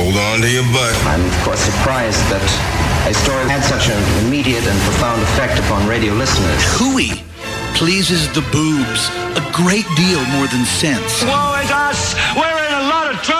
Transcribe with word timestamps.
Hold 0.00 0.16
on 0.16 0.40
to 0.40 0.48
your 0.48 0.64
butt. 0.72 0.96
I'm, 1.04 1.20
of 1.20 1.36
course, 1.44 1.60
surprised 1.60 2.24
that 2.32 2.40
a 3.04 3.12
story 3.12 3.44
had 3.52 3.60
such 3.60 3.92
an 3.92 4.00
immediate 4.24 4.64
and 4.64 4.80
profound 4.88 5.20
effect 5.20 5.60
upon 5.60 5.86
radio 5.86 6.14
listeners. 6.14 6.56
Hooey 6.80 7.20
pleases 7.76 8.24
the 8.32 8.40
boobs 8.48 9.12
a 9.36 9.44
great 9.52 9.84
deal 10.00 10.24
more 10.32 10.48
than 10.48 10.64
sense. 10.64 11.20
Woe 11.20 11.60
is 11.60 11.68
us! 11.68 12.16
We're 12.32 12.48
in 12.48 12.72
a 12.80 12.88
lot 12.88 13.12
of 13.12 13.20
trouble! 13.20 13.39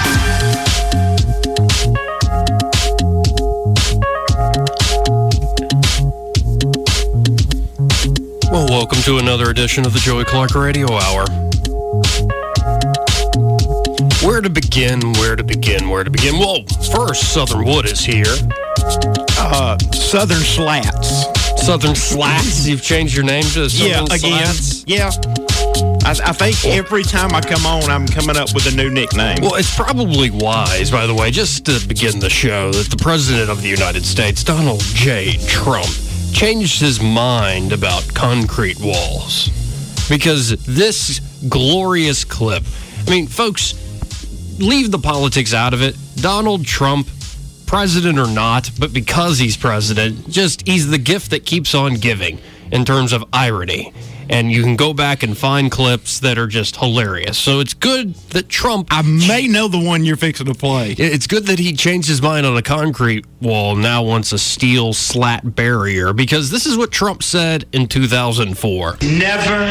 Well, 8.51 8.67
welcome 8.67 8.99
to 9.03 9.17
another 9.17 9.49
edition 9.49 9.85
of 9.85 9.93
the 9.93 9.99
Joey 9.99 10.25
Clark 10.25 10.55
Radio 10.55 10.91
Hour. 10.91 11.23
Where 14.27 14.41
to 14.41 14.49
begin? 14.49 15.13
Where 15.13 15.37
to 15.37 15.43
begin? 15.43 15.87
Where 15.87 16.03
to 16.03 16.11
begin? 16.11 16.37
Well, 16.37 16.65
first, 16.93 17.31
Southern 17.31 17.63
Wood 17.63 17.85
is 17.85 18.01
here. 18.01 18.25
Uh, 19.39 19.77
Southern 19.93 20.41
Slats. 20.41 21.27
Southern 21.65 21.95
Slats. 21.95 22.67
You've 22.67 22.83
changed 22.83 23.15
your 23.15 23.23
name 23.23 23.43
to 23.43 23.69
Southern 23.69 24.07
yeah, 24.07 24.15
again. 24.15 24.53
Slats. 24.53 24.83
Yeah. 24.85 25.11
I, 26.03 26.31
I 26.31 26.33
think 26.33 26.65
every 26.65 27.03
time 27.03 27.33
I 27.33 27.39
come 27.39 27.65
on, 27.65 27.89
I'm 27.89 28.05
coming 28.05 28.35
up 28.35 28.53
with 28.53 28.65
a 28.65 28.75
new 28.75 28.89
nickname. 28.89 29.37
Well, 29.41 29.55
it's 29.55 29.73
probably 29.73 30.29
wise, 30.29 30.91
by 30.91 31.07
the 31.07 31.15
way, 31.15 31.31
just 31.31 31.65
to 31.67 31.79
begin 31.87 32.19
the 32.19 32.29
show, 32.29 32.73
that 32.73 32.89
the 32.89 33.01
President 33.01 33.49
of 33.49 33.61
the 33.61 33.69
United 33.69 34.03
States, 34.03 34.43
Donald 34.43 34.81
J. 34.81 35.37
Trump, 35.47 35.87
changed 36.33 36.79
his 36.79 37.01
mind 37.01 37.73
about 37.73 38.13
concrete 38.13 38.79
walls. 38.79 39.49
Because 40.09 40.51
this 40.65 41.19
glorious 41.47 42.23
clip, 42.23 42.63
I 43.07 43.09
mean, 43.09 43.27
folks, 43.27 43.73
leave 44.59 44.91
the 44.91 44.99
politics 44.99 45.53
out 45.53 45.73
of 45.73 45.81
it. 45.81 45.95
Donald 46.15 46.65
Trump, 46.65 47.07
president 47.65 48.19
or 48.19 48.27
not, 48.27 48.69
but 48.79 48.93
because 48.93 49.39
he's 49.39 49.57
president, 49.57 50.29
just 50.29 50.67
he's 50.67 50.87
the 50.87 50.97
gift 50.97 51.31
that 51.31 51.45
keeps 51.45 51.73
on 51.73 51.95
giving 51.95 52.39
in 52.71 52.85
terms 52.85 53.13
of 53.13 53.23
irony. 53.33 53.93
And 54.29 54.49
you 54.49 54.63
can 54.63 54.77
go 54.77 54.93
back 54.93 55.23
and 55.23 55.37
find 55.37 55.69
clips 55.69 56.19
that 56.21 56.37
are 56.37 56.47
just 56.47 56.77
hilarious. 56.77 57.37
So 57.37 57.59
it's 57.59 57.73
good 57.73 58.15
that 58.29 58.47
Trump. 58.47 58.87
I 58.89 59.01
may 59.01 59.47
know 59.47 59.67
the 59.67 59.79
one 59.79 60.05
you're 60.05 60.15
fixing 60.15 60.45
to 60.45 60.53
play. 60.53 60.95
It's 60.97 61.27
good 61.27 61.47
that 61.47 61.59
he 61.59 61.73
changed 61.73 62.07
his 62.07 62.21
mind 62.21 62.45
on 62.45 62.55
a 62.55 62.61
concrete 62.61 63.25
wall, 63.41 63.75
now 63.75 64.03
wants 64.03 64.31
a 64.31 64.39
steel 64.39 64.93
slat 64.93 65.55
barrier, 65.55 66.13
because 66.13 66.49
this 66.49 66.65
is 66.65 66.77
what 66.77 66.91
Trump 66.91 67.23
said 67.23 67.65
in 67.73 67.87
2004. 67.87 68.97
Never, 69.01 69.63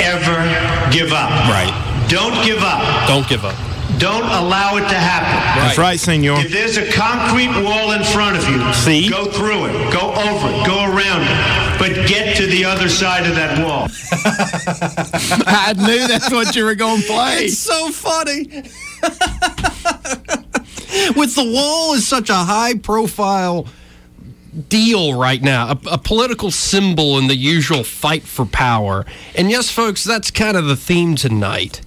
ever 0.00 0.92
give 0.92 1.12
up. 1.12 1.30
Right. 1.48 2.06
Don't 2.08 2.44
give 2.44 2.62
up. 2.62 3.08
Don't 3.08 3.28
give 3.28 3.44
up. 3.44 3.56
Don't 3.98 4.28
allow 4.28 4.76
it 4.76 4.86
to 4.88 4.98
happen. 4.98 5.32
That's 5.56 5.78
right, 5.78 5.98
senor. 5.98 6.38
If 6.40 6.52
there's 6.52 6.76
a 6.76 6.90
concrete 6.92 7.48
wall 7.64 7.92
in 7.92 8.04
front 8.04 8.36
of 8.36 8.46
you, 8.48 8.60
See? 8.74 9.08
go 9.08 9.24
through 9.24 9.66
it, 9.66 9.92
go 9.92 10.12
over 10.12 10.48
it, 10.52 10.66
go 10.66 10.84
around 10.84 11.24
it, 11.24 11.32
but 11.78 12.08
get 12.08 12.36
to 12.36 12.46
the 12.46 12.64
other 12.64 12.88
side 12.88 13.26
of 13.26 13.34
that 13.36 13.64
wall. 13.64 13.88
I 15.46 15.74
knew 15.76 16.06
that's 16.06 16.30
what 16.30 16.56
you 16.56 16.64
were 16.64 16.74
going 16.74 17.02
to 17.02 17.06
play. 17.06 17.44
It's 17.44 17.58
so 17.58 17.90
funny. 17.90 18.46
With 21.16 21.34
the 21.34 21.44
wall 21.44 21.94
is 21.94 22.06
such 22.06 22.30
a 22.30 22.34
high 22.34 22.74
profile 22.74 23.66
deal 24.68 25.14
right 25.14 25.42
now, 25.42 25.68
a, 25.68 25.78
a, 25.92 25.98
political 25.98 26.50
symbol 26.50 27.18
in 27.18 27.26
the 27.26 27.36
usual 27.36 27.84
fight 27.84 28.22
for 28.22 28.46
power. 28.46 29.04
And 29.34 29.50
yes, 29.50 29.70
folks, 29.70 30.02
that's 30.02 30.30
kind 30.30 30.56
of 30.56 30.66
the 30.66 30.76
theme 30.76 31.16
tonight. 31.16 31.82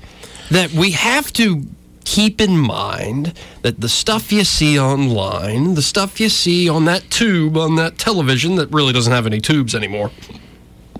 That 0.51 0.71
we 0.71 0.91
have 0.91 1.33
to 1.33 1.63
keep 2.05 2.41
in 2.41 2.57
mind 2.57 3.33
that 3.61 3.81
the 3.81 3.89
stuff 3.89 4.31
you 4.31 4.43
see 4.43 4.79
online, 4.79 5.75
the 5.75 5.81
stuff 5.81 6.19
you 6.19 6.29
see 6.29 6.67
on 6.69 6.85
that 6.85 7.09
tube, 7.09 7.57
on 7.57 7.75
that 7.75 7.97
television 7.97 8.55
that 8.55 8.71
really 8.71 8.93
doesn't 8.93 9.13
have 9.13 9.25
any 9.25 9.39
tubes 9.39 9.75
anymore, 9.75 10.11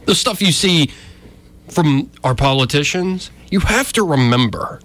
the 0.06 0.16
stuff 0.16 0.42
you 0.42 0.52
see 0.52 0.92
from 1.70 2.10
our 2.24 2.36
politicians, 2.36 3.32
you 3.50 3.62
have 3.62 3.94
to 3.94 4.04
remember 4.04 4.82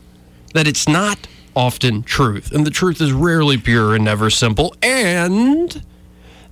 that 0.54 0.66
it's 0.66 0.88
not 0.88 1.26
often 1.56 2.02
truth. 2.02 2.52
And 2.52 2.66
the 2.66 2.70
truth 2.70 3.00
is 3.00 3.12
rarely 3.12 3.56
pure 3.56 3.94
and 3.94 4.04
never 4.04 4.30
simple. 4.30 4.74
And 4.82 5.82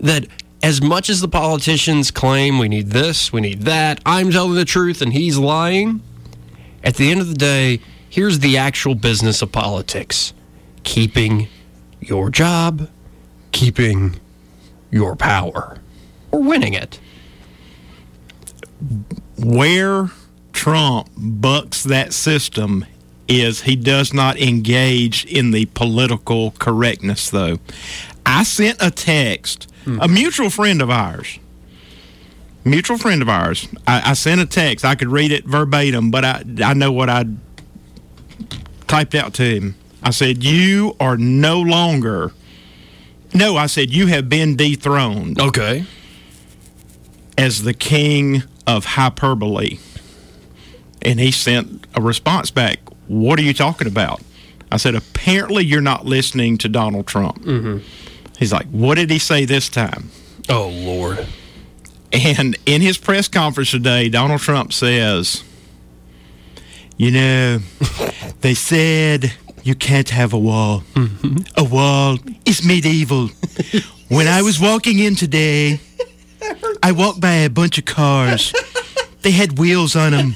that 0.01 0.27
as 0.63 0.81
much 0.81 1.11
as 1.11 1.21
the 1.21 1.29
politicians 1.29 2.11
claim 2.11 2.59
we 2.59 2.69
need 2.69 2.89
this, 2.91 3.33
we 3.33 3.41
need 3.41 3.63
that, 3.63 4.01
I'm 4.07 4.31
telling 4.31 4.55
the 4.55 4.65
truth 4.65 5.03
and 5.03 5.13
he's 5.13 5.39
lying, 5.39 6.01
at 6.85 6.97
the 6.97 7.11
end 7.11 7.21
of 7.21 7.29
the 7.29 7.35
day, 7.35 7.81
here's 8.13 8.41
the 8.41 8.59
actual 8.59 8.95
business 8.95 9.41
of 9.41 9.51
politics 9.51 10.35
keeping 10.85 11.49
your 11.99 12.29
job, 12.29 12.91
keeping 13.53 14.21
your 14.91 15.17
power, 15.17 15.79
or 16.31 16.43
winning 16.43 16.75
it. 16.75 17.01
Where 19.39 20.11
Trump 20.53 21.09
bucks 21.17 21.85
that 21.85 22.13
system 22.13 22.85
is 23.29 23.63
he 23.63 23.77
does 23.77 24.13
not 24.13 24.39
engage 24.39 25.25
in 25.25 25.53
the 25.53 25.65
political 25.67 26.51
correctness, 26.59 27.31
though. 27.31 27.61
I 28.27 28.43
sent 28.43 28.77
a 28.83 28.91
text, 28.91 29.73
hmm. 29.85 29.99
a 30.03 30.09
mutual 30.09 30.51
friend 30.51 30.83
of 30.83 30.91
ours, 30.91 31.39
mutual 32.63 32.99
friend 32.99 33.23
of 33.23 33.31
ours. 33.31 33.69
I, 33.87 34.11
I, 34.11 34.13
sent 34.13 34.43
a 34.43 34.47
text. 34.47 34.85
I 34.85 34.97
could 34.97 35.09
read 35.09 35.33
it 35.33 35.47
verbatim, 35.47 36.11
but 36.11 36.25
I, 36.27 36.45
I 36.63 36.75
know 36.75 36.93
what 36.93 37.09
I 37.09 37.25
typed 38.93 39.15
out 39.15 39.33
to 39.33 39.43
him. 39.43 39.75
I 40.03 40.11
said, 40.11 40.45
You 40.45 40.95
are 41.01 41.17
no 41.17 41.61
longer. 41.63 42.33
No, 43.33 43.57
I 43.57 43.65
said, 43.65 43.91
You 43.91 44.09
have 44.09 44.29
been 44.29 44.55
dethroned. 44.55 45.41
Okay. 45.41 45.87
As 47.39 47.63
the 47.63 47.73
king 47.73 48.43
of 48.67 48.85
hyperbole. 48.85 49.79
And 51.01 51.19
he 51.19 51.31
sent 51.31 51.87
a 51.95 52.03
response 52.03 52.51
back. 52.51 52.81
What 53.09 53.39
are 53.39 53.43
you 53.43 53.55
talking 53.55 53.89
about? 53.89 54.21
I 54.71 54.77
said, 54.77 54.95
Apparently, 54.95 55.65
you're 55.65 55.81
not 55.81 56.05
listening 56.05 56.59
to 56.59 56.69
Donald 56.69 57.07
Trump. 57.07 57.41
Mm-hmm. 57.43 57.79
He's 58.39 58.53
like, 58.53 58.67
What 58.67 58.97
did 58.97 59.09
he 59.09 59.19
say 59.19 59.47
this 59.47 59.71
time? 59.71 60.11
Oh, 60.51 60.69
Lord. 60.69 61.27
And 62.13 62.59
in 62.67 62.83
his 62.83 62.99
press 62.99 63.27
conference 63.27 63.71
today, 63.71 64.11
Donald 64.11 64.43
Trump 64.43 64.71
says, 64.75 65.43
You 66.97 67.11
know, 67.11 67.59
they 68.41 68.55
said 68.55 69.33
you 69.63 69.75
can't 69.75 70.11
have 70.11 70.33
a 70.33 70.39
wall. 70.39 70.83
Mm-hmm. 70.95 71.39
A 71.57 71.65
wall 71.65 72.19
is 72.45 72.65
medieval. 72.65 73.29
when 74.09 74.27
I 74.29 74.43
was 74.43 74.61
walking 74.61 74.99
in 74.99 75.15
today, 75.17 75.81
I 76.83 76.93
walked 76.93 77.21
by 77.21 77.35
a 77.35 77.51
bunch 77.51 77.79
of 77.79 77.85
cars. 77.85 78.53
They 79.23 79.31
had 79.31 79.59
wheels 79.59 79.95
on 79.97 80.13
them. 80.13 80.35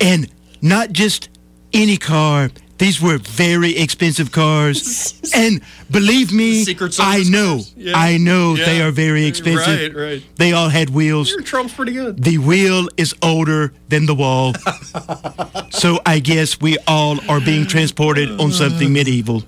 And 0.00 0.30
not 0.62 0.92
just 0.92 1.28
any 1.72 1.96
car. 1.96 2.50
These 2.78 3.00
were 3.00 3.18
very 3.18 3.76
expensive 3.76 4.30
cars. 4.30 5.20
and 5.34 5.60
believe 5.90 6.32
me, 6.32 6.64
I 6.98 7.24
know, 7.24 7.60
yeah. 7.76 7.92
I 7.96 8.18
know 8.18 8.54
yeah. 8.54 8.64
they 8.64 8.82
are 8.82 8.92
very 8.92 9.26
expensive. 9.26 9.94
Right, 9.94 10.10
right. 10.12 10.22
They 10.36 10.52
all 10.52 10.68
had 10.68 10.90
wheels. 10.90 11.30
Your 11.30 11.42
Trump's 11.42 11.74
pretty 11.74 11.92
good. 11.92 12.22
The 12.22 12.38
wheel 12.38 12.88
is 12.96 13.14
older 13.20 13.72
than 13.88 14.06
the 14.06 14.14
wall. 14.14 14.54
so 15.70 15.98
I 16.06 16.20
guess 16.20 16.60
we 16.60 16.78
all 16.86 17.18
are 17.28 17.40
being 17.40 17.66
transported 17.66 18.40
on 18.40 18.52
something 18.52 18.92
medieval. 18.92 19.42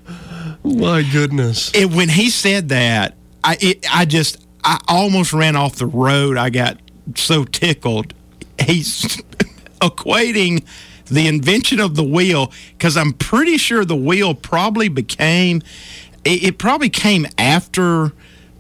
My 0.65 1.03
goodness. 1.03 1.73
And 1.75 1.95
when 1.95 2.09
he 2.09 2.31
said 2.31 2.69
that, 2.71 3.17
I 3.43 3.57
it, 3.61 3.87
I 3.91 4.05
just 4.05 4.45
I 4.65 4.79
almost 4.89 5.33
ran 5.33 5.57
off 5.57 5.77
the 5.77 5.87
road. 5.87 6.37
I 6.37 6.51
got 6.51 6.79
so 7.15 7.45
tickled. 7.45 8.13
He's 8.61 9.03
equating 9.81 10.65
the 11.11 11.27
invention 11.27 11.81
of 11.81 11.97
the 11.97 12.05
wheel 12.05 12.53
because 12.73 12.97
I'm 12.97 13.13
pretty 13.13 13.59
sure 13.59 13.85
the 13.85 13.97
wheel 13.97 14.35
probably 14.35 14.89
became 14.89 15.63
it, 16.25 16.43
it, 16.43 16.59
probably 16.59 16.91
came 16.91 17.27
after 17.39 18.13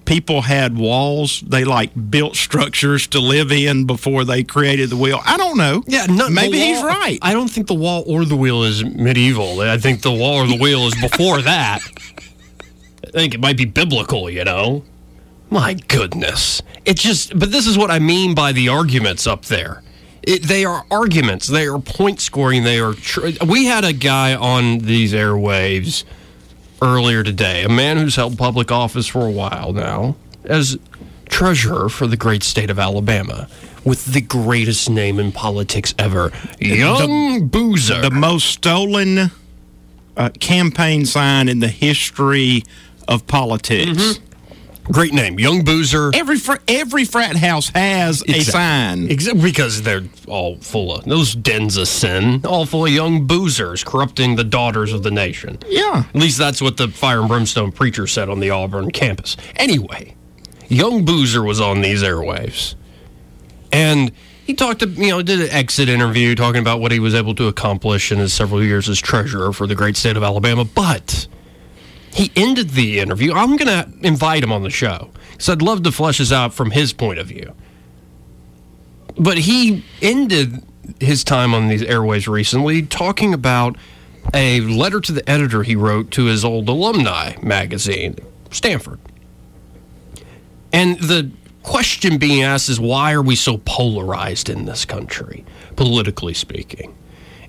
people 0.06 0.42
had 0.42 0.76
walls. 0.76 1.40
They 1.42 1.64
like 1.64 1.90
built 2.10 2.36
structures 2.36 3.06
to 3.08 3.20
live 3.20 3.52
in 3.52 3.86
before 3.86 4.24
they 4.24 4.42
created 4.42 4.90
the 4.90 4.96
wheel. 4.96 5.20
I 5.24 5.36
don't 5.36 5.58
know. 5.58 5.82
Yeah 5.86 6.06
no, 6.06 6.28
maybe 6.28 6.58
wall, 6.58 6.66
he's 6.66 6.82
right. 6.82 7.18
I 7.22 7.32
don't 7.32 7.48
think 7.48 7.66
the 7.66 7.74
wall 7.74 8.02
or 8.06 8.24
the 8.24 8.36
wheel 8.36 8.64
is 8.64 8.84
medieval. 8.84 9.60
I 9.60 9.78
think 9.78 10.02
the 10.02 10.12
wall 10.12 10.42
or 10.42 10.46
the 10.46 10.58
wheel 10.58 10.86
is 10.86 10.94
before 11.00 11.42
that. 11.42 11.80
I 13.06 13.10
think 13.10 13.34
it 13.34 13.40
might 13.40 13.56
be 13.56 13.64
biblical 13.64 14.30
you 14.30 14.44
know? 14.44 14.84
My 15.50 15.74
goodness. 15.74 16.62
It 16.84 16.96
just, 16.96 17.36
but 17.38 17.50
this 17.50 17.66
is 17.66 17.76
what 17.76 17.90
I 17.90 17.98
mean 17.98 18.34
by 18.34 18.52
the 18.52 18.68
arguments 18.68 19.26
up 19.26 19.46
there. 19.46 19.82
It, 20.22 20.42
they 20.42 20.64
are 20.64 20.84
arguments. 20.90 21.46
They 21.46 21.66
are 21.66 21.78
point 21.78 22.20
scoring. 22.20 22.64
They 22.64 22.78
are. 22.78 22.92
Tr- 22.94 23.28
we 23.46 23.66
had 23.66 23.84
a 23.84 23.92
guy 23.92 24.34
on 24.34 24.78
these 24.78 25.12
airwaves 25.12 26.04
earlier 26.82 27.22
today, 27.22 27.62
a 27.64 27.68
man 27.68 27.96
who's 27.96 28.16
held 28.16 28.38
public 28.38 28.70
office 28.70 29.06
for 29.06 29.26
a 29.26 29.30
while 29.30 29.72
now, 29.72 30.16
as 30.44 30.78
treasurer 31.28 31.88
for 31.88 32.06
the 32.06 32.16
great 32.16 32.42
state 32.42 32.70
of 32.70 32.78
Alabama, 32.78 33.48
with 33.84 34.06
the 34.06 34.20
greatest 34.20 34.90
name 34.90 35.18
in 35.18 35.32
politics 35.32 35.94
ever, 35.98 36.32
Young 36.58 37.46
Boozer. 37.48 38.00
The 38.00 38.10
most 38.10 38.46
stolen 38.46 39.30
uh, 40.16 40.30
campaign 40.40 41.06
sign 41.06 41.48
in 41.48 41.60
the 41.60 41.68
history 41.68 42.64
of 43.08 43.26
politics. 43.26 44.18
Great 44.92 45.12
name, 45.14 45.38
Young 45.38 45.62
Boozer. 45.62 46.10
Every 46.14 46.36
fr- 46.36 46.56
every 46.66 47.04
frat 47.04 47.36
house 47.36 47.68
has 47.74 48.24
a 48.26 48.40
sign. 48.40 49.08
Exactly, 49.08 49.42
because 49.42 49.82
they're 49.82 50.02
all 50.26 50.56
full 50.56 50.94
of 50.96 51.04
those 51.04 51.34
dens 51.34 51.76
of 51.76 51.86
sin, 51.86 52.40
all 52.44 52.66
full 52.66 52.86
of 52.86 52.92
young 52.92 53.26
boozers 53.26 53.84
corrupting 53.84 54.34
the 54.34 54.42
daughters 54.42 54.92
of 54.92 55.04
the 55.04 55.10
nation. 55.12 55.58
Yeah. 55.68 56.04
At 56.08 56.20
least 56.20 56.38
that's 56.38 56.60
what 56.60 56.76
the 56.76 56.88
fire 56.88 57.20
and 57.20 57.28
brimstone 57.28 57.70
preacher 57.70 58.08
said 58.08 58.28
on 58.28 58.40
the 58.40 58.50
Auburn 58.50 58.90
campus. 58.90 59.36
Anyway, 59.56 60.16
young 60.68 61.04
boozer 61.04 61.42
was 61.42 61.60
on 61.60 61.82
these 61.82 62.02
airwaves, 62.02 62.74
and 63.72 64.10
he 64.44 64.54
talked 64.54 64.80
to 64.80 64.88
you 64.88 65.10
know 65.10 65.22
did 65.22 65.40
an 65.40 65.50
exit 65.50 65.88
interview 65.88 66.34
talking 66.34 66.60
about 66.60 66.80
what 66.80 66.90
he 66.90 66.98
was 66.98 67.14
able 67.14 67.36
to 67.36 67.46
accomplish 67.46 68.10
in 68.10 68.18
his 68.18 68.32
several 68.32 68.60
years 68.60 68.88
as 68.88 68.98
treasurer 68.98 69.52
for 69.52 69.68
the 69.68 69.76
great 69.76 69.96
state 69.96 70.16
of 70.16 70.24
Alabama, 70.24 70.64
but. 70.64 71.28
He 72.12 72.32
ended 72.34 72.70
the 72.70 72.98
interview. 72.98 73.32
I'm 73.32 73.56
going 73.56 73.68
to 73.68 73.88
invite 74.06 74.42
him 74.42 74.52
on 74.52 74.62
the 74.62 74.70
show 74.70 75.10
because 75.32 75.48
I'd 75.48 75.62
love 75.62 75.82
to 75.84 75.92
flesh 75.92 76.18
this 76.18 76.32
out 76.32 76.52
from 76.52 76.72
his 76.72 76.92
point 76.92 77.18
of 77.18 77.26
view. 77.26 77.54
But 79.16 79.38
he 79.38 79.84
ended 80.02 80.64
his 80.98 81.24
time 81.24 81.54
on 81.54 81.68
these 81.68 81.82
airways 81.82 82.26
recently 82.26 82.82
talking 82.82 83.32
about 83.32 83.76
a 84.34 84.60
letter 84.62 85.00
to 85.00 85.12
the 85.12 85.28
editor 85.28 85.62
he 85.62 85.76
wrote 85.76 86.10
to 86.12 86.24
his 86.24 86.44
old 86.44 86.68
alumni 86.68 87.36
magazine, 87.42 88.16
Stanford. 88.50 88.98
And 90.72 90.98
the 91.00 91.30
question 91.62 92.18
being 92.18 92.42
asked 92.42 92.68
is 92.68 92.80
why 92.80 93.12
are 93.12 93.22
we 93.22 93.36
so 93.36 93.58
polarized 93.58 94.48
in 94.48 94.66
this 94.66 94.84
country, 94.84 95.44
politically 95.76 96.34
speaking? 96.34 96.96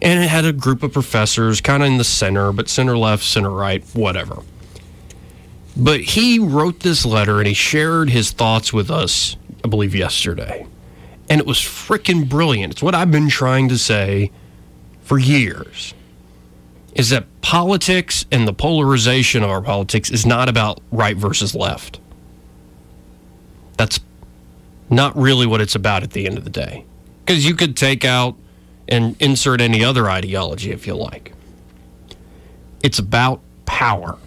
And 0.01 0.23
it 0.23 0.27
had 0.29 0.45
a 0.45 0.53
group 0.53 0.81
of 0.83 0.93
professors 0.93 1.61
kind 1.61 1.83
of 1.83 1.87
in 1.87 1.97
the 1.97 2.03
center, 2.03 2.51
but 2.51 2.69
center 2.69 2.97
left, 2.97 3.23
center 3.23 3.51
right, 3.51 3.83
whatever. 3.93 4.41
But 5.77 6.01
he 6.01 6.39
wrote 6.39 6.79
this 6.79 7.05
letter 7.05 7.37
and 7.37 7.47
he 7.47 7.53
shared 7.53 8.09
his 8.09 8.31
thoughts 8.31 8.73
with 8.73 8.89
us, 8.89 9.37
I 9.63 9.67
believe, 9.67 9.95
yesterday. 9.95 10.65
And 11.29 11.39
it 11.39 11.47
was 11.47 11.59
freaking 11.59 12.27
brilliant. 12.27 12.73
It's 12.73 12.83
what 12.83 12.95
I've 12.95 13.11
been 13.11 13.29
trying 13.29 13.69
to 13.69 13.77
say 13.77 14.31
for 15.03 15.17
years. 15.17 15.93
Is 16.93 17.09
that 17.11 17.25
politics 17.41 18.25
and 18.31 18.47
the 18.47 18.53
polarization 18.53 19.43
of 19.43 19.49
our 19.49 19.61
politics 19.61 20.11
is 20.11 20.25
not 20.25 20.49
about 20.49 20.81
right 20.91 21.15
versus 21.15 21.55
left. 21.55 22.01
That's 23.77 23.99
not 24.89 25.15
really 25.15 25.47
what 25.47 25.61
it's 25.61 25.75
about 25.75 26.03
at 26.03 26.11
the 26.11 26.27
end 26.27 26.37
of 26.37 26.43
the 26.43 26.49
day. 26.49 26.83
Because 27.25 27.45
you 27.45 27.55
could 27.55 27.77
take 27.77 28.03
out 28.03 28.35
and 28.91 29.15
insert 29.21 29.61
any 29.61 29.83
other 29.83 30.09
ideology 30.09 30.69
if 30.69 30.85
you 30.85 30.93
like. 30.93 31.33
It's 32.83 32.99
about 32.99 33.39
power 33.65 34.17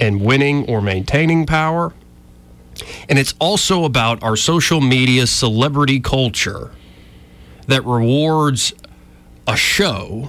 and 0.00 0.20
winning 0.20 0.68
or 0.68 0.82
maintaining 0.82 1.46
power. 1.46 1.94
And 3.08 3.18
it's 3.18 3.34
also 3.38 3.84
about 3.84 4.22
our 4.22 4.36
social 4.36 4.80
media 4.80 5.26
celebrity 5.26 6.00
culture 6.00 6.72
that 7.68 7.84
rewards 7.84 8.74
a 9.46 9.56
show 9.56 10.28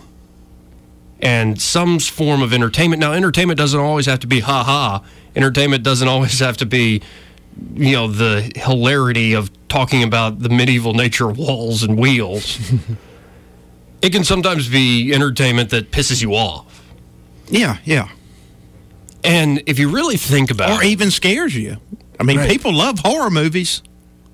and 1.19 1.59
some 1.59 1.97
form 1.99 2.43
of 2.43 2.53
entertainment. 2.53 2.99
Now, 2.99 3.13
entertainment 3.13 3.57
doesn't 3.57 3.79
always 3.79 4.05
have 4.05 4.19
to 4.19 4.27
be 4.27 4.41
ha 4.41 4.63
ha. 4.63 5.03
Entertainment 5.35 5.83
doesn't 5.83 6.07
always 6.07 6.39
have 6.39 6.57
to 6.57 6.65
be, 6.65 7.01
you 7.73 7.93
know, 7.93 8.07
the 8.07 8.51
hilarity 8.55 9.33
of 9.33 9.49
talking 9.67 10.03
about 10.03 10.39
the 10.39 10.49
medieval 10.49 10.93
nature 10.93 11.29
of 11.29 11.39
walls 11.39 11.81
and 11.81 11.97
wheels. 11.97 12.59
it 14.01 14.11
can 14.11 14.23
sometimes 14.23 14.67
be 14.69 15.13
entertainment 15.13 15.69
that 15.71 15.91
pisses 15.91 16.21
you 16.21 16.33
off. 16.35 16.83
Yeah, 17.49 17.77
yeah. 17.85 18.09
And 19.23 19.63
if 19.65 19.79
you 19.79 19.89
really 19.89 20.17
think 20.17 20.51
about 20.51 20.69
or 20.71 20.83
it, 20.83 20.87
even 20.89 21.11
scares 21.11 21.55
you. 21.55 21.77
I 22.19 22.23
mean, 22.23 22.37
Right. 22.37 22.49
people 22.49 22.73
love 22.73 22.99
horror 22.99 23.29
movies. 23.29 23.81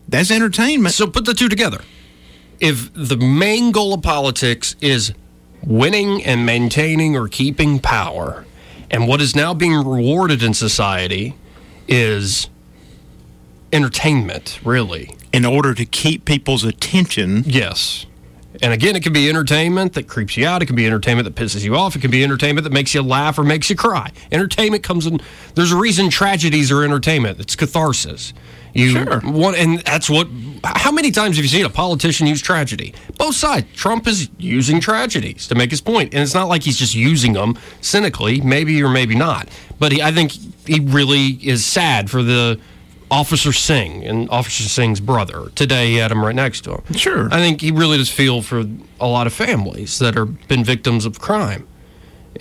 That's 0.08 0.32
entertainment. 0.32 0.94
So 0.94 1.08
put 1.08 1.26
the 1.26 1.34
two 1.34 1.50
together. 1.50 1.82
If 2.60 2.92
the 2.94 3.18
main 3.18 3.72
goal 3.72 3.94
of 3.94 4.02
politics 4.02 4.76
is 4.82 5.14
winning 5.64 6.24
and 6.24 6.46
maintaining 6.46 7.16
or 7.16 7.28
keeping 7.28 7.80
power, 7.80 8.46
and 8.92 9.08
what 9.08 9.22
is 9.22 9.36
now 9.36 9.54
being 9.54 9.74
rewarded 9.76 10.44
in 10.44 10.54
society 10.54 11.36
is 11.88 12.50
entertainment, 13.72 14.60
really. 14.64 15.16
In 15.32 15.46
order 15.46 15.74
to 15.74 15.86
keep 15.86 16.26
people's 16.26 16.64
attention. 16.64 17.44
Yes. 17.48 18.06
And 18.64 18.72
again, 18.72 18.96
it 18.96 19.04
can 19.04 19.12
be 19.12 19.28
entertainment 19.28 19.92
that 19.94 20.08
creeps 20.08 20.38
you 20.38 20.48
out. 20.48 20.62
It 20.62 20.68
can 20.68 20.78
be 20.78 20.86
entertainment 20.88 21.26
that 21.26 21.36
pisses 21.36 21.66
you 21.66 21.76
off. 21.76 21.98
It 21.98 22.00
can 22.00 22.10
be 22.12 22.24
entertainment 22.24 22.64
that 22.64 22.72
makes 22.72 22.94
you 22.94 23.02
laugh 23.02 23.38
or 23.38 23.44
makes 23.44 23.70
you 23.70 23.76
cry. 23.76 24.10
Entertainment 24.32 24.84
comes 24.84 25.06
in. 25.06 25.20
There's 25.56 25.74
a 25.74 25.78
reason 25.78 26.10
tragedies 26.10 26.72
are 26.72 26.82
entertainment. 26.82 27.42
It's 27.42 27.58
catharsis. 27.58 28.34
You 28.74 28.92
Sure. 28.92 29.22
want, 29.26 29.58
and 29.58 29.80
that's 29.82 30.10
what. 30.10 30.28
How 30.64 30.92
many 30.92 31.12
times 31.12 31.36
have 31.36 31.44
you 31.46 31.50
seen 31.50 31.66
a 31.66 31.70
politician 31.70 32.26
use 32.26 32.42
tragedy? 32.42 32.96
Both 33.18 33.36
sides. 33.36 33.68
Trump 33.76 34.08
is 34.08 34.30
using 34.40 34.80
tragedies 34.80 35.46
to 35.50 35.56
make 35.56 35.70
his 35.70 35.82
point, 35.82 36.14
and 36.14 36.24
it's 36.24 36.34
not 36.34 36.48
like 36.48 36.64
he's 36.64 36.78
just 36.78 36.96
using 36.96 37.34
them 37.34 37.56
cynically, 37.82 38.42
maybe 38.42 38.82
or 38.82 38.90
maybe 38.90 39.14
not. 39.14 39.48
But 39.78 39.92
he, 39.92 40.02
I 40.02 40.12
think 40.12 40.32
he 40.66 40.80
really 40.80 41.38
is 41.44 41.64
sad 41.66 42.10
for 42.10 42.24
the 42.24 42.60
Officer 43.14 43.54
Singh 43.54 44.04
and 44.04 44.28
Officer 44.32 44.64
Singh's 44.64 45.00
brother. 45.00 45.50
Today, 45.54 45.92
he 45.92 45.96
had 45.98 46.12
him 46.12 46.26
right 46.26 46.34
next 46.34 46.62
to 46.62 46.72
him. 46.72 46.94
Sure. 46.96 47.28
I 47.32 47.38
think 47.38 47.62
he 47.62 47.70
really 47.70 47.98
does 47.98 48.10
feel 48.10 48.42
for 48.42 48.66
a 49.00 49.08
lot 49.08 49.28
of 49.28 49.34
families 49.34 50.00
that 50.00 50.18
are 50.18 50.26
been 50.26 50.64
victims 50.64 51.06
of 51.06 51.20
crime 51.20 51.68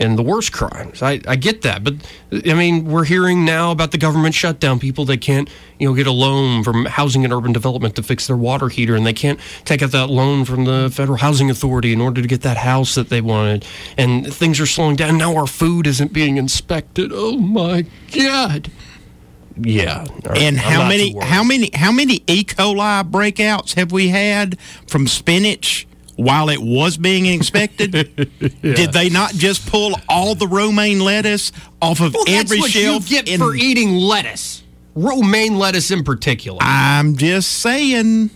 and 0.01 0.19
the 0.19 0.23
worst 0.23 0.51
crimes. 0.51 1.03
I, 1.03 1.21
I 1.29 1.37
get 1.37 1.61
that, 1.61 1.85
but 1.85 1.97
I 2.33 2.55
mean, 2.55 2.87
we're 2.87 3.05
hearing 3.05 3.45
now 3.45 3.71
about 3.71 3.91
the 3.91 3.99
government 3.99 4.35
shutdown. 4.35 4.79
People 4.79 5.05
that 5.05 5.21
can't, 5.21 5.51
you 5.79 5.87
know, 5.87 5.95
get 5.95 6.07
a 6.07 6.13
loan 6.13 6.65
from 6.65 6.87
Housing 6.87 7.23
and 7.23 7.35
Urban 7.35 7.53
Development 7.53 7.95
to 7.97 8.03
fix 8.03 8.27
their 8.27 8.37
water 8.39 8.71
heater, 8.71 8.95
and 8.95 9.07
they 9.07 9.13
can't 9.13 9.39
take 9.67 9.83
out 9.83 9.91
that 9.91 10.09
loan 10.09 10.47
from 10.47 10.65
the 10.65 10.91
Federal 10.91 11.19
Housing 11.19 11.51
Authority 11.51 11.93
in 11.93 12.01
order 12.01 12.23
to 12.23 12.29
get 12.29 12.41
that 12.41 12.57
house 12.57 12.95
that 12.95 13.11
they 13.11 13.21
wanted. 13.21 13.67
And 13.99 14.33
things 14.33 14.59
are 14.59 14.67
slowing 14.67 14.97
down. 14.97 15.19
Now 15.19 15.37
our 15.37 15.47
food 15.47 15.87
isn't 15.87 16.15
being 16.15 16.39
inspected. 16.39 17.11
Oh 17.13 17.37
my 17.37 17.85
God. 18.17 18.71
Yeah. 19.61 20.07
And 20.37 20.59
how 20.59 20.89
many 20.89 21.15
how 21.21 21.43
many 21.45 21.71
how 21.75 21.93
many 21.93 22.23
E. 22.27 22.45
coli 22.45 23.09
breakouts 23.11 23.75
have 23.75 23.93
we 23.93 24.09
had 24.09 24.59
from 24.87 25.07
spinach 25.07 25.87
while 26.17 26.49
it 26.49 26.61
was 26.61 26.97
being 26.97 27.27
inspected? 27.27 27.93
Did 28.63 28.93
they 28.93 29.09
not 29.09 29.33
just 29.35 29.67
pull 29.71 29.95
all 30.09 30.35
the 30.35 30.47
romaine 30.49 31.01
lettuce 31.01 31.53
off 31.81 32.01
of 32.01 32.15
Well, 32.15 32.25
every 32.29 32.61
what 32.61 32.71
shelf? 32.71 33.11
you 33.11 33.17
get 33.17 33.29
in- 33.29 33.41
for 33.41 33.55
eating 33.55 33.95
lettuce, 33.97 34.63
romaine 34.95 35.59
lettuce 35.59 35.91
in 35.91 36.05
particular. 36.05 36.59
I'm 36.63 37.17
just 37.17 37.51
saying. 37.61 38.31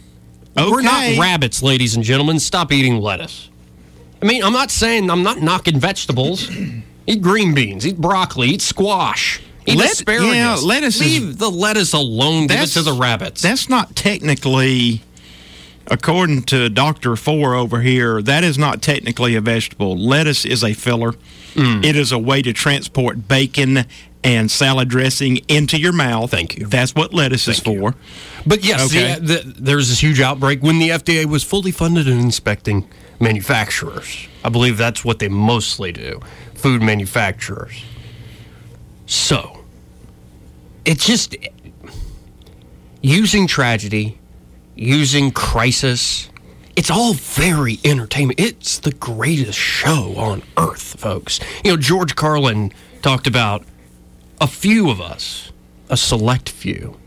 Okay. 0.59 0.71
We're 0.71 0.81
not 0.81 1.19
rabbits, 1.19 1.63
ladies 1.63 1.97
and 1.97 2.05
gentlemen. 2.05 2.41
Stop 2.41 2.73
eating 2.73 2.99
lettuce. 2.99 3.51
I 4.23 4.25
mean, 4.25 4.43
I'm 4.43 4.55
not 4.55 4.71
saying 4.71 5.11
I'm 5.11 5.23
not 5.23 5.41
knocking 5.43 5.79
vegetables. 5.79 6.51
eat 7.07 7.21
green 7.21 7.55
beans, 7.55 7.87
eat 7.87 7.99
broccoli, 7.99 8.49
eat 8.49 8.63
squash, 8.63 9.41
eat 9.67 9.77
Let- 9.77 9.93
asparagus. 9.93 10.35
yeah, 10.35 10.55
lettuce 10.57 10.97
is- 11.01 11.21
Leave 11.21 11.39
the 11.39 11.51
lettuce 11.51 11.93
alone. 11.93 12.43
Give 12.43 12.45
it 12.45 12.49
That's- 12.55 12.75
to 12.75 12.83
the 12.83 12.93
rabbits. 12.93 13.43
That's 13.43 13.69
not 13.69 13.95
technically, 13.97 15.03
according 15.89 16.43
to 16.45 16.69
Doctor 16.69 17.17
Four 17.17 17.55
over 17.55 17.81
here, 17.83 18.23
that 18.23 18.45
is 18.45 18.57
not 18.59 18.83
technically 18.83 19.35
a 19.35 19.41
vegetable. 19.41 19.97
Lettuce 19.97 20.45
is 20.45 20.63
a 20.65 20.73
filler. 20.73 21.15
Mm. 21.55 21.85
It 21.85 21.97
is 21.97 22.13
a 22.13 22.19
way 22.19 22.43
to 22.43 22.53
transport 22.53 23.29
bacon 23.29 23.85
and 24.23 24.51
salad 24.51 24.89
dressing 24.89 25.37
into 25.49 25.79
your 25.79 25.93
mouth. 25.93 26.31
Thank 26.33 26.59
you. 26.59 26.67
That's 26.67 26.95
what 26.95 27.15
lettuce 27.15 27.47
is 27.49 27.61
for. 27.61 27.95
But 28.45 28.65
yes, 28.65 28.87
Okay. 28.95 29.15
the, 29.15 29.21
the, 29.21 29.55
there 29.61 29.77
was 29.77 29.89
this 29.89 30.01
huge 30.03 30.21
outbreak 30.21 30.63
when 30.63 30.79
the 30.79 30.91
FDA 30.91 31.25
was 31.27 31.43
fully 31.45 31.71
funded 31.71 32.09
in 32.09 32.19
inspecting 32.19 32.87
manufacturers. 33.21 34.27
I 34.45 34.49
believe 34.49 34.77
that's 34.77 35.05
what 35.05 35.19
they 35.21 35.29
mostly 35.29 35.93
do 35.93 36.21
food 36.55 36.83
manufacturers. 36.83 37.83
So, 39.07 39.56
it's 40.87 41.05
just 41.05 41.37
using 43.03 43.47
tragedy, 43.47 44.19
using 44.77 45.33
crisis. 45.33 46.31
It's 46.77 46.91
all 46.91 47.15
very 47.15 47.79
entertainment. 47.85 48.39
It's 48.39 48.79
the 48.79 48.93
greatest 48.93 49.59
show 49.59 50.15
on 50.17 50.43
earth, 50.57 50.99
folks. 51.01 51.41
You 51.65 51.73
know, 51.73 51.77
George 51.77 52.15
Carlin 52.15 52.73
talked 53.03 53.27
about 53.27 53.65
a 54.41 54.47
few 54.47 54.91
of 54.91 55.01
us, 55.01 55.51
a 55.91 55.97
select 55.97 56.49
few, 56.49 56.99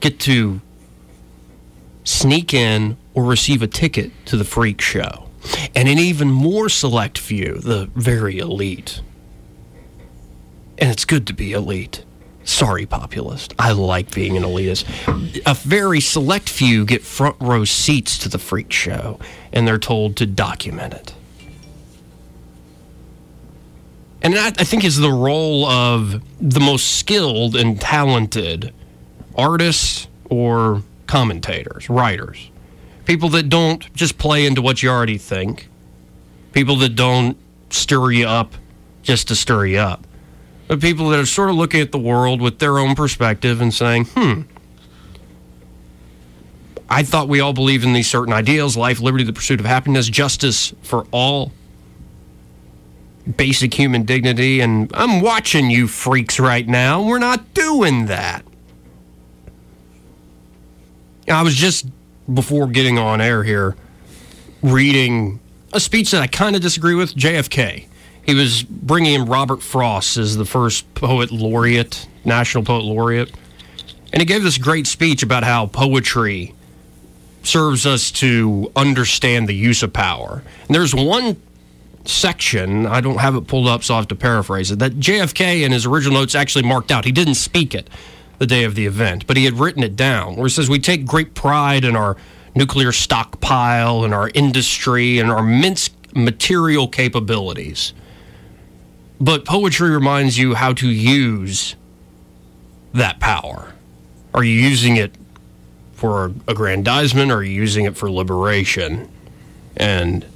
get 0.00 0.20
to 0.20 0.60
sneak 2.04 2.52
in 2.52 2.96
or 3.14 3.24
receive 3.24 3.62
a 3.62 3.66
ticket 3.66 4.12
to 4.26 4.36
the 4.36 4.44
freak 4.44 4.80
show. 4.80 5.28
And 5.74 5.88
an 5.88 5.98
even 5.98 6.28
more 6.28 6.68
select 6.68 7.18
few, 7.18 7.54
the 7.58 7.88
very 7.94 8.38
elite. 8.38 9.00
And 10.78 10.90
it's 10.90 11.04
good 11.04 11.26
to 11.28 11.32
be 11.32 11.52
elite. 11.52 12.04
Sorry, 12.46 12.86
populist. 12.86 13.54
I 13.58 13.72
like 13.72 14.14
being 14.14 14.36
an 14.36 14.44
elitist. 14.44 14.86
A 15.44 15.54
very 15.54 16.00
select 16.00 16.48
few 16.48 16.84
get 16.86 17.02
front 17.02 17.36
row 17.40 17.64
seats 17.64 18.16
to 18.18 18.28
the 18.28 18.38
freak 18.38 18.72
show, 18.72 19.18
and 19.52 19.66
they're 19.66 19.78
told 19.78 20.16
to 20.16 20.26
document 20.26 20.94
it. 20.94 21.12
And 24.22 24.34
that, 24.34 24.60
I 24.60 24.64
think, 24.64 24.84
is 24.84 24.96
the 24.96 25.10
role 25.10 25.66
of 25.66 26.22
the 26.40 26.60
most 26.60 26.98
skilled 26.98 27.56
and 27.56 27.80
talented 27.80 28.72
artists 29.34 30.06
or 30.30 30.84
commentators, 31.08 31.90
writers. 31.90 32.50
People 33.06 33.28
that 33.30 33.48
don't 33.48 33.92
just 33.94 34.18
play 34.18 34.46
into 34.46 34.62
what 34.62 34.84
you 34.84 34.88
already 34.88 35.18
think, 35.18 35.68
people 36.52 36.76
that 36.76 36.94
don't 36.94 37.36
stir 37.70 38.12
you 38.12 38.26
up 38.26 38.54
just 39.02 39.26
to 39.28 39.36
stir 39.36 39.66
you 39.66 39.78
up, 39.78 40.05
but 40.68 40.80
people 40.80 41.10
that 41.10 41.20
are 41.20 41.26
sort 41.26 41.50
of 41.50 41.56
looking 41.56 41.80
at 41.80 41.92
the 41.92 41.98
world 41.98 42.40
with 42.40 42.58
their 42.58 42.78
own 42.78 42.94
perspective 42.94 43.60
and 43.60 43.72
saying, 43.72 44.06
hmm, 44.06 44.42
I 46.88 47.02
thought 47.02 47.28
we 47.28 47.40
all 47.40 47.52
believe 47.52 47.84
in 47.84 47.92
these 47.92 48.08
certain 48.08 48.32
ideals 48.32 48.76
life, 48.76 49.00
liberty, 49.00 49.24
the 49.24 49.32
pursuit 49.32 49.60
of 49.60 49.66
happiness, 49.66 50.08
justice 50.08 50.72
for 50.82 51.06
all, 51.10 51.52
basic 53.36 53.74
human 53.74 54.04
dignity. 54.04 54.60
And 54.60 54.90
I'm 54.94 55.20
watching 55.20 55.70
you 55.70 55.88
freaks 55.88 56.38
right 56.38 56.66
now. 56.66 57.02
We're 57.02 57.18
not 57.18 57.54
doing 57.54 58.06
that. 58.06 58.44
I 61.28 61.42
was 61.42 61.56
just, 61.56 61.86
before 62.32 62.68
getting 62.68 62.98
on 62.98 63.20
air 63.20 63.42
here, 63.42 63.76
reading 64.62 65.40
a 65.72 65.80
speech 65.80 66.12
that 66.12 66.22
I 66.22 66.28
kind 66.28 66.54
of 66.54 66.62
disagree 66.62 66.94
with 66.94 67.14
JFK. 67.14 67.86
He 68.26 68.34
was 68.34 68.64
bringing 68.64 69.14
in 69.14 69.26
Robert 69.26 69.62
Frost 69.62 70.16
as 70.16 70.36
the 70.36 70.44
first 70.44 70.92
poet 70.94 71.30
laureate, 71.30 72.08
national 72.24 72.64
poet 72.64 72.82
laureate. 72.82 73.32
And 74.12 74.20
he 74.20 74.26
gave 74.26 74.42
this 74.42 74.58
great 74.58 74.88
speech 74.88 75.22
about 75.22 75.44
how 75.44 75.66
poetry 75.66 76.52
serves 77.44 77.86
us 77.86 78.10
to 78.10 78.70
understand 78.74 79.48
the 79.48 79.54
use 79.54 79.84
of 79.84 79.92
power. 79.92 80.42
And 80.66 80.74
there's 80.74 80.92
one 80.92 81.40
section, 82.04 82.86
I 82.86 83.00
don't 83.00 83.18
have 83.18 83.36
it 83.36 83.46
pulled 83.46 83.68
up, 83.68 83.84
so 83.84 83.94
I 83.94 83.98
have 83.98 84.08
to 84.08 84.16
paraphrase 84.16 84.72
it, 84.72 84.80
that 84.80 84.92
JFK 84.94 85.62
in 85.62 85.70
his 85.70 85.86
original 85.86 86.18
notes 86.18 86.34
actually 86.34 86.64
marked 86.64 86.90
out. 86.90 87.04
He 87.04 87.12
didn't 87.12 87.34
speak 87.34 87.74
it 87.74 87.88
the 88.38 88.46
day 88.46 88.64
of 88.64 88.74
the 88.74 88.86
event, 88.86 89.26
but 89.28 89.36
he 89.36 89.44
had 89.44 89.54
written 89.54 89.84
it 89.84 89.94
down 89.94 90.34
where 90.34 90.46
he 90.46 90.50
says, 90.50 90.68
We 90.68 90.80
take 90.80 91.06
great 91.06 91.34
pride 91.34 91.84
in 91.84 91.94
our 91.94 92.16
nuclear 92.56 92.90
stockpile 92.90 94.02
and 94.04 94.12
our 94.12 94.30
industry 94.34 95.20
and 95.20 95.30
our 95.30 95.38
immense 95.38 95.90
material 96.14 96.88
capabilities. 96.88 97.92
But 99.20 99.44
poetry 99.44 99.90
reminds 99.90 100.36
you 100.38 100.54
how 100.54 100.72
to 100.74 100.88
use 100.88 101.74
that 102.92 103.18
power. 103.20 103.72
Are 104.34 104.44
you 104.44 104.52
using 104.52 104.96
it 104.96 105.14
for 105.94 106.32
aggrandizement 106.46 107.30
or 107.30 107.36
are 107.36 107.42
you 107.42 107.54
using 107.54 107.86
it 107.86 107.96
for 107.96 108.10
liberation? 108.10 109.08
And 109.76 110.26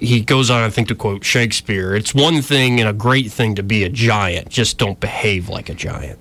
he 0.00 0.20
goes 0.20 0.50
on, 0.50 0.62
I 0.62 0.70
think, 0.70 0.88
to 0.88 0.94
quote 0.94 1.24
Shakespeare 1.24 1.94
it's 1.94 2.14
one 2.14 2.42
thing 2.42 2.80
and 2.80 2.88
a 2.88 2.92
great 2.92 3.30
thing 3.30 3.54
to 3.54 3.62
be 3.62 3.84
a 3.84 3.88
giant, 3.88 4.48
just 4.48 4.78
don't 4.78 4.98
behave 5.00 5.48
like 5.48 5.68
a 5.68 5.74
giant. 5.74 6.18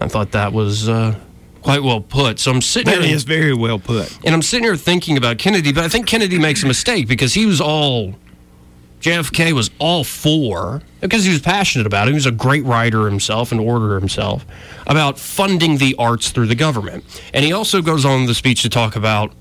I 0.00 0.08
thought 0.08 0.32
that 0.32 0.52
was 0.52 0.88
uh, 0.88 1.14
quite 1.62 1.82
well 1.82 2.00
put. 2.00 2.38
So 2.38 2.50
I'm 2.50 2.60
sitting 2.60 2.92
That 2.92 3.04
here. 3.04 3.14
is 3.14 3.24
very 3.24 3.54
well 3.54 3.78
put. 3.78 4.16
And 4.24 4.34
I'm 4.34 4.42
sitting 4.42 4.64
here 4.64 4.76
thinking 4.76 5.16
about 5.16 5.38
Kennedy, 5.38 5.72
but 5.72 5.84
I 5.84 5.88
think 5.88 6.06
Kennedy 6.06 6.38
makes 6.38 6.62
a 6.62 6.66
mistake 6.66 7.08
because 7.08 7.34
he 7.34 7.46
was 7.46 7.60
all 7.60 8.14
JFK 9.02 9.52
was 9.52 9.70
all 9.80 10.04
for 10.04 10.80
because 11.00 11.24
he 11.24 11.30
was 11.32 11.40
passionate 11.40 11.86
about 11.86 12.06
it. 12.06 12.12
He 12.12 12.14
was 12.14 12.26
a 12.26 12.30
great 12.30 12.64
writer 12.64 13.06
himself 13.08 13.50
and 13.50 13.60
orator 13.60 13.98
himself 13.98 14.46
about 14.86 15.18
funding 15.18 15.78
the 15.78 15.96
arts 15.98 16.30
through 16.30 16.46
the 16.46 16.54
government. 16.54 17.04
And 17.34 17.44
he 17.44 17.52
also 17.52 17.82
goes 17.82 18.04
on 18.04 18.20
in 18.20 18.26
the 18.26 18.34
speech 18.34 18.62
to 18.62 18.68
talk 18.68 18.94
about 18.94 19.32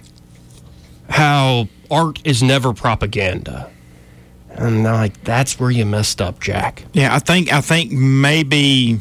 how 1.10 1.68
art 1.89 2.20
is 2.24 2.41
never 2.41 2.74
propaganda. 2.74 3.70
And 4.50 4.88
I'm 4.88 4.94
like, 4.96 5.24
that's 5.24 5.60
where 5.60 5.72
you 5.72 5.86
messed 5.86 6.22
up, 6.22 6.39
Jack. 6.39 6.84
Yeah, 6.94 7.13
I 7.15 7.20
think 7.20 7.53
I 7.53 7.62
think 7.62 7.91
maybe 7.91 9.00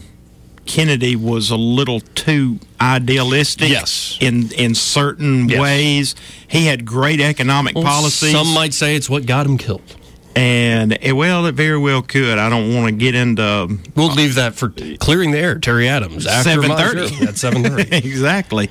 Kennedy 0.66 1.16
was 1.16 1.50
a 1.50 1.56
little 1.56 2.00
too 2.00 2.60
idealistic. 2.80 3.68
Yes. 3.70 4.16
In 4.20 4.52
in 4.52 4.74
certain 4.74 5.48
Yes. 5.48 5.58
ways, 5.60 6.14
he 6.46 6.66
had 6.66 6.84
great 6.84 7.20
economic 7.20 7.74
policies. 7.74 8.30
Some 8.32 8.52
might 8.54 8.74
say 8.74 8.94
it's 8.94 9.10
what 9.10 9.26
got 9.26 9.46
him 9.46 9.58
killed. 9.58 9.96
And 10.36 10.96
eh, 11.02 11.12
well, 11.12 11.46
it 11.46 11.52
very 11.54 11.78
well 11.78 12.02
could. 12.02 12.38
I 12.38 12.48
don't 12.48 12.74
want 12.74 12.86
to 12.86 12.92
get 12.92 13.14
into 13.14 13.78
We'll 13.96 14.12
leave 14.14 14.36
that 14.36 14.54
for 14.54 14.68
clearing 14.98 15.32
the 15.32 15.38
air. 15.38 15.58
Terry 15.58 15.88
Adams 15.88 16.26
7:30. 16.26 17.26
At 17.28 17.36
seven 17.36 17.64
thirty. 17.64 17.96
exactly. 17.96 18.70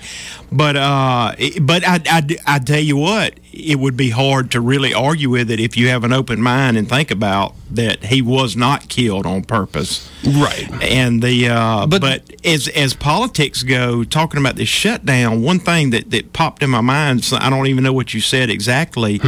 But 0.52 0.76
uh, 0.78 1.36
but 1.62 1.88
I, 1.88 2.00
I 2.10 2.38
I 2.48 2.60
tell 2.60 2.80
you 2.80 2.98
what, 2.98 3.34
it 3.54 3.78
would 3.78 3.96
be 3.98 4.10
hard 4.10 4.52
to 4.52 4.62
really 4.62 4.94
argue 4.94 5.30
with 5.30 5.52
it 5.52 5.60
if 5.60 5.78
you 5.78 5.90
have 5.90 6.04
an 6.04 6.12
open 6.14 6.42
mind 6.42 6.76
and 6.78 6.90
think 6.90 7.12
about 7.12 7.54
that 7.72 8.06
he 8.06 8.22
was 8.22 8.56
not 8.56 8.90
killed 8.90 9.28
on 9.28 9.44
purpose. 9.44 10.10
Right. 10.26 10.68
And 10.82 11.22
the 11.22 11.50
uh, 11.50 11.86
But- 11.86 12.02
but, 12.02 12.24
as 12.46 12.68
as 12.70 12.94
politics 12.96 13.62
go, 13.64 14.04
talking 14.04 14.40
about 14.40 14.56
this 14.56 14.70
shutdown, 14.70 15.44
one 15.44 15.60
thing 15.60 15.90
that 15.92 16.10
that 16.12 16.34
popped 16.34 16.64
in 16.64 16.70
my 16.72 16.82
mind, 16.82 17.24
so 17.26 17.38
I 17.40 17.50
don't 17.52 17.68
even 17.68 17.84
know 17.84 17.94
what 17.94 18.14
you 18.16 18.22
said 18.22 18.50
exactly, 18.50 19.22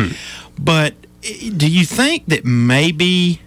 but 0.57 0.93
eh, 0.93 1.07
do 1.21 1.69
you 1.69 1.85
think 1.85 2.25
that 2.27 2.43
maybe 2.45 3.39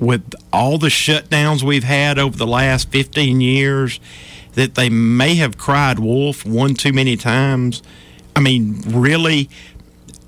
with 0.00 0.34
all 0.52 0.78
the 0.78 0.88
shutdowns 0.88 1.62
we've 1.62 1.84
had 1.84 2.18
over 2.18 2.36
the 2.36 2.46
last 2.46 2.90
15 2.90 3.40
years 3.40 4.00
that 4.54 4.74
they 4.74 4.88
may 4.90 5.34
have 5.36 5.56
cried 5.56 5.98
wolf 5.98 6.44
one 6.44 6.74
too 6.74 6.92
many 6.92 7.16
times 7.16 7.82
i 8.34 8.40
mean 8.40 8.82
really 8.86 9.48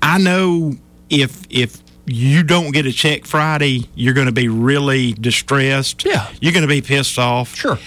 i 0.01 0.17
know 0.17 0.73
if 1.09 1.41
if 1.49 1.81
you 2.05 2.41
don't 2.43 2.71
get 2.71 2.85
a 2.85 2.91
check 2.93 3.25
friday 3.25 3.87
you're 3.95 4.13
going 4.13 4.27
to 4.27 4.31
be 4.33 4.47
really 4.47 5.11
distressed 5.13 6.05
Yeah. 6.05 6.29
you're 6.39 6.53
going 6.53 6.61
to 6.63 6.67
be 6.69 6.81
pissed 6.81 7.19
off 7.19 7.53
Sure. 7.55 7.77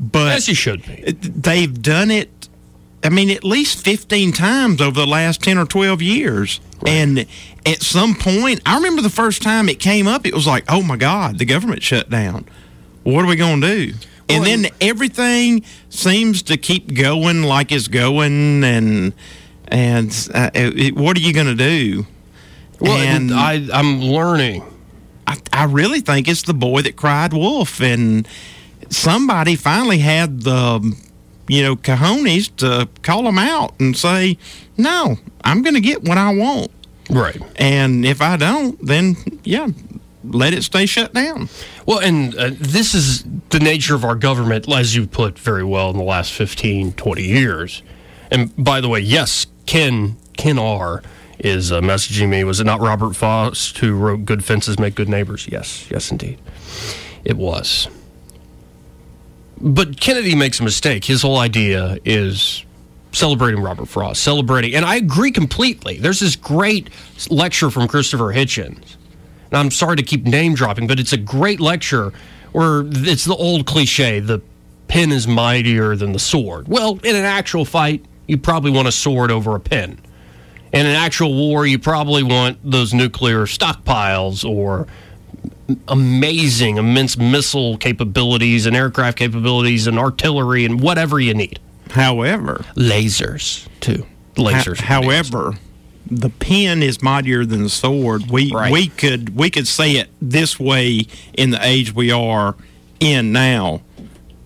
but 0.00 0.32
As 0.36 0.48
you 0.48 0.54
should 0.56 0.84
be. 0.84 1.12
they've 1.12 1.80
done 1.80 2.10
it 2.10 2.37
i 3.04 3.08
mean 3.08 3.30
at 3.30 3.44
least 3.44 3.84
15 3.84 4.32
times 4.32 4.80
over 4.80 4.98
the 4.98 5.06
last 5.06 5.42
10 5.42 5.58
or 5.58 5.66
12 5.66 6.02
years. 6.02 6.60
And 6.86 7.26
at 7.66 7.82
some 7.82 8.14
point 8.14 8.60
i 8.64 8.76
remember 8.76 9.02
the 9.02 9.10
first 9.10 9.42
time 9.42 9.68
it 9.68 9.80
came 9.80 10.06
up 10.06 10.26
it 10.26 10.34
was 10.34 10.46
like 10.46 10.64
oh 10.68 10.82
my 10.82 10.96
god 10.96 11.38
the 11.38 11.44
government 11.44 11.82
shut 11.82 12.08
down. 12.10 12.46
What 13.02 13.24
are 13.24 13.28
we 13.28 13.36
going 13.36 13.60
to 13.60 13.66
do? 13.66 13.94
And 14.28 14.42
Well, 14.42 14.50
then 14.50 14.70
everything 14.80 15.64
seems 15.88 16.42
to 16.44 16.56
keep 16.58 16.94
going 16.94 17.42
like 17.42 17.72
it's 17.72 17.88
going 17.88 18.62
and 18.62 19.14
and 19.68 20.28
uh, 20.34 20.50
it, 20.54 20.96
what 20.96 21.16
are 21.16 21.20
you 21.20 21.32
going 21.32 21.46
to 21.46 21.54
do? 21.54 22.06
Well, 22.80 22.96
and 22.96 23.32
I, 23.32 23.66
I'm 23.72 24.00
learning. 24.00 24.62
I, 25.26 25.38
I 25.52 25.64
really 25.64 26.00
think 26.00 26.28
it's 26.28 26.42
the 26.42 26.54
boy 26.54 26.82
that 26.82 26.96
cried 26.96 27.32
wolf, 27.32 27.80
and 27.80 28.26
somebody 28.88 29.56
finally 29.56 29.98
had 29.98 30.42
the, 30.42 30.96
you 31.48 31.62
know, 31.62 31.76
cojones 31.76 32.54
to 32.56 32.88
call 33.02 33.22
them 33.24 33.38
out 33.38 33.74
and 33.80 33.96
say, 33.96 34.38
"No, 34.76 35.16
I'm 35.44 35.62
going 35.62 35.74
to 35.74 35.80
get 35.80 36.02
what 36.04 36.18
I 36.18 36.34
want, 36.34 36.70
Right. 37.10 37.40
and 37.56 38.04
if 38.04 38.20
I 38.20 38.36
don't, 38.36 38.78
then 38.84 39.16
yeah, 39.44 39.68
let 40.24 40.52
it 40.54 40.62
stay 40.64 40.86
shut 40.86 41.12
down." 41.14 41.48
Well, 41.86 41.98
and 42.00 42.34
uh, 42.36 42.50
this 42.58 42.94
is 42.94 43.24
the 43.50 43.60
nature 43.60 43.94
of 43.94 44.04
our 44.04 44.14
government, 44.14 44.70
as 44.70 44.94
you 44.94 45.06
put 45.06 45.38
very 45.38 45.64
well 45.64 45.90
in 45.90 45.96
the 45.96 46.02
last 46.02 46.32
15, 46.32 46.92
20 46.92 47.22
years. 47.22 47.82
And 48.30 48.52
by 48.62 48.80
the 48.82 48.88
way, 48.90 49.00
yes, 49.00 49.46
Ken, 49.64 50.16
Ken 50.36 50.58
R 50.58 51.02
is 51.38 51.72
uh, 51.72 51.80
messaging 51.80 52.28
me. 52.28 52.44
Was 52.44 52.60
it 52.60 52.64
not 52.64 52.80
Robert 52.80 53.14
Frost 53.16 53.78
who 53.78 53.94
wrote 53.94 54.26
Good 54.26 54.44
Fences 54.44 54.78
Make 54.78 54.94
Good 54.96 55.08
Neighbors? 55.08 55.48
Yes, 55.50 55.86
yes, 55.90 56.10
indeed. 56.10 56.38
It 57.24 57.38
was. 57.38 57.88
But 59.60 60.00
Kennedy 60.00 60.34
makes 60.34 60.60
a 60.60 60.62
mistake. 60.62 61.04
His 61.04 61.22
whole 61.22 61.38
idea 61.38 61.98
is 62.04 62.64
celebrating 63.12 63.60
Robert 63.60 63.86
Frost, 63.86 64.22
celebrating, 64.22 64.74
and 64.74 64.84
I 64.84 64.96
agree 64.96 65.30
completely. 65.30 65.98
There's 65.98 66.20
this 66.20 66.36
great 66.36 66.90
lecture 67.30 67.70
from 67.70 67.88
Christopher 67.88 68.32
Hitchens. 68.32 68.96
And 69.50 69.58
I'm 69.58 69.70
sorry 69.70 69.96
to 69.96 70.02
keep 70.02 70.24
name 70.24 70.54
dropping, 70.54 70.86
but 70.86 71.00
it's 71.00 71.12
a 71.12 71.18
great 71.18 71.58
lecture 71.58 72.12
where 72.52 72.82
it's 72.86 73.24
the 73.24 73.34
old 73.34 73.66
cliche 73.66 74.20
the 74.20 74.40
pen 74.88 75.10
is 75.10 75.26
mightier 75.26 75.96
than 75.96 76.12
the 76.12 76.18
sword. 76.18 76.68
Well, 76.68 76.98
in 77.02 77.16
an 77.16 77.24
actual 77.24 77.64
fight, 77.64 78.04
you 78.26 78.38
probably 78.38 78.70
want 78.70 78.88
a 78.88 78.92
sword 78.92 79.30
over 79.30 79.54
a 79.54 79.60
pen. 79.60 79.98
In 80.72 80.84
an 80.84 80.94
actual 80.94 81.34
war, 81.34 81.66
you 81.66 81.78
probably 81.78 82.22
want 82.22 82.58
those 82.62 82.92
nuclear 82.92 83.46
stockpiles 83.46 84.48
or 84.48 84.86
amazing, 85.88 86.76
immense 86.76 87.16
missile 87.16 87.76
capabilities 87.76 88.66
and 88.66 88.76
aircraft 88.76 89.18
capabilities 89.18 89.86
and 89.86 89.98
artillery 89.98 90.64
and 90.64 90.80
whatever 90.80 91.20
you 91.20 91.34
need. 91.34 91.58
However, 91.90 92.64
lasers 92.74 93.66
too. 93.80 94.06
Lasers. 94.36 94.80
Ho- 94.80 95.02
however, 95.02 95.54
the 96.10 96.30
pen 96.30 96.82
is 96.82 97.02
mightier 97.02 97.44
than 97.44 97.62
the 97.64 97.68
sword. 97.68 98.30
We 98.30 98.52
Right. 98.52 98.72
we 98.72 98.88
could 98.88 99.34
we 99.36 99.50
could 99.50 99.66
say 99.68 99.92
it 99.96 100.08
this 100.20 100.58
way 100.58 101.06
in 101.34 101.50
the 101.50 101.64
age 101.66 101.94
we 101.94 102.10
are 102.10 102.54
in 103.00 103.32
now. 103.32 103.82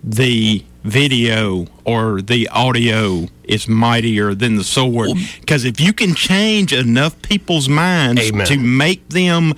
The 0.03 0.63
video 0.83 1.67
or 1.85 2.21
the 2.21 2.49
audio 2.49 3.27
is 3.45 3.67
mightier 3.69 4.33
than 4.35 4.55
the 4.57 4.63
sword 4.63 5.11
because 5.39 5.63
if 5.63 5.79
you 5.79 5.93
can 5.93 6.13
change 6.13 6.73
enough 6.73 7.21
people's 7.21 7.69
minds 7.69 8.21
Amen. 8.21 8.45
to 8.47 8.57
make 8.57 9.07
them 9.09 9.53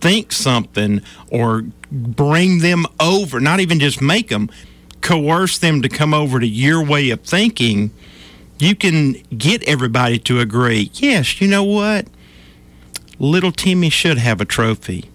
think 0.00 0.32
something 0.32 1.02
or 1.30 1.64
bring 1.90 2.58
them 2.58 2.86
over, 3.00 3.40
not 3.40 3.60
even 3.60 3.80
just 3.80 4.00
make 4.00 4.28
them, 4.28 4.50
coerce 5.00 5.58
them 5.58 5.82
to 5.82 5.88
come 5.88 6.12
over 6.12 6.40
to 6.40 6.46
your 6.46 6.84
way 6.84 7.10
of 7.10 7.20
thinking, 7.20 7.90
you 8.58 8.74
can 8.74 9.12
get 9.36 9.62
everybody 9.64 10.18
to 10.18 10.40
agree. 10.40 10.90
Yes, 10.94 11.40
you 11.40 11.48
know 11.48 11.64
what? 11.64 12.06
Little 13.18 13.52
Timmy 13.52 13.90
should 13.90 14.18
have 14.18 14.40
a 14.40 14.44
trophy. 14.44 15.10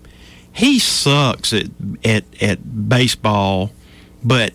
He 0.54 0.80
sucks 0.80 1.54
at 1.54 1.68
at 2.04 2.26
at 2.42 2.90
baseball, 2.90 3.72
but 4.24 4.54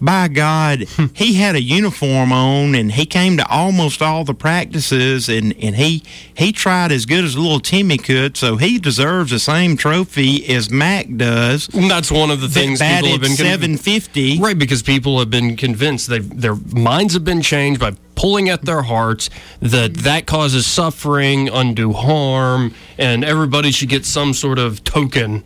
by 0.00 0.28
God, 0.28 0.80
he 1.14 1.34
had 1.34 1.54
a 1.54 1.62
uniform 1.62 2.32
on 2.32 2.74
and 2.74 2.92
he 2.92 3.06
came 3.06 3.36
to 3.36 3.46
almost 3.48 4.02
all 4.02 4.24
the 4.24 4.34
practices 4.34 5.28
and, 5.28 5.54
and 5.60 5.76
he 5.76 6.02
he 6.34 6.52
tried 6.52 6.92
as 6.92 7.06
good 7.06 7.24
as 7.24 7.36
little 7.36 7.60
Timmy 7.60 7.96
could, 7.96 8.36
so 8.36 8.56
he 8.56 8.78
deserves 8.78 9.30
the 9.30 9.38
same 9.38 9.76
trophy 9.76 10.46
as 10.54 10.70
Mac 10.70 11.06
does. 11.16 11.68
And 11.74 11.90
that's 11.90 12.10
one 12.10 12.30
of 12.30 12.40
the 12.40 12.48
things 12.48 12.80
people 12.80 13.08
have 13.08 13.20
been 13.20 13.32
conv- 13.32 13.36
750. 13.36 14.38
Right, 14.38 14.58
because 14.58 14.82
people 14.82 15.18
have 15.18 15.30
been 15.30 15.56
convinced 15.56 16.08
they 16.08 16.18
their 16.18 16.56
minds 16.56 17.14
have 17.14 17.24
been 17.24 17.42
changed 17.42 17.80
by 17.80 17.92
pulling 18.14 18.48
at 18.48 18.62
their 18.62 18.82
hearts 18.82 19.30
that 19.60 19.94
that 19.94 20.26
causes 20.26 20.66
suffering, 20.66 21.48
undue 21.48 21.92
harm, 21.92 22.74
and 22.98 23.24
everybody 23.24 23.70
should 23.70 23.88
get 23.88 24.04
some 24.04 24.34
sort 24.34 24.58
of 24.58 24.84
token 24.84 25.44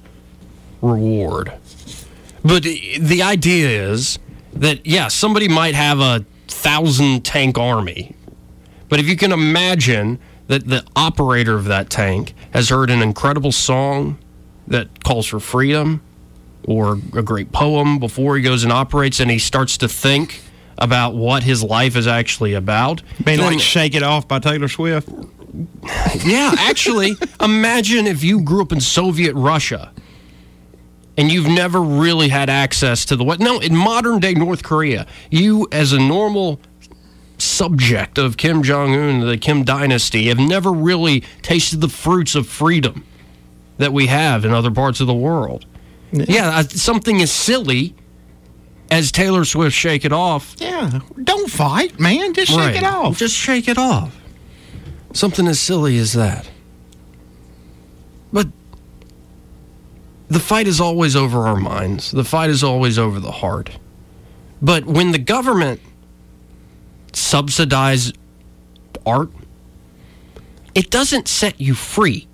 reward. 0.83 1.52
But 2.42 2.62
the 2.62 3.23
idea 3.23 3.90
is 3.90 4.19
that 4.54 4.85
yeah, 4.87 5.09
somebody 5.09 5.49
might 5.49 5.75
have 5.75 6.00
a 6.00 6.25
thousand 6.49 7.25
tank 7.25 7.59
army, 7.59 8.14
but 8.88 8.99
if 9.00 9.09
you 9.09 9.16
can 9.16 9.33
imagine 9.33 10.19
that 10.49 10.66
the 10.66 10.85
operator 10.97 11.54
of 11.54 11.66
that 11.66 11.90
tank 11.90 12.35
has 12.52 12.69
heard 12.71 12.90
an 12.90 13.02
incredible 13.02 13.52
song 13.52 14.19
that 14.66 15.04
calls 15.04 15.26
for 15.26 15.38
freedom 15.38 16.02
or 16.64 16.99
a 17.14 17.23
great 17.23 17.52
poem 17.52 17.99
before 17.99 18.37
he 18.37 18.42
goes 18.42 18.64
and 18.64 18.73
operates 18.73 19.21
and 19.21 19.30
he 19.30 19.38
starts 19.38 19.78
to 19.78 19.88
think 19.88 20.42
about 20.78 21.14
what 21.14 21.42
his 21.42 21.62
life 21.62 21.95
is 21.97 22.07
actually 22.07 22.54
about. 22.54 23.02
Then- 23.21 23.38
like 23.38 23.61
Shake 23.61 23.95
It 23.95 24.02
Off 24.02 24.26
by 24.26 24.38
Taylor 24.38 24.69
Swift. 24.69 25.09
yeah, 26.25 26.52
actually, 26.59 27.16
imagine 27.40 28.07
if 28.07 28.23
you 28.23 28.42
grew 28.42 28.62
up 28.62 28.73
in 28.73 28.80
Soviet 28.80 29.35
Russia 29.35 29.92
and 31.20 31.30
you've 31.30 31.46
never 31.48 31.82
really 31.82 32.28
had 32.30 32.48
access 32.48 33.04
to 33.04 33.14
the 33.14 33.22
what? 33.22 33.40
No, 33.40 33.58
in 33.60 33.76
modern 33.76 34.20
day 34.20 34.32
North 34.32 34.62
Korea, 34.62 35.06
you 35.30 35.68
as 35.70 35.92
a 35.92 35.98
normal 35.98 36.58
subject 37.36 38.16
of 38.16 38.38
Kim 38.38 38.62
Jong 38.62 38.94
Un, 38.94 39.20
the 39.20 39.36
Kim 39.36 39.62
dynasty, 39.62 40.28
have 40.28 40.38
never 40.38 40.72
really 40.72 41.20
tasted 41.42 41.82
the 41.82 41.88
fruits 41.90 42.34
of 42.34 42.48
freedom 42.48 43.04
that 43.76 43.92
we 43.92 44.06
have 44.06 44.44
in 44.46 44.52
other 44.52 44.70
parts 44.70 45.00
of 45.00 45.06
the 45.06 45.14
world. 45.14 45.66
Yeah, 46.12 46.48
uh, 46.48 46.62
something 46.64 47.20
as 47.20 47.30
silly 47.30 47.94
as 48.90 49.12
Taylor 49.12 49.44
Swift 49.44 49.76
"Shake 49.76 50.04
It 50.06 50.12
Off." 50.12 50.56
Yeah, 50.58 51.00
don't 51.22 51.50
fight, 51.50 52.00
man. 52.00 52.32
Just 52.32 52.50
shake 52.50 52.58
Right. 52.58 52.76
it 52.76 52.84
off. 52.84 53.18
Just 53.18 53.36
shake 53.36 53.68
it 53.68 53.76
off. 53.78 54.16
Something 55.12 55.46
as 55.46 55.60
silly 55.60 55.98
as 55.98 56.14
that. 56.14 56.48
But 58.32 58.49
the 60.30 60.40
fight 60.40 60.69
is 60.69 60.80
always 60.80 61.16
over 61.16 61.47
our 61.49 61.56
minds. 61.56 62.12
The 62.12 62.25
fight 62.25 62.50
is 62.50 62.62
always 62.62 62.99
over 62.99 63.19
the 63.19 63.32
heart. 63.32 63.78
But 64.62 64.86
when 64.86 65.10
the 65.10 65.19
government 65.19 65.80
subsidizes 67.12 68.16
art, 69.04 69.30
it 70.73 70.88
doesn't 70.88 71.26
set 71.26 71.60
you 71.60 71.75
free. 71.75 72.28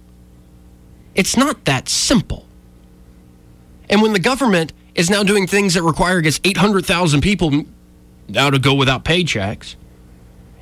It's 1.15 1.39
not 1.39 1.65
that 1.65 1.89
simple. 1.89 2.45
And 3.89 4.03
when 4.03 4.13
the 4.13 4.21
government 4.21 4.75
is 4.95 5.09
now 5.09 5.23
doing 5.23 5.47
things 5.47 5.73
that 5.73 5.83
require, 5.83 6.21
guess, 6.21 6.39
800,000 6.45 7.23
people 7.23 7.65
now 8.29 8.51
to 8.51 8.59
go 8.59 8.75
without 8.75 9.07
paychecks, 9.07 9.77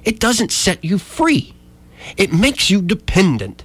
it 0.05 0.21
doesn't 0.21 0.53
set 0.53 0.85
you 0.85 0.99
free. 0.99 1.53
It 2.17 2.33
makes 2.33 2.71
you 2.71 2.81
dependent. 2.81 3.64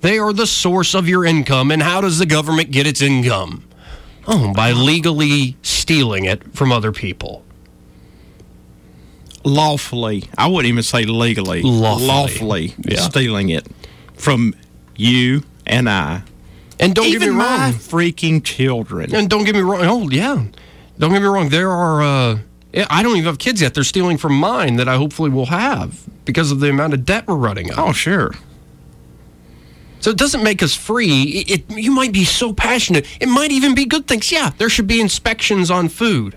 They 0.00 0.18
are 0.18 0.32
the 0.32 0.46
source 0.46 0.94
of 0.94 1.08
your 1.08 1.24
income. 1.24 1.70
And 1.70 1.82
how 1.82 2.00
does 2.00 2.18
the 2.18 2.26
government 2.26 2.70
get 2.70 2.86
its 2.86 3.02
income? 3.02 3.64
Oh, 4.26 4.52
by 4.52 4.72
legally 4.72 5.56
stealing 5.62 6.24
it 6.26 6.54
from 6.54 6.70
other 6.72 6.92
people. 6.92 7.44
lawfully. 9.44 10.24
I 10.36 10.46
wouldn't 10.48 10.68
even 10.68 10.82
say 10.82 11.04
legally. 11.04 11.62
Lawfully. 11.62 12.06
Lawfully 12.06 12.74
Yeah. 12.86 13.00
stealing 13.00 13.48
it 13.48 13.66
from 14.14 14.54
you 14.96 15.42
and 15.66 15.88
I. 15.88 16.22
And 16.78 16.94
don't 16.94 17.06
even 17.06 17.20
get 17.20 17.28
me 17.30 17.34
my 17.36 17.44
wrong. 17.70 17.72
freaking 17.72 18.44
children. 18.44 19.14
And 19.14 19.30
don't 19.30 19.44
get 19.44 19.54
me 19.54 19.62
wrong. 19.62 19.80
Oh, 19.84 20.10
yeah. 20.10 20.42
Don't 20.98 21.12
get 21.12 21.22
me 21.22 21.28
wrong. 21.28 21.48
There 21.48 21.70
are, 21.70 22.02
uh, 22.02 22.38
I 22.90 23.02
don't 23.02 23.12
even 23.12 23.24
have 23.24 23.38
kids 23.38 23.62
yet. 23.62 23.72
They're 23.74 23.84
stealing 23.84 24.18
from 24.18 24.34
mine 24.34 24.76
that 24.76 24.88
I 24.88 24.96
hopefully 24.96 25.30
will 25.30 25.46
have 25.46 25.98
because 26.26 26.50
of 26.50 26.60
the 26.60 26.68
amount 26.68 26.92
of 26.92 27.06
debt 27.06 27.26
we're 27.26 27.36
running 27.36 27.70
up. 27.72 27.78
Oh, 27.78 27.92
sure. 27.92 28.34
So 30.00 30.10
it 30.10 30.16
doesn't 30.16 30.42
make 30.42 30.62
us 30.62 30.74
free. 30.74 31.22
It, 31.22 31.50
it, 31.50 31.78
you 31.78 31.90
might 31.90 32.12
be 32.12 32.24
so 32.24 32.52
passionate. 32.52 33.06
It 33.20 33.28
might 33.28 33.50
even 33.50 33.74
be 33.74 33.84
good 33.84 34.06
things. 34.06 34.30
Yeah, 34.30 34.50
there 34.58 34.68
should 34.68 34.86
be 34.86 35.00
inspections 35.00 35.70
on 35.70 35.88
food. 35.88 36.36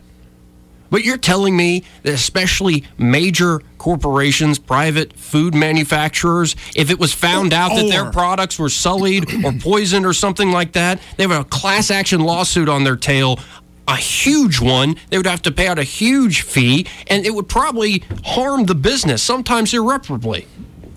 But 0.89 1.06
you're 1.06 1.17
telling 1.17 1.56
me 1.56 1.84
that 2.04 2.13
especially 2.13 2.84
major 2.97 3.62
corporations, 3.78 4.60
private 4.60 5.13
food 5.13 5.56
manufacturers, 5.56 6.56
if 6.76 6.91
it 6.91 7.00
was 7.00 7.13
found 7.13 7.54
out 7.54 7.69
that 7.69 7.88
their 7.88 8.12
products 8.12 8.60
were 8.60 8.69
sullied 8.69 9.26
or 9.45 9.54
poisoned 9.54 10.06
or 10.06 10.12
something 10.12 10.52
like 10.52 10.74
that, 10.74 11.02
they 11.15 11.24
have 11.24 11.32
a 11.32 11.45
class 11.45 11.91
action 11.91 12.19
lawsuit 12.19 12.67
on 12.67 12.84
their 12.84 12.97
tail, 12.97 13.39
a 13.88 13.95
huge 13.95 14.60
one. 14.60 14.97
They 15.10 15.17
would 15.17 15.26
have 15.26 15.41
to 15.43 15.52
pay 15.52 15.67
out 15.67 15.80
a 15.80 15.84
huge 15.84 16.41
fee, 16.41 16.86
and 17.08 17.26
it 17.26 17.34
would 17.34 17.47
probably 17.47 18.04
harm 18.26 18.65
the 18.65 18.76
business, 18.76 19.24
sometimes 19.24 19.74
irreparably. 19.74 20.45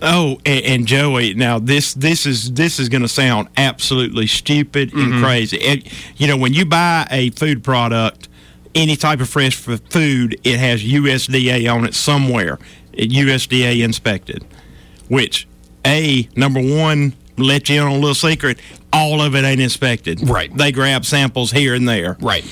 Oh, 0.02 0.38
and, 0.44 0.64
and 0.64 0.87
Joey, 0.87 1.35
now 1.35 1.59
this 1.59 1.94
this 1.94 2.26
is 2.26 2.52
this 2.52 2.78
is 2.78 2.88
going 2.88 3.02
to 3.02 3.09
sound 3.09 3.48
absolutely 3.57 4.26
stupid 4.26 4.90
Mm-hmm. 4.90 5.12
and 5.14 5.24
crazy. 5.24 5.57
It, 5.59 5.92
you 6.16 6.26
know, 6.26 6.37
when 6.37 6.52
you 6.52 6.66
buy 6.66 7.07
a 7.11 7.30
food 7.30 7.62
product, 7.64 8.28
any 8.74 8.96
type 8.96 9.20
of 9.20 9.28
fresh 9.28 9.54
food, 9.57 10.38
it 10.44 10.59
has 10.59 10.83
USDA 10.83 11.72
on 11.72 11.85
it 11.85 11.94
somewhere. 11.94 12.59
It 12.92 13.11
USDA 13.11 13.83
inspected, 13.85 14.44
which 15.09 15.48
a 15.87 16.28
number 16.37 16.61
one 16.61 17.14
let 17.37 17.68
you 17.68 17.80
in 17.80 17.87
on 17.87 17.92
a 17.92 17.94
little 17.98 18.14
secret. 18.14 18.59
All 18.92 19.20
of 19.20 19.35
it 19.35 19.44
ain't 19.44 19.61
inspected. 19.61 20.28
Right. 20.28 20.54
They 20.57 20.70
grab 20.70 21.04
samples 21.04 21.50
here 21.50 21.74
and 21.74 21.88
there. 21.88 22.16
Right. 22.20 22.44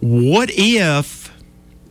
What 0.00 0.50
if 0.52 1.32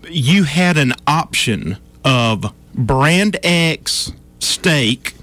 you 0.09 0.43
had 0.43 0.77
an 0.77 0.93
option 1.07 1.77
of 2.05 2.53
brand 2.73 3.37
X 3.43 4.11
steak, 4.39 5.13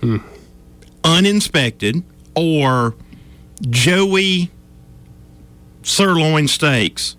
uninspected, 1.05 2.03
or 2.35 2.95
Joey 3.69 4.51
sirloin 5.83 6.49
steaks, 6.49 7.17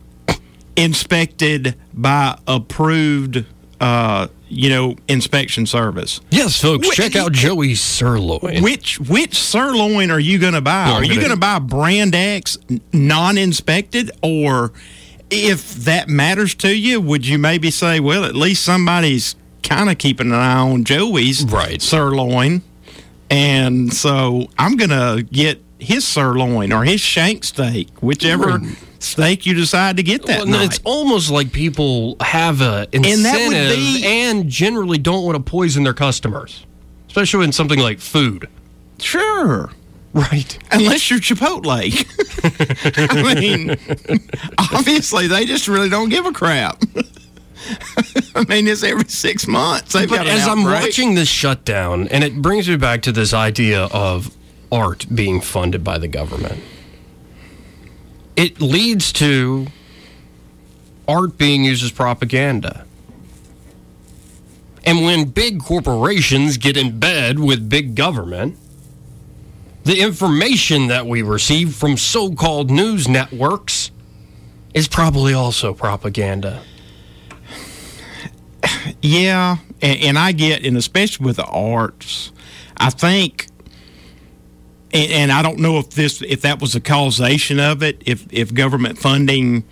inspected 0.75 1.75
by 1.93 2.37
approved, 2.47 3.45
uh, 3.79 4.27
you 4.47 4.69
know, 4.69 4.95
inspection 5.07 5.65
service? 5.65 6.21
Yes, 6.29 6.59
folks, 6.61 6.89
Wh- 6.89 6.93
check 6.93 7.15
out 7.15 7.31
Joey's 7.31 7.81
sirloin. 7.81 8.61
Which 8.63 8.99
which 8.99 9.37
sirloin 9.37 10.11
are 10.11 10.19
you 10.19 10.39
going 10.39 10.53
to 10.53 10.61
buy? 10.61 10.85
I'm 10.85 11.01
are 11.01 11.05
you 11.05 11.15
going 11.15 11.31
to 11.31 11.37
buy 11.37 11.59
brand 11.59 12.15
X 12.15 12.57
non-inspected 12.93 14.11
or 14.21 14.71
if 15.29 15.73
that 15.85 16.09
matters 16.09 16.53
to 16.55 16.75
you, 16.75 16.99
would 16.99 17.25
you 17.25 17.37
maybe 17.37 17.71
say, 17.71 18.01
well, 18.01 18.25
at 18.25 18.35
least 18.35 18.63
somebody's 18.65 19.35
kind 19.63 19.89
of 19.89 19.97
keeping 19.97 20.27
an 20.27 20.33
eye 20.33 20.57
on 20.59 20.83
Joey's 20.83 21.43
Right. 21.45 21.81
sirloin. 21.81 22.61
And 23.29 23.93
so 23.93 24.47
I'm 24.57 24.75
going 24.75 24.89
to 24.89 25.23
get 25.31 25.61
his 25.79 26.05
sirloin 26.05 26.71
or 26.73 26.83
his 26.83 26.99
shank 27.01 27.43
steak, 27.43 27.89
whichever 28.01 28.61
steak 28.99 29.45
you 29.45 29.53
decide 29.53 29.97
to 29.97 30.03
get 30.03 30.25
that 30.27 30.39
Well, 30.39 30.47
no, 30.47 30.61
it's 30.61 30.79
almost 30.83 31.31
like 31.31 31.51
people 31.51 32.17
have 32.21 32.61
a 32.61 32.87
And 32.93 33.05
incentive 33.05 33.51
that 33.51 33.77
would 33.77 34.03
and, 34.05 34.49
generally 34.49 34.97
don't 34.97 35.23
want 35.25 35.37
to 35.37 35.41
poison 35.49 35.83
their 35.83 35.93
customers, 35.93 36.65
especially 37.07 37.45
in 37.45 37.51
something 37.51 37.79
like 37.79 37.99
food. 37.99 38.47
Sure. 38.99 39.71
Right. 40.13 40.59
Unless 40.71 41.09
you're 41.09 41.19
Chipotle. 41.19 41.71
I 43.23 43.33
mean, 43.33 43.77
obviously, 44.73 45.27
they 45.27 45.45
just 45.45 45.67
really 45.69 45.89
don't 45.89 46.09
give 46.09 46.25
a 46.25 46.33
crap. 46.33 46.81
I 48.35 48.45
mean, 48.47 48.67
it's 48.67 48.83
every 48.83 49.07
six 49.07 49.47
months. 49.47 49.93
They've 49.93 50.09
but 50.09 50.27
as 50.27 50.47
I'm 50.47 50.63
watching 50.63 51.15
this 51.15 51.29
shutdown, 51.29 52.07
and 52.07 52.23
it 52.23 52.41
brings 52.41 52.67
me 52.67 52.75
back 52.77 53.01
to 53.03 53.11
this 53.11 53.33
idea 53.33 53.83
of 53.85 54.35
art 54.71 55.05
being 55.13 55.41
funded 55.41 55.83
by 55.83 55.97
the 55.97 56.07
government, 56.07 56.63
it 58.35 58.61
leads 58.61 59.11
to 59.13 59.67
art 61.07 61.37
being 61.37 61.63
used 61.63 61.83
as 61.83 61.91
propaganda. 61.91 62.85
And 64.83 65.03
when 65.03 65.25
big 65.25 65.59
corporations 65.59 66.57
get 66.57 66.75
in 66.75 66.99
bed 66.99 67.39
with 67.39 67.69
big 67.69 67.95
government, 67.95 68.57
the 69.83 69.99
information 69.99 70.87
that 70.87 71.05
we 71.05 71.21
receive 71.21 71.75
from 71.75 71.97
so 71.97 72.33
called 72.33 72.71
news 72.71 73.07
networks 73.07 73.91
is 74.73 74.87
probably 74.87 75.33
also 75.33 75.73
propaganda. 75.73 76.63
Yeah, 79.01 79.57
and, 79.81 79.99
and 80.01 80.19
I 80.19 80.31
get, 80.31 80.65
and 80.65 80.77
especially 80.77 81.25
with 81.25 81.37
the 81.37 81.45
arts, 81.45 82.31
I 82.77 82.89
think, 82.89 83.47
and, 84.93 85.11
and 85.11 85.31
I 85.31 85.41
don't 85.41 85.59
know 85.59 85.77
if 85.77 85.91
this, 85.91 86.21
if 86.21 86.41
that 86.41 86.61
was 86.61 86.75
a 86.75 86.79
causation 86.79 87.59
of 87.59 87.81
it, 87.81 88.01
if 88.05 88.25
if 88.31 88.53
government 88.53 88.97
funding, 88.99 89.63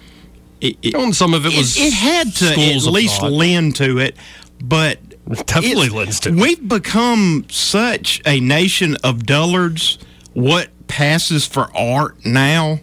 it, 0.62 0.78
it, 0.82 0.96
And 0.96 1.16
some 1.16 1.34
of 1.34 1.46
it 1.46 1.56
was 1.56 1.78
it, 1.78 1.94
had 1.94 2.34
to 2.36 2.46
at 2.48 2.84
least 2.84 3.20
thought. 3.20 3.32
lend 3.32 3.76
to 3.78 4.00
it, 4.00 4.16
but 4.62 5.00
Definitely 5.46 5.90
lends 5.90 6.20
to. 6.22 6.32
We've 6.32 6.68
become 6.68 7.46
such 7.50 8.20
a 8.26 8.40
nation 8.40 8.98
of 9.04 9.26
dullards. 9.26 10.00
What 10.34 10.70
passes 10.88 11.46
for 11.46 11.70
art 11.78 12.26
now 12.26 12.80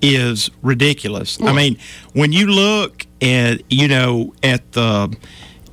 is 0.00 0.50
ridiculous. 0.62 1.40
I 1.42 1.52
mean, 1.52 1.78
when 2.12 2.32
you 2.32 2.46
look 2.46 3.06
at 3.22 3.62
you 3.70 3.88
know 3.88 4.34
at 4.42 4.72
the 4.72 5.14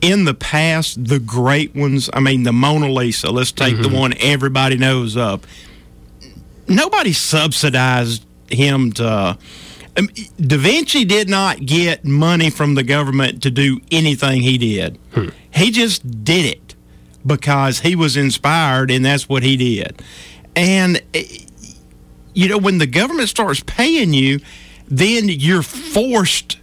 in 0.02 0.26
the 0.26 0.34
past 0.34 1.04
the 1.06 1.20
great 1.20 1.76
ones. 1.76 2.10
I 2.14 2.20
mean, 2.20 2.44
the 2.44 2.54
Mona 2.54 2.92
Lisa. 2.92 3.30
Let's 3.32 3.52
take 3.52 3.74
Mm-hmm. 3.76 3.82
the 3.94 4.00
one 4.00 4.14
everybody 4.20 4.78
knows 4.78 5.18
of. 5.18 5.44
Nobody 6.68 7.14
subsidized 7.14 8.26
him 8.50 8.92
to. 8.94 9.38
Um, 9.98 10.10
da 10.40 10.58
Vinci 10.58 11.06
did 11.06 11.28
not 11.28 11.66
get 11.66 12.06
money 12.06 12.52
from 12.52 12.76
the 12.76 12.84
government 12.84 13.42
to 13.44 13.50
do 13.50 13.80
anything 13.92 14.42
he 14.44 14.58
did. 14.60 15.00
He 15.52 15.72
just 15.72 16.24
did 16.24 16.46
it 16.46 16.76
because 17.26 17.80
he 17.80 17.96
was 17.96 18.16
inspired, 18.16 18.92
and 18.92 19.04
that's 19.04 19.28
what 19.28 19.42
he 19.42 19.58
did. 19.58 20.00
And 20.56 21.02
eh, 21.16 21.26
you 22.34 22.48
know, 22.48 22.60
when 22.60 22.78
the 22.78 22.86
government 22.86 23.30
starts 23.30 23.64
paying 23.66 24.14
you, 24.14 24.40
then 24.88 25.28
you're 25.30 25.64
forced 25.64 26.60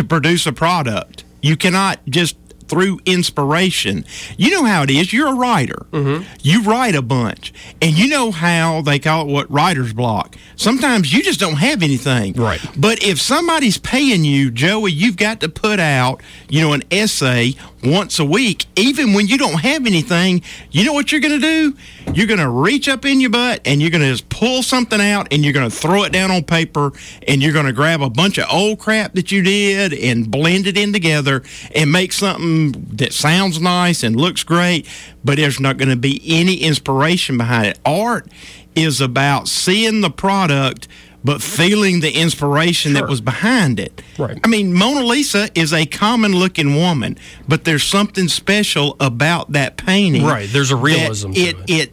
to 0.00 0.06
produce 0.06 0.46
a 0.46 0.52
product. 0.52 1.24
You 1.42 1.56
cannot 1.56 2.00
just 2.08 2.36
through 2.70 3.00
inspiration. 3.04 4.04
You 4.38 4.50
know 4.52 4.64
how 4.64 4.84
it 4.84 4.90
is. 4.90 5.12
You're 5.12 5.28
a 5.28 5.34
writer. 5.34 5.86
Mm-hmm. 5.90 6.24
You 6.40 6.62
write 6.62 6.94
a 6.94 7.02
bunch, 7.02 7.52
and 7.82 7.98
you 7.98 8.08
know 8.08 8.30
how 8.30 8.80
they 8.82 8.98
call 8.98 9.28
it 9.28 9.32
what 9.32 9.50
writer's 9.50 9.92
block. 9.92 10.36
Sometimes 10.56 11.12
you 11.12 11.22
just 11.22 11.40
don't 11.40 11.56
have 11.56 11.82
anything. 11.82 12.34
Right. 12.34 12.60
But 12.76 13.02
if 13.02 13.20
somebody's 13.20 13.76
paying 13.76 14.24
you, 14.24 14.50
Joey, 14.50 14.92
you've 14.92 15.16
got 15.16 15.40
to 15.40 15.48
put 15.48 15.80
out, 15.80 16.22
you 16.48 16.60
know, 16.60 16.72
an 16.72 16.84
essay 16.90 17.54
once 17.82 18.18
a 18.18 18.24
week, 18.24 18.66
even 18.76 19.14
when 19.14 19.26
you 19.26 19.38
don't 19.38 19.60
have 19.60 19.86
anything. 19.86 20.42
You 20.70 20.84
know 20.84 20.92
what 20.92 21.10
you're 21.12 21.20
going 21.20 21.40
to 21.40 21.46
do? 21.46 21.76
You're 22.14 22.26
going 22.26 22.40
to 22.40 22.48
reach 22.48 22.88
up 22.88 23.04
in 23.04 23.20
your 23.20 23.30
butt 23.30 23.60
and 23.64 23.80
you're 23.80 23.90
going 23.90 24.02
to 24.02 24.10
just 24.10 24.28
pull 24.28 24.62
something 24.62 25.00
out 25.00 25.28
and 25.32 25.44
you're 25.44 25.52
going 25.52 25.68
to 25.68 25.74
throw 25.74 26.04
it 26.04 26.12
down 26.12 26.30
on 26.30 26.44
paper 26.44 26.92
and 27.26 27.42
you're 27.42 27.52
going 27.52 27.66
to 27.66 27.72
grab 27.72 28.02
a 28.02 28.10
bunch 28.10 28.38
of 28.38 28.46
old 28.50 28.78
crap 28.78 29.14
that 29.14 29.32
you 29.32 29.42
did 29.42 29.92
and 29.94 30.30
blend 30.30 30.66
it 30.66 30.76
in 30.76 30.92
together 30.92 31.42
and 31.74 31.90
make 31.90 32.12
something 32.12 32.59
that 32.96 33.12
sounds 33.12 33.60
nice 33.60 34.02
and 34.02 34.16
looks 34.16 34.42
great, 34.42 34.86
but 35.24 35.36
there's 35.36 35.60
not 35.60 35.76
going 35.76 35.88
to 35.88 35.96
be 35.96 36.20
any 36.24 36.56
inspiration 36.56 37.36
behind 37.36 37.66
it. 37.66 37.80
Art 37.84 38.28
is 38.76 39.00
about 39.00 39.48
seeing 39.48 40.00
the 40.00 40.10
product 40.10 40.86
but 41.22 41.42
feeling 41.42 42.00
the 42.00 42.10
inspiration 42.12 42.94
that 42.94 43.06
was 43.06 43.20
behind 43.20 43.78
it. 43.78 44.02
Right. 44.18 44.38
I 44.42 44.48
mean, 44.48 44.72
Mona 44.72 45.04
Lisa 45.04 45.50
is 45.54 45.72
a 45.72 45.84
common 45.84 46.32
looking 46.32 46.76
woman, 46.76 47.18
but 47.46 47.64
there's 47.64 47.84
something 47.84 48.28
special 48.28 48.96
about 49.00 49.52
that 49.52 49.76
painting. 49.76 50.24
Right, 50.24 50.48
there's 50.50 50.70
a 50.70 50.76
realism 50.76 51.32
to 51.32 51.40
It, 51.40 51.56
it. 51.56 51.70
it 51.70 51.92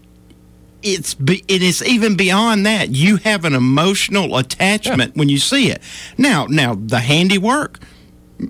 it's 0.84 1.16
be, 1.16 1.44
it 1.48 1.64
is 1.64 1.84
even 1.84 2.16
beyond 2.16 2.66
that. 2.66 2.90
You 2.90 3.18
have 3.18 3.46
an 3.46 3.54
emotional 3.54 4.38
attachment 4.38 5.16
when 5.16 5.28
you 5.28 5.40
see 5.40 5.70
it. 5.72 5.82
Now, 6.18 6.46
now 6.46 6.76
the 6.76 7.00
handiwork, 7.00 7.80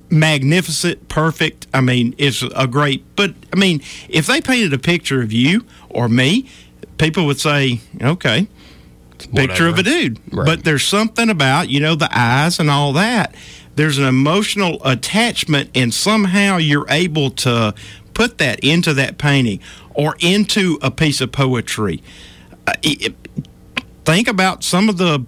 magnificent, 0.10 1.08
perfect. 1.10 1.68
I 1.74 1.82
mean, 1.82 2.16
it's 2.18 2.44
a 2.56 2.68
great. 2.68 3.04
But 3.16 3.34
I 3.54 3.58
mean, 3.58 3.82
if 4.10 4.28
they 4.28 4.42
painted 4.42 4.74
a 4.74 4.80
picture 4.80 5.22
of 5.22 5.32
you 5.32 5.66
or 5.90 6.10
me, 6.10 6.50
people 6.98 7.26
would 7.26 7.40
say, 7.40 7.80
"Okay, 8.02 8.48
picture 9.34 9.68
of 9.68 9.78
a 9.80 9.84
dude." 9.84 10.20
Right. 10.32 10.46
But 10.46 10.64
there's 10.64 10.86
something 10.86 11.30
about 11.30 11.70
you 11.70 11.80
know 11.80 11.96
the 11.96 12.10
eyes 12.12 12.60
and 12.60 12.70
all 12.70 12.94
that. 12.94 13.34
There's 13.76 13.98
an 14.00 14.06
emotional 14.06 14.82
attachment, 14.84 15.70
and 15.76 15.94
somehow 15.94 16.58
you're 16.58 16.88
able 16.90 17.30
to 17.32 17.74
put 18.14 18.40
that 18.40 18.60
into 18.62 18.94
that 18.96 19.18
painting 19.20 19.60
or 19.94 20.16
into 20.20 20.80
a 20.82 20.90
piece 20.90 21.22
of 21.22 21.32
poetry. 21.32 22.02
Uh, 22.66 22.74
it- 22.82 23.16
think 24.06 24.28
about 24.28 24.64
some 24.64 24.90
of 24.90 24.98
the 24.98 25.24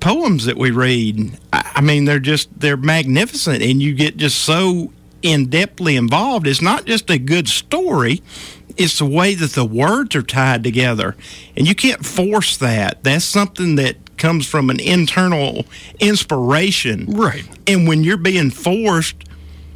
poems 0.00 0.44
that 0.46 0.56
we 0.56 0.70
read. 0.70 1.38
I 1.76 1.82
mean, 1.82 2.06
they're 2.06 2.18
just 2.18 2.48
they're 2.58 2.78
magnificent, 2.78 3.62
and 3.62 3.82
you 3.82 3.94
get 3.94 4.16
just 4.16 4.38
so 4.38 4.92
in 5.22 5.48
depthly 5.48 5.96
involved. 5.96 6.46
It's 6.46 6.62
not 6.62 6.86
just 6.86 7.10
a 7.10 7.18
good 7.18 7.48
story; 7.48 8.22
it's 8.78 8.98
the 8.98 9.06
way 9.06 9.34
that 9.34 9.52
the 9.52 9.64
words 9.66 10.16
are 10.16 10.22
tied 10.22 10.64
together, 10.64 11.16
and 11.54 11.68
you 11.68 11.74
can't 11.74 12.04
force 12.04 12.56
that. 12.56 13.04
That's 13.04 13.26
something 13.26 13.76
that 13.76 13.96
comes 14.16 14.46
from 14.46 14.70
an 14.70 14.80
internal 14.80 15.66
inspiration, 16.00 17.04
Right. 17.06 17.44
And 17.66 17.86
when 17.86 18.02
you're 18.02 18.16
being 18.16 18.50
forced 18.50 19.16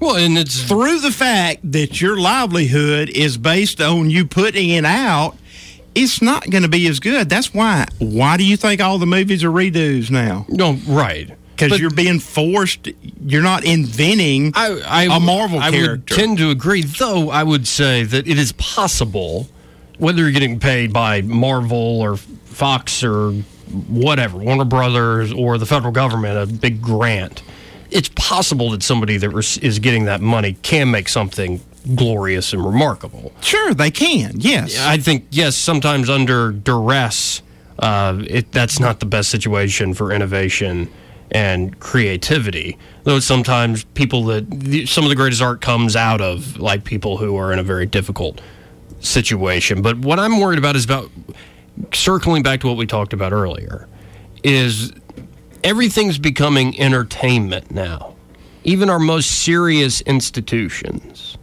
Well, 0.01 0.17
and 0.17 0.39
it's 0.39 0.63
through 0.63 1.01
the 1.01 1.13
fact 1.13 1.73
that 1.73 2.01
your 2.01 2.19
livelihood 2.19 3.11
is 3.11 3.37
based 3.37 3.83
on 3.83 4.09
you 4.09 4.25
putting 4.25 4.71
it 4.71 4.87
out, 4.87 5.37
it's 5.95 6.23
not 6.23 6.49
going 6.49 6.63
to 6.63 6.71
be 6.71 6.87
as 6.87 7.01
good. 7.01 7.29
That's 7.29 7.53
why. 7.53 7.87
Why 7.99 8.39
do 8.39 8.45
you 8.45 8.57
think 8.57 8.81
all 8.81 8.97
the 8.97 9.07
movies 9.07 9.45
are 9.45 9.51
redos 9.51 10.11
now? 10.11 10.47
no 10.49 10.79
right 10.87 11.37
Because 11.69 11.81
you're 11.81 11.91
being 11.91 12.19
forced. 12.19 12.89
You're 13.25 13.43
not 13.43 13.65
inventing 13.65 14.53
I, 14.55 14.81
I, 14.87 15.17
a 15.17 15.21
Marvel 15.21 15.59
I 15.59 15.71
character. 15.71 15.91
would 15.91 16.07
tend 16.07 16.39
to 16.39 16.51
agree, 16.51 16.83
though. 16.83 17.31
I 17.31 17.43
would 17.43 17.67
say 17.67 18.05
that 18.05 18.27
it 18.27 18.39
is 18.39 18.53
possible, 18.53 19.49
whether 19.99 20.23
you're 20.23 20.33
getting 20.33 20.59
paid 20.59 20.93
by 20.93 21.23
Marvel 21.23 22.01
or 22.01 22.17
Fox 22.17 23.05
or 23.05 23.33
whatever, 23.89 24.39
Warner 24.39 24.65
Brothers 24.65 25.33
or 25.33 25.59
the 25.59 25.67
federal 25.67 25.93
government, 25.93 26.37
a 26.37 26.53
big 26.53 26.83
grant. 26.83 27.43
It's 27.91 28.11
possible 28.15 28.71
that 28.71 28.83
somebody 28.83 29.17
that 29.17 29.59
is 29.63 29.79
getting 29.79 30.05
that 30.05 30.21
money 30.21 30.57
can 30.63 30.91
make 30.91 31.09
something 31.09 31.61
glorious 31.95 32.53
and 32.53 32.65
remarkable. 32.65 33.33
sure, 33.41 33.75
they 33.75 33.91
can. 33.91 34.35
Yes. 34.37 34.79
I 34.79 34.99
think 34.99 35.27
yes, 35.31 35.57
sometimes 35.57 36.11
under 36.11 36.53
duress, 36.53 37.43
uh, 37.79 38.23
it, 38.27 38.53
that's 38.53 38.79
not 38.79 39.01
the 39.01 39.07
best 39.07 39.31
situation 39.31 39.95
for 39.95 40.13
innovation 40.13 40.91
and 41.31 41.79
creativity. 41.81 42.79
Though 43.05 43.21
sometimes 43.21 43.85
people 43.85 44.25
that 44.25 44.87
some 44.89 45.05
of 45.05 45.11
the 45.11 45.17
greatest 45.17 45.43
art 45.43 45.61
comes 45.61 45.97
out 45.97 46.21
of 46.21 46.59
like 46.59 46.85
people 46.85 47.17
who 47.17 47.37
are 47.37 47.53
in 47.53 47.59
a 47.59 47.63
very 47.63 47.87
difficult 47.87 48.41
situation. 49.01 49.83
But 49.83 49.99
what 49.99 50.19
I'm 50.19 50.41
worried 50.41 50.59
about 50.59 50.77
is 50.77 50.85
about 50.85 51.11
circling 51.93 52.43
back 52.43 52.61
to 52.61 52.67
what 52.67 52.77
we 52.77 52.87
talked 52.87 53.13
about 53.13 53.33
earlier 53.33 53.89
is 54.43 54.93
everything's 55.65 56.19
becoming 56.19 56.79
entertainment 56.79 57.71
now. 57.71 58.15
Even 58.65 58.91
our 58.91 58.99
most 58.99 59.43
serious 59.43 60.01
institutions 60.03 61.39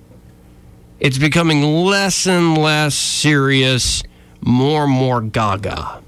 it's 0.99 1.19
becoming 1.19 1.61
less 1.61 2.25
and 2.25 2.57
less 2.57 2.95
serious, 2.95 4.01
more 4.41 4.85
and 4.85 4.91
more 4.91 5.21
gaga. 5.21 6.01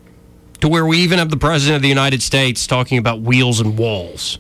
To 0.61 0.67
where 0.67 0.85
we 0.85 0.99
even 0.99 1.19
have 1.19 1.29
the 1.29 1.37
President 1.37 1.77
of 1.77 1.81
the 1.81 1.87
United 1.87 2.21
States 2.21 2.67
talking 2.67 2.97
about 2.97 3.21
wheels 3.21 3.59
and 3.61 3.77
walls. 3.77 4.39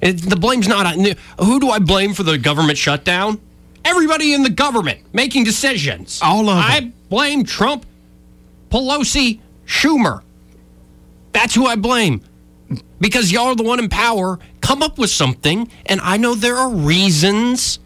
It, 0.00 0.12
the 0.20 0.36
blame's 0.36 0.68
not 0.68 0.86
on. 0.86 1.14
Who 1.38 1.60
do 1.60 1.70
I 1.70 1.78
blame 1.78 2.14
for 2.14 2.22
the 2.22 2.38
government 2.38 2.78
shutdown? 2.78 3.40
Everybody 3.84 4.34
in 4.34 4.42
the 4.42 4.50
government 4.50 5.00
making 5.12 5.44
decisions. 5.44 6.20
All 6.22 6.48
of 6.48 6.56
I 6.58 6.92
blame 7.08 7.44
Trump, 7.44 7.86
Pelosi, 8.70 9.40
Schumer. 9.66 10.22
That's 11.32 11.54
who 11.54 11.66
I 11.66 11.76
blame. 11.76 12.22
Because 13.00 13.32
y'all 13.32 13.46
are 13.46 13.56
the 13.56 13.62
one 13.62 13.78
in 13.78 13.88
power. 13.88 14.38
Come 14.60 14.82
up 14.82 14.98
with 14.98 15.10
something, 15.10 15.70
and 15.86 16.00
I 16.02 16.16
know 16.18 16.34
there 16.34 16.56
are 16.56 16.70
reasons, 16.70 17.78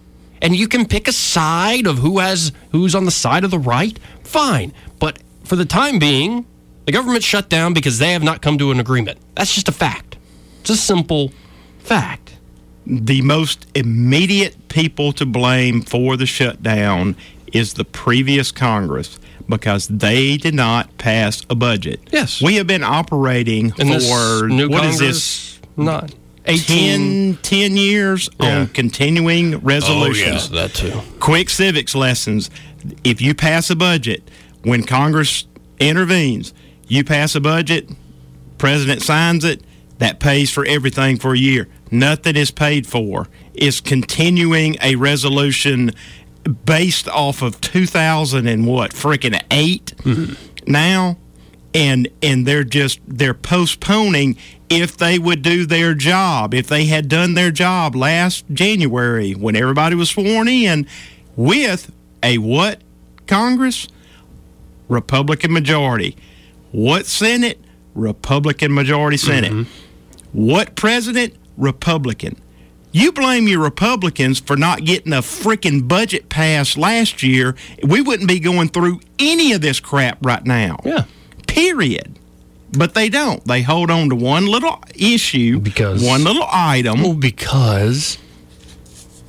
and 0.42 0.54
you 0.54 0.68
can 0.68 0.87
pick 0.87 1.08
a 1.08 1.12
side 1.12 1.87
of 1.87 1.98
who 1.98 2.18
has 2.18 2.52
who's 2.72 2.94
on 2.94 3.04
the 3.04 3.10
side 3.10 3.44
of 3.44 3.50
the 3.50 3.58
right. 3.58 3.98
Fine, 4.24 4.72
but 4.98 5.18
for 5.44 5.56
the 5.56 5.64
time 5.64 5.98
being, 5.98 6.46
the 6.87 6.92
government 6.92 7.23
shut 7.25 7.49
down 7.49 7.73
because 7.75 7.99
they 7.99 8.12
have 8.12 8.23
not 8.23 8.42
come 8.42 8.59
to 8.59 8.70
an 8.70 8.81
agreement. 8.81 9.18
That's 9.35 9.55
just 9.55 9.68
a 9.68 9.73
fact. 9.73 10.16
It's 10.61 10.70
a 10.70 10.77
simple 10.77 11.33
fact. 11.79 12.37
The 12.87 13.23
most 13.23 13.66
immediate 13.75 14.68
people 14.68 15.12
to 15.14 15.25
blame 15.27 15.83
for 15.83 16.16
the 16.16 16.27
shutdown 16.27 17.16
is 17.53 17.75
the 17.75 17.85
previous 17.85 18.51
Congress 18.51 19.18
because 19.49 19.88
they 19.88 20.37
did 20.37 20.55
not 20.55 20.97
pass 20.99 21.42
a 21.49 21.55
budget. 21.55 22.01
Yes. 22.11 22.40
We 22.42 22.57
have 22.57 22.66
been 22.66 22.83
operating 22.85 23.73
And 23.79 23.88
this 23.90 24.09
for 24.11 24.49
new 24.49 24.68
what 24.68 24.85
is 24.85 24.97
Congress, 24.99 25.59
this? 25.59 25.61
Not 25.77 26.14
18. 26.47 27.37
10, 27.37 27.38
10 27.42 27.77
years 27.77 28.29
Yeah. 28.40 28.61
on 28.61 28.66
continuing 28.68 29.59
resolutions. 29.61 30.49
Oh, 30.51 30.55
that 30.57 30.75
too. 30.75 30.92
quick 31.20 31.49
civics 31.51 31.94
lessons. 31.94 32.51
If 33.03 33.23
you 33.23 33.35
pass 33.35 33.70
a 33.70 33.77
budget, 33.77 34.23
when 34.62 34.83
Congress 34.83 35.47
intervenes, 35.81 36.53
you 36.94 37.04
pass 37.04 37.35
a 37.35 37.40
budget, 37.40 37.88
president 38.59 39.02
signs 39.02 39.44
it, 39.44 39.62
that 39.98 40.20
pays 40.20 40.50
for 40.50 40.64
everything 40.64 41.18
for 41.18 41.35
a 41.35 41.38
year. 41.38 41.68
Nothing 41.90 42.37
is 42.37 42.50
paid 42.50 42.87
for. 42.87 43.28
It's 43.54 43.80
continuing 43.80 44.76
a 44.83 44.96
resolution 44.96 45.92
based 46.64 47.09
off 47.09 47.42
of 47.42 47.61
2000 47.61 48.46
and 48.46 48.66
what 48.66 48.90
freaking 48.92 49.40
8 49.50 49.94
mm-hmm. 49.98 50.70
now 50.70 51.16
and 51.72 52.07
and 52.22 52.44
they're 52.44 52.64
just 52.64 53.00
they're 53.09 53.33
postponing 53.33 54.37
if 54.68 54.94
they 54.98 55.18
would 55.18 55.40
do 55.40 55.64
their 55.64 55.94
job 55.94 56.52
if 56.52 56.66
they 56.66 56.85
had 56.85 57.09
done 57.09 57.33
their 57.33 57.50
job 57.50 57.96
last 57.96 58.44
January 58.52 59.33
when 59.33 59.57
everybody 59.57 59.94
was 59.94 60.11
sworn 60.11 60.48
in 60.48 60.87
with 61.35 61.90
a 62.22 62.38
what? 62.38 62.80
Congress? 63.26 63.88
Republican 64.88 65.50
majority 65.52 66.16
what 66.74 67.06
Senate? 67.06 67.60
Republican 67.94 68.74
majority 68.74 69.16
Senate. 69.16 69.52
Mm-hmm. 69.52 69.70
What 70.46 70.74
president? 70.74 71.34
Republican. 71.56 72.40
You 72.90 73.12
blame 73.12 73.46
your 73.48 73.60
Republicans 73.60 74.40
for 74.40 74.56
not 74.56 74.84
getting 74.84 75.12
a 75.12 75.18
freaking 75.22 75.87
budget 75.87 76.28
passed 76.28 76.76
last 76.76 77.22
year. 77.22 77.54
We 77.84 78.00
wouldn't 78.00 78.28
be 78.28 78.40
going 78.40 78.68
through 78.68 79.00
any 79.20 79.52
of 79.52 79.60
this 79.60 79.78
crap 79.80 80.18
right 80.24 80.44
now. 80.44 80.78
Yeah. 80.84 81.04
period. 81.46 82.18
But 82.76 82.94
they 82.94 83.08
don't. 83.08 83.44
They 83.44 83.62
hold 83.62 83.90
on 83.90 84.08
to 84.10 84.16
one 84.16 84.46
little 84.46 84.82
issue, 84.96 85.60
Because- 85.60 86.02
one 86.02 86.24
little 86.24 86.46
item. 86.50 87.02
Well, 87.02 87.14
because, 87.14 88.18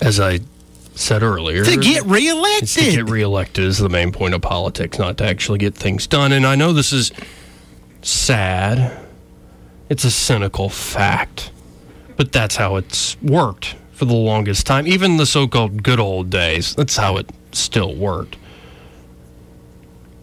as 0.01 0.19
I 0.19 0.39
said 0.95 1.23
earlier, 1.23 1.63
to 1.65 1.77
get 1.77 1.97
It's 1.97 2.03
to 2.03 2.09
reelected. 2.09 2.95
get 2.95 3.09
reelected 3.09 3.63
is 3.65 3.77
the 3.77 3.89
main 3.89 4.11
point 4.11 4.33
of 4.33 4.41
politics, 4.41 4.97
not 4.97 5.17
to 5.17 5.25
actually 5.25 5.59
get 5.59 5.75
things 5.75 6.07
done. 6.07 6.31
And 6.31 6.45
I 6.45 6.55
know 6.55 6.73
this 6.73 6.93
is 6.93 7.11
sad. 8.01 8.97
It's 9.89 10.03
a 10.03 10.11
cynical 10.11 10.69
fact. 10.69 11.51
But 12.15 12.31
that's 12.31 12.55
how 12.55 12.77
it's 12.77 13.21
worked 13.21 13.75
for 13.91 14.05
the 14.05 14.13
longest 14.13 14.65
time. 14.65 14.87
Even 14.87 15.17
the 15.17 15.25
so 15.25 15.47
called 15.47 15.83
good 15.83 15.99
old 15.99 16.29
days, 16.29 16.73
that's 16.75 16.95
how 16.95 17.17
it 17.17 17.29
still 17.51 17.93
worked. 17.93 18.37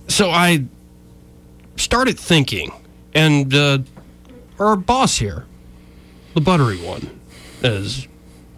So 0.09 0.31
I 0.31 0.65
started 1.77 2.19
thinking, 2.19 2.73
and 3.15 3.55
uh, 3.55 3.79
our 4.59 4.77
boss 4.77 5.19
here, 5.19 5.45
the 6.35 6.41
buttery 6.41 6.79
one, 6.79 7.21
is 7.63 8.09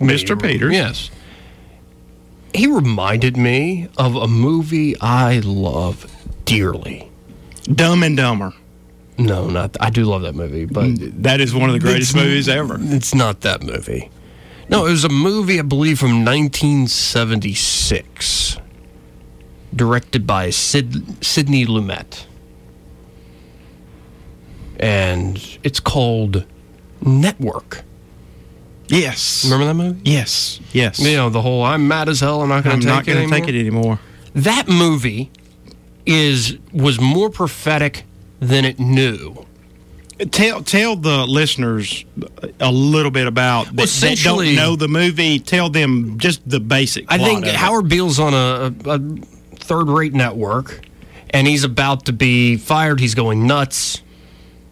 Mr. 0.00 0.40
Peters. 0.40 0.72
Yes 0.72 1.10
he 2.54 2.66
reminded 2.66 3.36
me 3.36 3.88
of 3.96 4.16
a 4.16 4.28
movie 4.28 4.98
I 5.00 5.38
love 5.40 6.06
dearly. 6.44 7.10
Dumb 7.64 8.02
and 8.02 8.16
Dumber. 8.16 8.52
No, 9.16 9.48
not 9.48 9.76
I 9.80 9.90
do 9.90 10.04
love 10.04 10.22
that 10.22 10.34
movie, 10.34 10.64
but 10.64 10.84
mm, 10.86 11.22
That 11.22 11.40
is 11.40 11.54
one 11.54 11.68
of 11.70 11.74
the 11.74 11.80
greatest 11.80 12.14
movies 12.16 12.48
ever. 12.48 12.76
it's 12.80 13.14
not 13.14 13.42
that 13.42 13.62
movie. 13.62 14.10
No, 14.68 14.86
it 14.86 14.90
was 14.90 15.04
a 15.04 15.08
movie 15.08 15.58
I 15.58 15.62
believe 15.62 15.98
from 15.98 16.24
1976, 16.24 18.58
directed 19.74 20.26
by 20.26 20.50
Sid, 20.50 21.24
Sidney 21.24 21.66
Lumet, 21.66 22.26
and 24.80 25.58
it's 25.62 25.80
called 25.80 26.44
Network. 27.02 27.82
Yes. 28.88 29.44
Remember 29.44 29.64
that 29.66 29.74
movie? 29.74 30.00
Yes. 30.04 30.60
Yes. 30.72 30.98
You 31.00 31.16
know 31.16 31.30
the 31.30 31.40
whole 31.42 31.62
"I'm 31.62 31.88
mad 31.88 32.08
as 32.08 32.20
hell, 32.20 32.42
I'm 32.42 32.48
not 32.48 32.64
gonna, 32.64 32.74
I'm 32.74 32.80
to 32.80 32.86
take 32.86 32.94
not 32.94 33.02
it 33.02 33.06
going 33.06 33.16
to 33.16 33.22
anymore." 33.34 33.46
take 33.46 33.54
it 33.54 33.58
anymore. 33.60 34.00
that 34.34 34.68
movie 34.68 35.30
is 36.06 36.58
was 36.72 37.00
more 37.00 37.30
prophetic 37.30 38.04
than 38.40 38.64
it 38.64 38.78
knew. 38.78 39.46
Tell 40.30 40.62
tell 40.62 40.94
the 40.96 41.26
listeners 41.26 42.04
a 42.60 42.70
little 42.70 43.10
bit 43.10 43.26
about 43.26 43.66
that, 43.74 43.88
that 43.88 44.20
don't 44.22 44.54
know 44.54 44.76
the 44.76 44.86
movie. 44.86 45.40
Tell 45.40 45.70
them 45.70 46.18
just 46.18 46.48
the 46.48 46.60
basic. 46.60 47.06
I 47.08 47.18
think. 47.18 47.46
Howard 47.46 47.88
Beale's 47.88 48.20
on 48.20 48.32
a, 48.32 48.72
a, 48.88 48.94
a 48.94 48.98
third-rate 49.56 50.12
network, 50.14 50.80
and 51.30 51.48
he's 51.48 51.64
about 51.64 52.06
to 52.06 52.12
be 52.12 52.56
fired. 52.56 53.00
He's 53.00 53.16
going 53.16 53.46
nuts. 53.46 54.02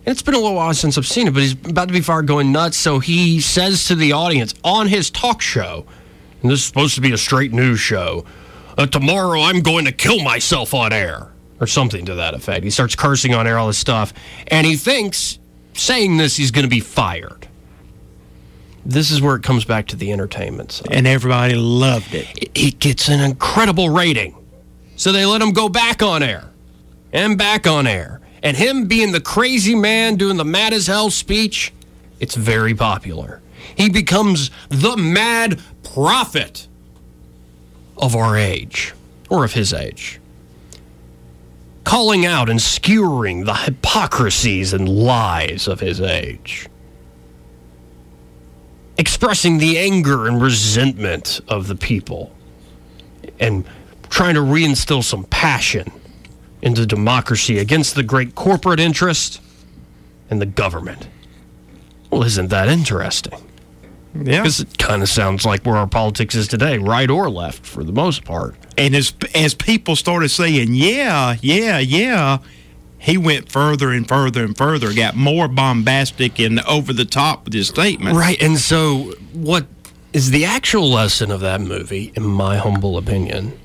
It's 0.05 0.23
been 0.23 0.35
a 0.35 0.38
little 0.38 0.57
while 0.57 0.75
since 0.75 0.99
I've 0.99 1.07
seen 1.07 1.29
it, 1.29 1.35
but 1.35 1.43
he's 1.43 1.53
about 1.53 1.88
to 1.88 1.95
be 1.95 2.01
fired, 2.01 2.27
going 2.27 2.51
nuts. 2.51 2.77
So 2.77 2.99
he 2.99 3.41
says 3.41 3.87
to 3.87 3.95
the 3.95 4.12
audience 4.12 4.53
on 4.65 4.88
his 4.88 5.11
talk 5.11 5.41
show, 5.41 5.87
and 6.43 6.51
this 6.51 6.61
is 6.61 6.65
supposed 6.67 6.95
to 6.97 7.01
be 7.01 7.12
a 7.12 7.19
straight 7.19 7.53
news 7.53 7.79
show. 7.79 8.25
Uh, 8.77 8.87
tomorrow 8.87 9.41
I'm 9.43 9.61
going 9.61 9.85
to 9.85 9.93
kill 9.93 10.21
myself 10.23 10.75
on 10.75 10.93
air, 10.93 11.29
or 11.61 11.67
something 11.69 12.05
to 12.07 12.17
that 12.17 12.35
effect. 12.35 12.65
He 12.65 12.71
starts 12.71 12.97
cursing 12.97 13.33
on 13.35 13.47
air, 13.47 13.59
all 13.59 13.69
this 13.69 13.79
stuff, 13.79 14.12
and 14.49 14.67
he 14.67 14.75
thinks 14.77 15.38
saying 15.75 16.17
this 16.17 16.37
he's 16.37 16.51
going 16.51 16.65
to 16.65 16.69
be 16.71 16.81
fired. 16.81 17.47
This 18.85 19.12
is 19.12 19.21
where 19.23 19.37
it 19.37 19.45
comes 19.45 19.65
back 19.65 19.87
to 19.88 19.97
the 19.97 20.11
entertainment 20.12 20.73
side 20.73 20.88
and 20.91 21.07
everybody 21.07 21.55
loved 21.55 22.15
it. 22.15 22.27
it- 22.37 22.51
it 22.55 22.79
gets 22.81 23.09
an 23.09 23.21
incredible 23.21 23.88
rating. 23.88 24.35
So 24.97 25.12
they 25.12 25.25
let 25.25 25.41
him 25.41 25.53
go 25.53 25.69
back 25.69 26.03
on 26.03 26.23
air 26.23 26.51
and 27.12 27.38
back 27.38 27.69
on 27.69 27.87
air. 27.87 28.21
And 28.42 28.57
him 28.57 28.87
being 28.87 29.12
the 29.12 29.20
crazy 29.20 29.74
man 29.74 30.16
doing 30.16 30.37
the 30.37 30.44
mad 30.44 30.72
as 30.72 30.87
hell 30.87 31.11
speech, 31.11 31.72
it's 32.20 32.35
very 32.35 32.74
popular. 32.74 33.40
He 33.76 33.88
becomes 33.88 34.50
the 34.68 34.96
mad 34.96 35.61
prophet 35.83 36.66
of 37.96 38.16
our 38.16 38.37
age, 38.37 38.94
or 39.31 39.44
of 39.44 39.52
his 39.52 39.72
age. 39.72 40.20
Calling 41.85 42.26
out 42.26 42.48
and 42.48 42.61
skewering 42.61 43.44
the 43.44 43.55
hypocrisies 43.55 44.72
and 44.72 44.88
lies 44.88 45.68
of 45.68 45.81
his 45.81 46.00
age 46.00 46.68
expressing 48.98 49.59
the 49.59 49.78
anger 49.78 50.26
and 50.26 50.40
resentment 50.40 51.40
of 51.48 51.66
the 51.66 51.74
people 51.74 52.33
and 53.40 53.64
trying 54.11 54.35
to 54.35 54.40
reinstill 54.40 55.02
some 55.02 55.24
passion 55.24 55.90
into 56.62 56.87
democracy 56.87 57.59
against 57.59 57.94
the 57.94 58.03
great 58.03 58.35
corporate 58.35 58.81
interest 58.81 59.40
and 60.31 60.40
the 60.40 60.46
government. 60.46 61.09
Well, 62.11 62.22
isn't 62.22 62.48
that 62.48 62.68
interesting? 62.68 63.38
Yeah. 64.14 64.42
Because 64.42 64.61
it 64.61 64.79
kind 64.79 65.03
of 65.03 65.09
sounds 65.09 65.44
like 65.44 65.64
where 65.64 65.77
our 65.77 65.87
politics 65.87 66.35
is 66.35 66.46
today, 66.46 66.79
right 66.79 67.11
or 67.11 67.31
left 67.31 67.64
for 67.64 67.83
the 67.83 67.92
most 67.92 68.25
part. 68.25 68.55
And 68.77 68.94
as 68.94 69.14
as 69.35 69.55
people 69.55 69.96
started 69.96 70.29
saying, 70.29 70.75
"Yeah, 70.75 71.37
yeah, 71.40 71.79
yeah," 71.79 72.38
he 72.98 73.16
went 73.16 73.51
further 73.51 73.90
and 73.90 74.07
further 74.07 74.44
and 74.44 74.57
further, 74.57 74.92
got 74.92 75.16
more 75.16 75.48
bombastic 75.48 76.38
and 76.38 76.61
over 76.61 76.92
the 76.92 77.07
top 77.07 77.46
with 77.46 77.55
his 77.55 77.68
statement. 77.68 78.16
Right. 78.16 78.40
And 78.42 78.59
so, 78.59 79.14
what 79.33 79.66
is 80.12 80.31
the 80.31 80.44
actual 80.44 80.90
lesson 80.90 81.31
of 81.31 81.40
that 81.40 81.62
movie, 81.62 82.12
in 82.14 82.25
my 82.25 82.59
humble 82.59 82.98
opinion, 82.98 83.59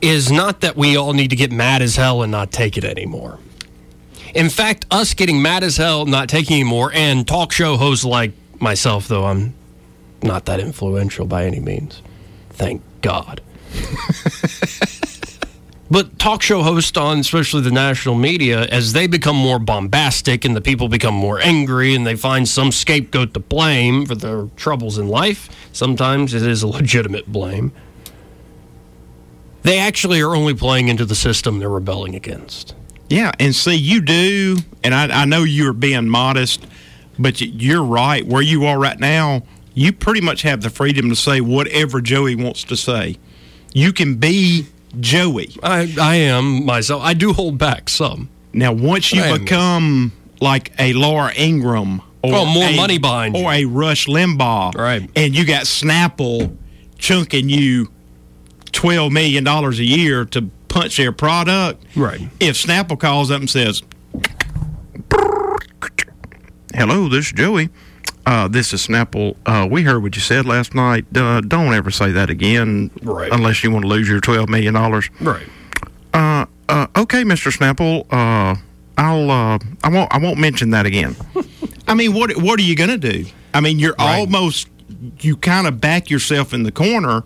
is 0.00 0.30
not 0.30 0.60
that 0.60 0.76
we 0.76 0.96
all 0.96 1.12
need 1.12 1.30
to 1.30 1.36
get 1.36 1.50
mad 1.50 1.82
as 1.82 1.96
hell 1.96 2.22
and 2.22 2.30
not 2.30 2.52
take 2.52 2.76
it 2.76 2.84
anymore. 2.84 3.38
In 4.34 4.50
fact, 4.50 4.86
us 4.90 5.14
getting 5.14 5.40
mad 5.40 5.64
as 5.64 5.76
hell, 5.76 6.06
not 6.06 6.28
taking 6.28 6.56
anymore, 6.56 6.90
and 6.94 7.26
talk 7.26 7.52
show 7.52 7.76
hosts 7.76 8.04
like 8.04 8.32
myself, 8.60 9.08
though 9.08 9.24
I'm 9.24 9.54
not 10.22 10.44
that 10.46 10.60
influential 10.60 11.26
by 11.26 11.44
any 11.44 11.60
means. 11.60 12.02
Thank 12.50 12.82
God. 13.00 13.40
But 15.90 16.18
talk 16.18 16.42
show 16.42 16.62
hosts 16.62 16.96
on, 16.98 17.18
especially 17.20 17.62
the 17.62 17.70
national 17.70 18.14
media, 18.14 18.66
as 18.66 18.92
they 18.92 19.06
become 19.06 19.36
more 19.36 19.58
bombastic 19.58 20.44
and 20.44 20.54
the 20.54 20.60
people 20.60 20.88
become 20.88 21.14
more 21.14 21.40
angry 21.40 21.94
and 21.94 22.06
they 22.06 22.14
find 22.14 22.46
some 22.46 22.72
scapegoat 22.72 23.32
to 23.34 23.40
blame 23.40 24.04
for 24.04 24.14
their 24.14 24.48
troubles 24.56 24.98
in 24.98 25.08
life, 25.08 25.48
sometimes 25.72 26.34
it 26.34 26.42
is 26.42 26.62
a 26.62 26.66
legitimate 26.66 27.26
blame. 27.32 27.72
They 29.62 29.78
actually 29.78 30.20
are 30.20 30.34
only 30.34 30.54
playing 30.54 30.88
into 30.88 31.04
the 31.04 31.14
system 31.14 31.58
they're 31.58 31.68
rebelling 31.68 32.14
against. 32.14 32.74
Yeah, 33.10 33.32
and 33.40 33.54
see, 33.54 33.74
you 33.74 34.00
do, 34.00 34.58
and 34.84 34.94
I, 34.94 35.22
I 35.22 35.24
know 35.24 35.42
you're 35.42 35.72
being 35.72 36.08
modest, 36.08 36.66
but 37.18 37.40
you're 37.40 37.82
right. 37.82 38.24
Where 38.26 38.42
you 38.42 38.66
are 38.66 38.78
right 38.78 38.98
now, 39.00 39.42
you 39.74 39.92
pretty 39.92 40.20
much 40.20 40.42
have 40.42 40.60
the 40.62 40.70
freedom 40.70 41.08
to 41.08 41.16
say 41.16 41.40
whatever 41.40 42.00
Joey 42.00 42.34
wants 42.36 42.64
to 42.64 42.76
say. 42.76 43.16
You 43.72 43.92
can 43.92 44.16
be 44.16 44.66
Joey. 45.00 45.50
I, 45.62 45.94
I 46.00 46.16
am 46.16 46.64
myself. 46.66 47.02
I 47.02 47.14
do 47.14 47.32
hold 47.32 47.58
back 47.58 47.88
some. 47.88 48.28
Now, 48.52 48.72
once 48.72 49.12
you 49.12 49.22
I 49.22 49.28
am. 49.28 49.40
become 49.40 50.12
like 50.40 50.72
a 50.78 50.92
Laura 50.92 51.32
Ingraham 51.34 52.00
or 52.22 52.34
Oh, 52.34 52.44
more 52.46 52.68
a- 52.68 52.76
money 52.76 52.98
behind 52.98 53.36
you. 53.36 53.44
or 53.44 53.52
a 53.52 53.64
Rush 53.64 54.06
Limbaugh, 54.06 54.74
Right. 54.74 55.08
and 55.16 55.34
you 55.34 55.44
got 55.44 55.64
Snapple 55.64 56.56
chunking 56.98 57.48
you 57.48 57.90
twelve 58.72 59.12
million 59.12 59.44
dollars 59.44 59.78
a 59.78 59.84
year 59.84 60.24
to 60.26 60.42
punch 60.68 60.96
their 60.96 61.12
product, 61.12 61.82
Right. 61.96 62.20
If 62.40 62.56
Snapple 62.56 62.98
calls 62.98 63.30
up 63.30 63.40
and 63.40 63.48
says, 63.50 63.82
"Hello, 66.74 67.08
this 67.08 67.26
is 67.26 67.32
Joey." 67.32 67.70
Uh, 68.26 68.46
this 68.46 68.74
is 68.74 68.86
Snapple. 68.86 69.36
Uh, 69.46 69.66
we 69.70 69.82
heard 69.82 70.02
what 70.02 70.14
you 70.14 70.20
said 70.20 70.44
last 70.44 70.74
night. 70.74 71.06
Uh, 71.16 71.40
don't 71.40 71.72
ever 71.72 71.90
say 71.90 72.12
that 72.12 72.28
again, 72.28 72.90
Right. 73.02 73.32
unless 73.32 73.64
you 73.64 73.70
want 73.70 73.84
to 73.84 73.88
lose 73.88 74.08
your 74.08 74.20
twelve 74.20 74.48
million 74.48 74.74
dollars. 74.74 75.08
Right. 75.20 75.46
Uh, 76.12 76.44
uh, 76.68 76.86
okay, 76.96 77.22
Mr. 77.24 77.50
Snapple. 77.56 78.04
Uh, 78.12 78.56
I'll. 78.98 79.30
Uh, 79.30 79.58
I 79.82 79.88
won't. 79.88 80.12
I 80.14 80.18
won't 80.18 80.38
mention 80.38 80.70
that 80.70 80.84
again. 80.86 81.16
I 81.88 81.94
mean, 81.94 82.12
what? 82.12 82.36
What 82.36 82.60
are 82.60 82.64
you 82.64 82.76
going 82.76 82.90
to 82.90 82.98
do? 82.98 83.24
I 83.54 83.60
mean, 83.60 83.78
you're 83.78 83.94
Right. 83.98 84.18
almost. 84.18 84.68
You 85.20 85.36
kind 85.36 85.66
of 85.66 85.80
back 85.80 86.10
yourself 86.10 86.52
in 86.52 86.64
the 86.64 86.72
corner, 86.72 87.22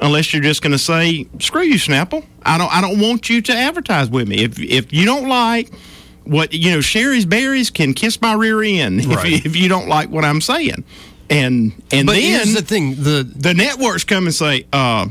unless 0.00 0.32
you're 0.32 0.42
just 0.42 0.62
going 0.62 0.72
to 0.72 0.78
say, 0.78 1.26
"Screw 1.38 1.62
you, 1.62 1.74
Snapple. 1.76 2.24
I 2.44 2.58
don't. 2.58 2.72
I 2.72 2.80
don't 2.80 3.00
want 3.00 3.28
you 3.28 3.40
to 3.42 3.52
advertise 3.52 4.10
with 4.10 4.28
me. 4.28 4.38
If 4.44 4.58
if 4.58 4.92
you 4.92 5.04
don't 5.04 5.28
like." 5.28 5.70
What 6.24 6.52
you 6.52 6.70
know, 6.70 6.80
Shari's 6.80 7.24
Berries 7.24 7.70
can 7.70 7.92
kiss 7.94 8.20
my 8.20 8.34
rear 8.34 8.62
end 8.62 9.00
if, 9.00 9.06
Right. 9.08 9.30
you, 9.30 9.36
if 9.42 9.56
you 9.56 9.68
don't 9.68 9.88
like 9.88 10.10
what 10.10 10.24
I'm 10.24 10.40
saying, 10.40 10.84
and 11.30 11.72
and 11.90 12.06
But 12.06 12.12
then 12.16 12.54
the 12.54 12.62
thing: 12.62 12.94
the 12.96 13.28
the 13.34 13.54
networks 13.54 14.04
come 14.04 14.26
and 14.26 14.34
say, 14.34 14.66
uh, 14.72 15.06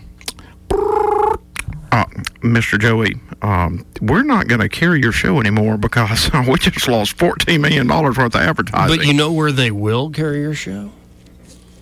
uh, 1.91 2.05
Mr. 2.41 2.79
Joey, 2.79 3.15
um, 3.41 3.85
we're 4.01 4.23
not 4.23 4.47
going 4.47 4.61
to 4.61 4.69
carry 4.69 5.01
your 5.01 5.11
show 5.11 5.39
anymore 5.39 5.77
because 5.77 6.29
we 6.47 6.55
just 6.57 6.87
lost 6.87 7.17
$14 7.17 7.59
million 7.59 7.87
worth 7.87 8.17
of 8.17 8.35
advertising. 8.35 8.97
But 8.97 9.05
you 9.05 9.13
know 9.13 9.31
where 9.31 9.51
they 9.51 9.71
will 9.71 10.09
carry 10.11 10.39
your 10.41 10.53
show? 10.53 10.91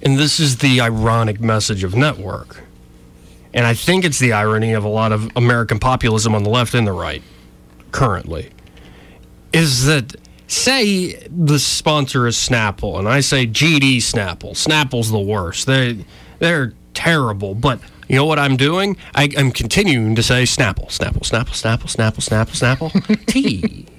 And 0.01 0.17
this 0.17 0.39
is 0.39 0.59
the 0.59 0.79
ironic 0.81 1.41
message 1.41 1.83
of 1.83 1.95
network. 1.95 2.63
And 3.53 3.65
I 3.65 3.73
think 3.73 4.05
it's 4.05 4.19
the 4.19 4.33
irony 4.33 4.73
of 4.73 4.83
a 4.83 4.89
lot 4.89 5.11
of 5.11 5.31
American 5.35 5.79
populism 5.79 6.35
on 6.35 6.43
the 6.43 6.49
left 6.49 6.73
and 6.73 6.85
the 6.85 6.91
right 6.91 7.23
currently. 7.91 8.51
Is 9.53 9.85
that 9.85 10.15
say 10.47 11.27
the 11.29 11.59
sponsor 11.59 12.27
is 12.27 12.35
Snapple 12.35 12.99
and 12.99 13.07
I 13.07 13.19
say 13.21 13.47
GD 13.47 13.97
Snapple. 13.97 14.51
Snapple's 14.51 15.11
the 15.11 15.19
worst. 15.19 15.65
They 15.65 16.05
they're 16.39 16.73
terrible, 16.93 17.55
but 17.55 17.79
you 18.07 18.15
know 18.15 18.25
what 18.25 18.39
I'm 18.39 18.55
doing? 18.55 18.97
I, 19.15 19.29
I'm 19.37 19.51
continuing 19.51 20.15
to 20.15 20.23
say 20.23 20.43
Snapple, 20.43 20.87
Snapple, 20.87 21.21
Snapple, 21.21 21.55
Snapple, 21.55 21.93
Snapple, 21.93 22.23
Snapple, 22.25 22.91
Snapple, 22.91 23.25
T. 23.25 23.85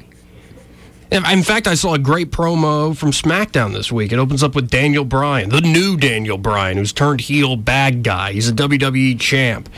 In 1.11 1.43
fact, 1.43 1.67
I 1.67 1.75
saw 1.75 1.95
a 1.95 1.99
great 1.99 2.31
promo 2.31 2.95
from 2.95 3.13
SmackDown 3.13 3.73
this 3.73 3.91
week. 3.91 4.13
It 4.13 4.19
opens 4.19 4.43
up 4.43 4.55
with 4.55 4.69
Daniel 4.69 5.07
Bryan, 5.07 5.49
the 5.49 5.63
new 5.63 5.97
Daniel 5.97 6.37
Bryan, 6.37 6.77
who's 6.77 6.93
turned 6.93 7.23
heel 7.23 7.57
bad 7.57 8.03
guy. 8.03 8.33
He's 8.33 8.49
a 8.49 8.53
WWE 8.53 9.19
champ. 9.19 9.71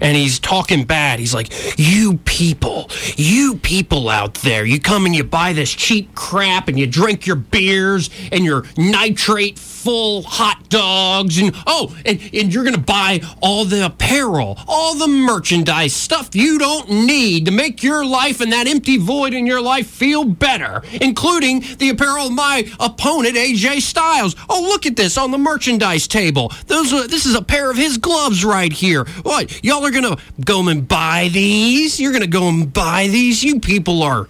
And 0.00 0.16
he's 0.16 0.38
talking 0.38 0.84
bad. 0.84 1.18
He's 1.18 1.34
like, 1.34 1.78
You 1.78 2.18
people, 2.24 2.90
you 3.16 3.56
people 3.56 4.08
out 4.08 4.34
there, 4.34 4.64
you 4.64 4.80
come 4.80 5.06
and 5.06 5.14
you 5.14 5.24
buy 5.24 5.52
this 5.52 5.72
cheap 5.72 6.14
crap 6.14 6.68
and 6.68 6.78
you 6.78 6.86
drink 6.86 7.26
your 7.26 7.36
beers 7.36 8.10
and 8.32 8.44
your 8.44 8.64
nitrate 8.76 9.58
full 9.58 10.22
hot 10.22 10.68
dogs 10.68 11.38
and 11.38 11.54
oh, 11.66 11.96
and, 12.04 12.20
and 12.32 12.52
you're 12.52 12.64
gonna 12.64 12.76
buy 12.76 13.20
all 13.40 13.64
the 13.64 13.86
apparel, 13.86 14.58
all 14.66 14.96
the 14.96 15.06
merchandise, 15.06 15.94
stuff 15.94 16.34
you 16.34 16.58
don't 16.58 16.90
need 16.90 17.44
to 17.44 17.52
make 17.52 17.84
your 17.84 18.04
life 18.04 18.40
and 18.40 18.52
that 18.52 18.66
empty 18.66 18.96
void 18.96 19.32
in 19.32 19.46
your 19.46 19.60
life 19.60 19.86
feel 19.86 20.24
better, 20.24 20.82
including 21.00 21.62
the 21.78 21.90
apparel 21.90 22.26
of 22.26 22.32
my 22.32 22.68
opponent 22.80 23.36
AJ 23.36 23.80
Styles. 23.80 24.34
Oh, 24.48 24.60
look 24.60 24.86
at 24.86 24.96
this 24.96 25.16
on 25.16 25.30
the 25.30 25.38
merchandise 25.38 26.08
table. 26.08 26.52
Those 26.66 26.90
this 27.08 27.24
is 27.24 27.36
a 27.36 27.42
pair 27.42 27.70
of 27.70 27.76
his 27.76 27.96
gloves 27.96 28.44
right 28.44 28.72
here. 28.72 29.04
What? 29.22 29.64
Y'all 29.64 29.85
are 29.86 29.90
gonna 29.90 30.16
go 30.44 30.66
and 30.68 30.86
buy 30.86 31.28
these? 31.32 31.98
You're 32.00 32.12
gonna 32.12 32.26
go 32.26 32.48
and 32.48 32.72
buy 32.72 33.06
these? 33.08 33.42
You 33.44 33.60
people 33.60 34.02
are 34.02 34.28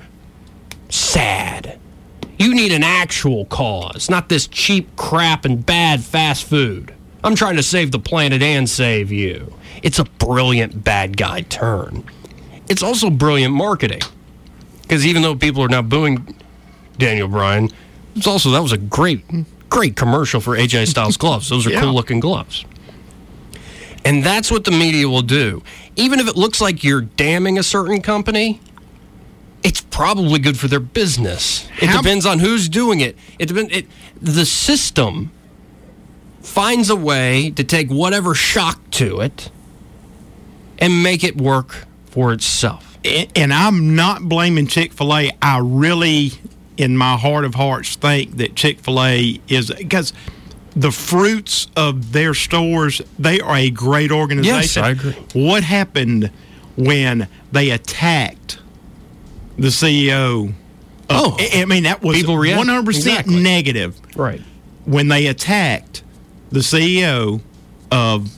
sad. 0.89 1.79
You 2.39 2.55
need 2.55 2.73
an 2.73 2.83
actual 2.83 3.47
cause, 3.47 4.11
not 4.11 4.29
this 4.29 4.47
cheap 4.47 4.95
crap 4.97 5.45
and 5.45 5.65
bad 5.65 6.03
fast 6.05 6.45
food. 6.45 6.95
I'm 7.25 7.35
trying 7.35 7.57
to 7.57 7.63
save 7.63 7.91
the 7.91 7.99
planet 7.99 8.43
and 8.43 8.69
save 8.69 9.11
you. 9.11 9.55
It's 9.83 9.99
a 9.99 10.05
brilliant 10.05 10.85
bad 10.85 11.17
guy 11.17 11.41
turn. 11.43 12.05
It's 12.69 12.83
also 12.83 13.11
brilliant 13.11 13.55
marketing. 13.55 14.03
Because 14.83 15.05
even 15.07 15.23
though 15.23 15.35
people 15.35 15.63
are 15.63 15.69
now 15.69 15.83
booing 15.83 16.37
Daniel 16.99 17.27
Bryan, 17.29 17.71
it's 18.15 18.27
also 18.27 18.51
that 18.51 18.63
was 18.63 18.73
a 18.73 18.79
great, 18.79 19.25
great 19.69 19.97
commercial 19.97 20.41
for 20.41 20.57
AJ 20.57 20.87
Styles 20.89 21.17
gloves. 21.17 21.49
Those 21.49 21.67
are 21.67 21.71
Yeah. 21.71 21.81
cool 21.81 21.95
looking 21.95 22.21
gloves. 22.21 22.65
And 24.07 24.23
that's 24.25 24.51
what 24.51 24.65
the 24.65 24.71
media 24.71 25.09
will 25.09 25.23
do. 25.23 25.63
Even 25.97 26.21
if 26.21 26.29
it 26.29 26.37
looks 26.37 26.61
like 26.61 26.85
you're 26.85 27.01
damning 27.03 27.59
a 27.59 27.63
certain 27.63 28.01
company, 28.01 28.61
it's 29.63 29.81
probably 29.81 30.39
good 30.39 30.57
for 30.59 30.69
their 30.69 30.81
business. 30.81 31.69
It 31.81 31.89
How- 31.89 32.01
depends 32.03 32.25
on 32.25 32.39
who's 32.39 32.69
doing 32.69 33.01
it. 33.01 33.17
It 33.39 33.47
depends. 33.47 33.75
It, 33.77 33.87
the 34.23 34.47
system 34.47 35.33
finds 36.41 36.89
a 36.89 36.97
way 36.97 37.51
to 37.51 37.65
take 37.65 37.91
whatever 37.91 38.35
shock 38.35 38.91
to 38.93 39.21
it 39.21 39.51
and 40.79 41.03
make 41.03 41.25
it 41.25 41.37
work 41.37 41.85
for 42.07 42.33
itself. 42.33 42.99
and, 43.35 43.53
I'm 43.53 43.95
not 43.97 44.23
blaming 44.29 44.67
Chick 44.67 44.93
fil 44.93 45.15
A. 45.17 45.31
I 45.43 45.59
really, 45.59 46.33
in 46.77 46.97
my 46.97 47.17
heart 47.17 47.45
of 47.45 47.55
hearts, 47.55 47.97
think 47.97 48.37
that 48.37 48.55
Chick 48.55 48.81
fil 48.81 49.03
A 49.03 49.41
is 49.49 49.71
because 49.73 50.13
the 50.77 50.93
fruits 50.93 51.69
of 51.75 52.13
their 52.13 52.35
stores, 52.35 53.01
they 53.19 53.41
are 53.41 53.57
a 53.57 53.71
great 53.71 54.13
organization. 54.13 54.55
Yes, 54.61 54.77
I 54.77 54.91
agree. 54.91 55.13
What 55.33 55.65
happened 55.65 56.31
when 56.77 57.29
they 57.51 57.71
attacked 57.71 58.59
the 59.59 59.69
CEO? 59.69 60.53
Oh, 61.09 61.37
I, 61.41 61.63
I 61.63 61.65
mean, 61.65 61.85
that 61.85 62.03
was 62.03 62.19
People 62.19 62.37
react- 62.37 62.69
100% 62.69 62.89
exactly. 62.89 63.43
negative 63.43 63.99
right. 64.17 64.43
when 64.85 65.09
they 65.09 65.27
attacked 65.27 66.03
the 66.51 66.61
CEO 66.61 67.41
of 67.91 68.31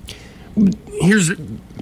Here's 1.01 1.31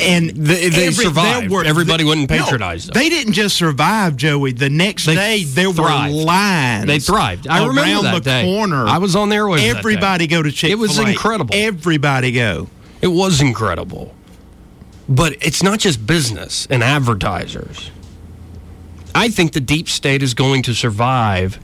and 0.01 0.31
They- 0.31 0.69
they 0.69 0.91
survived. 0.93 1.51
there 1.51 1.65
Everybody 1.65 2.05
wouldn't 2.05 2.31
no, 2.31 2.37
patronize 2.39 2.87
them. 2.87 2.95
They 2.95 3.09
didn't 3.09 3.33
just 3.33 3.57
survive, 3.57 4.17
Joey. 4.17 4.53
The 4.53 4.69
next 4.71 5.07
They 5.07 5.15
day, 5.15 5.45
there 5.45 5.73
thrived. 5.73 6.15
were 6.15 6.23
lines. 6.23 6.87
They 6.87 6.99
thrived. 6.99 7.47
I 7.49 7.65
remember 7.67 8.03
that 8.03 8.15
the 8.15 8.21
day. 8.21 8.43
corner. 8.45 8.87
I 8.87 8.99
was 8.99 9.17
on 9.17 9.29
the 9.29 9.37
airwaves 9.37 9.57
that 9.57 9.73
day. 9.75 9.79
Everybody 9.79 10.27
go 10.27 10.43
to 10.43 10.53
Chick. 10.53 10.71
It 10.71 10.79
was 10.79 10.99
incredible. 10.99 11.55
Everybody 11.55 12.33
go. 12.33 12.69
It 13.01 13.09
was 13.09 13.41
incredible. 13.41 14.15
But 15.09 15.37
it's 15.41 15.63
not 15.63 15.79
just 15.79 16.07
business 16.07 16.67
and 16.69 16.83
advertisers. 16.83 17.91
I 19.15 19.29
think 19.29 19.53
the 19.53 19.61
deep 19.61 19.89
state 19.89 20.23
is 20.23 20.35
going 20.35 20.63
to 20.65 20.75
survive 20.75 21.59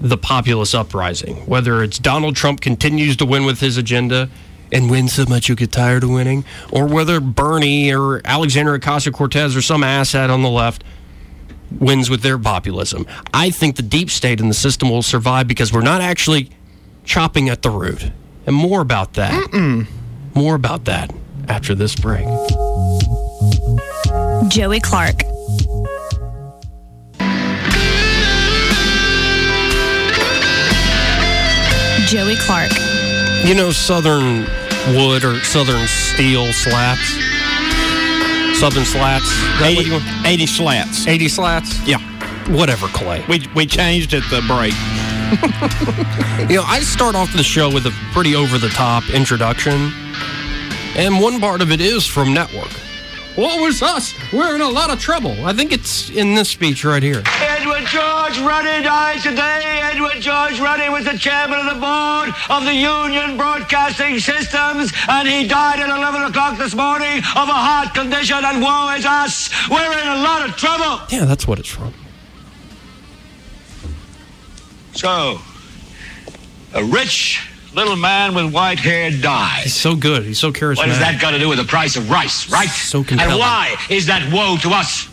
the 0.00 0.16
populist 0.16 0.74
uprising, 0.74 1.36
whether 1.46 1.82
it's 1.82 1.98
Donald 1.98 2.34
Trump 2.34 2.60
continues 2.60 3.16
to 3.18 3.26
win 3.26 3.44
with 3.44 3.60
his 3.60 3.76
agenda 3.76 4.28
and 4.72 4.90
win 4.90 5.06
so 5.06 5.24
much 5.28 5.48
you'll 5.48 5.56
get 5.56 5.70
tired 5.70 6.02
of 6.02 6.10
winning, 6.10 6.44
or 6.72 6.86
whether 6.86 7.20
Bernie 7.20 7.94
or 7.94 8.20
Alexandria 8.24 8.80
Ocasio 8.80 9.12
Cortez 9.12 9.54
or 9.54 9.62
some 9.62 9.82
asshat 9.82 10.30
on 10.30 10.42
the 10.42 10.50
left 10.50 10.82
wins 11.78 12.10
with 12.10 12.22
their 12.22 12.38
populism. 12.38 13.06
I 13.32 13.50
think 13.50 13.76
the 13.76 13.82
deep 13.82 14.10
state 14.10 14.40
and 14.40 14.50
the 14.50 14.54
system 14.54 14.90
will 14.90 15.02
survive 15.02 15.46
because 15.46 15.72
we're 15.72 15.82
not 15.82 16.00
actually 16.00 16.50
chopping 17.04 17.48
at 17.48 17.62
the 17.62 17.70
root. 17.70 18.10
And 18.46 18.56
more 18.56 18.80
about 18.80 19.14
that. 19.14 19.86
More 20.34 20.54
about 20.54 20.86
that 20.86 21.12
after 21.48 21.74
this 21.74 21.94
break. 21.94 22.26
Joey 24.48 24.80
Clark. 24.80 25.20
Joey 32.06 32.36
Clark. 32.36 32.72
You 33.44 33.54
know 33.54 33.70
Southern 33.70 34.46
wood 34.88 35.24
or 35.24 35.38
Southern 35.44 35.86
steel 35.86 36.52
slats? 36.52 37.14
Southern 38.58 38.84
slats? 38.84 39.24
Is 39.24 39.60
that 39.60 39.72
what 39.76 39.86
you 39.86 39.92
want? 39.92 40.26
80 40.26 40.46
slats. 40.46 41.06
80 41.06 41.28
slats? 41.28 41.86
Yeah. 41.86 41.98
Whatever, 42.48 42.86
Clay. 42.88 43.24
We, 43.28 43.46
we 43.54 43.66
changed 43.66 44.14
at 44.14 44.22
the 44.30 44.42
break. 44.46 44.74
You 46.50 46.56
know, 46.58 46.64
I 46.66 46.80
start 46.80 47.14
off 47.14 47.32
the 47.34 47.42
show 47.42 47.72
with 47.72 47.86
a 47.86 47.92
pretty 48.12 48.34
over 48.34 48.58
the 48.58 48.68
top 48.70 49.08
introduction. 49.10 49.92
And 50.96 51.20
one 51.20 51.40
part 51.40 51.62
of 51.62 51.70
it 51.70 51.80
is 51.80 52.04
from 52.06 52.34
Network. 52.34 52.70
What 53.36 53.60
was 53.60 53.80
us? 53.80 54.12
We're 54.32 54.54
in 54.56 54.60
a 54.60 54.68
lot 54.68 54.90
of 54.90 54.98
trouble. 55.00 55.46
I 55.46 55.52
think 55.54 55.72
it's 55.72 56.10
in 56.10 56.34
this 56.34 56.50
speech 56.50 56.84
right 56.84 57.02
here. 57.02 57.22
Edward 57.72 57.88
George 57.88 58.38
Ruddy 58.40 58.82
died 58.82 59.22
today. 59.22 59.80
Edward 59.82 60.20
George 60.20 60.60
Ruddy 60.60 60.90
was 60.90 61.06
the 61.06 61.16
chairman 61.16 61.58
of 61.58 61.74
the 61.74 61.80
board 61.80 62.28
of 62.50 62.64
the 62.66 62.74
Union 62.74 63.38
Broadcasting 63.38 64.18
Systems, 64.18 64.92
and 65.08 65.26
he 65.26 65.48
died 65.48 65.80
at 65.80 65.88
11 65.88 66.22
o'clock 66.24 66.58
this 66.58 66.74
morning 66.74 67.16
of 67.18 67.48
a 67.48 67.52
heart 67.56 67.94
condition, 67.94 68.44
and 68.44 68.60
woe 68.60 68.94
is 68.94 69.06
us. 69.06 69.48
We're 69.70 69.90
in 69.90 70.06
a 70.06 70.20
lot 70.22 70.46
of 70.46 70.54
trouble. 70.54 71.00
Yeah, 71.08 71.24
that's 71.24 71.48
what 71.48 71.58
it's 71.58 71.70
from. 71.70 71.94
So, 74.92 75.40
a 76.74 76.84
rich 76.84 77.40
little 77.72 77.96
man 77.96 78.34
with 78.34 78.52
white 78.52 78.80
hair 78.80 79.10
dies. 79.10 79.64
He's 79.64 79.74
so 79.74 79.96
good. 79.96 80.24
He's 80.24 80.38
so 80.38 80.52
charismatic. 80.52 80.76
What 80.76 80.88
has 80.88 80.98
that 80.98 81.22
got 81.22 81.30
to 81.30 81.38
do 81.38 81.48
with 81.48 81.56
the 81.56 81.64
price 81.64 81.96
of 81.96 82.10
rice, 82.10 82.50
right? 82.50 82.68
So 82.68 83.02
compelling. 83.02 83.32
And 83.32 83.40
why 83.40 83.76
is 83.88 84.06
that 84.08 84.30
woe 84.30 84.58
to 84.58 84.74
us? 84.76 85.08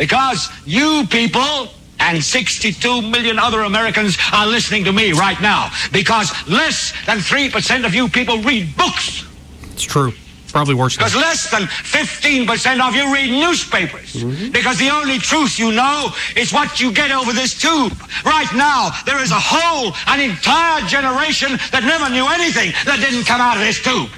Because 0.00 0.48
you 0.64 1.06
people 1.10 1.68
and 2.00 2.24
62 2.24 3.02
million 3.02 3.38
other 3.38 3.60
Americans 3.60 4.16
are 4.32 4.46
listening 4.46 4.82
to 4.84 4.92
me 4.92 5.12
right 5.12 5.38
now. 5.42 5.70
Because 5.92 6.32
less 6.48 6.94
than 7.04 7.18
3% 7.18 7.84
of 7.84 7.94
you 7.94 8.08
people 8.08 8.38
read 8.38 8.74
books. 8.78 9.26
It's 9.72 9.82
true. 9.82 10.14
Probably 10.48 10.74
worse 10.74 10.96
than 10.96 11.04
Because 11.04 11.20
less 11.20 11.50
than 11.50 11.62
15% 11.62 12.80
of 12.80 12.96
you 12.96 13.12
read 13.12 13.30
newspapers. 13.30 14.14
Mm-hmm. 14.14 14.50
Because 14.52 14.78
the 14.78 14.88
only 14.88 15.18
truth 15.18 15.58
you 15.58 15.70
know 15.70 16.08
is 16.34 16.50
what 16.50 16.80
you 16.80 16.92
get 16.92 17.10
over 17.12 17.34
this 17.34 17.60
tube. 17.60 17.92
Right 18.24 18.50
now, 18.54 18.90
there 19.04 19.22
is 19.22 19.30
a 19.30 19.38
whole, 19.38 19.92
an 20.06 20.18
entire 20.18 20.80
generation 20.88 21.52
that 21.72 21.84
never 21.84 22.08
knew 22.08 22.26
anything 22.26 22.72
that 22.86 22.98
didn't 22.98 23.26
come 23.26 23.40
out 23.40 23.58
of 23.58 23.62
this 23.62 23.80
tube. 23.80 24.10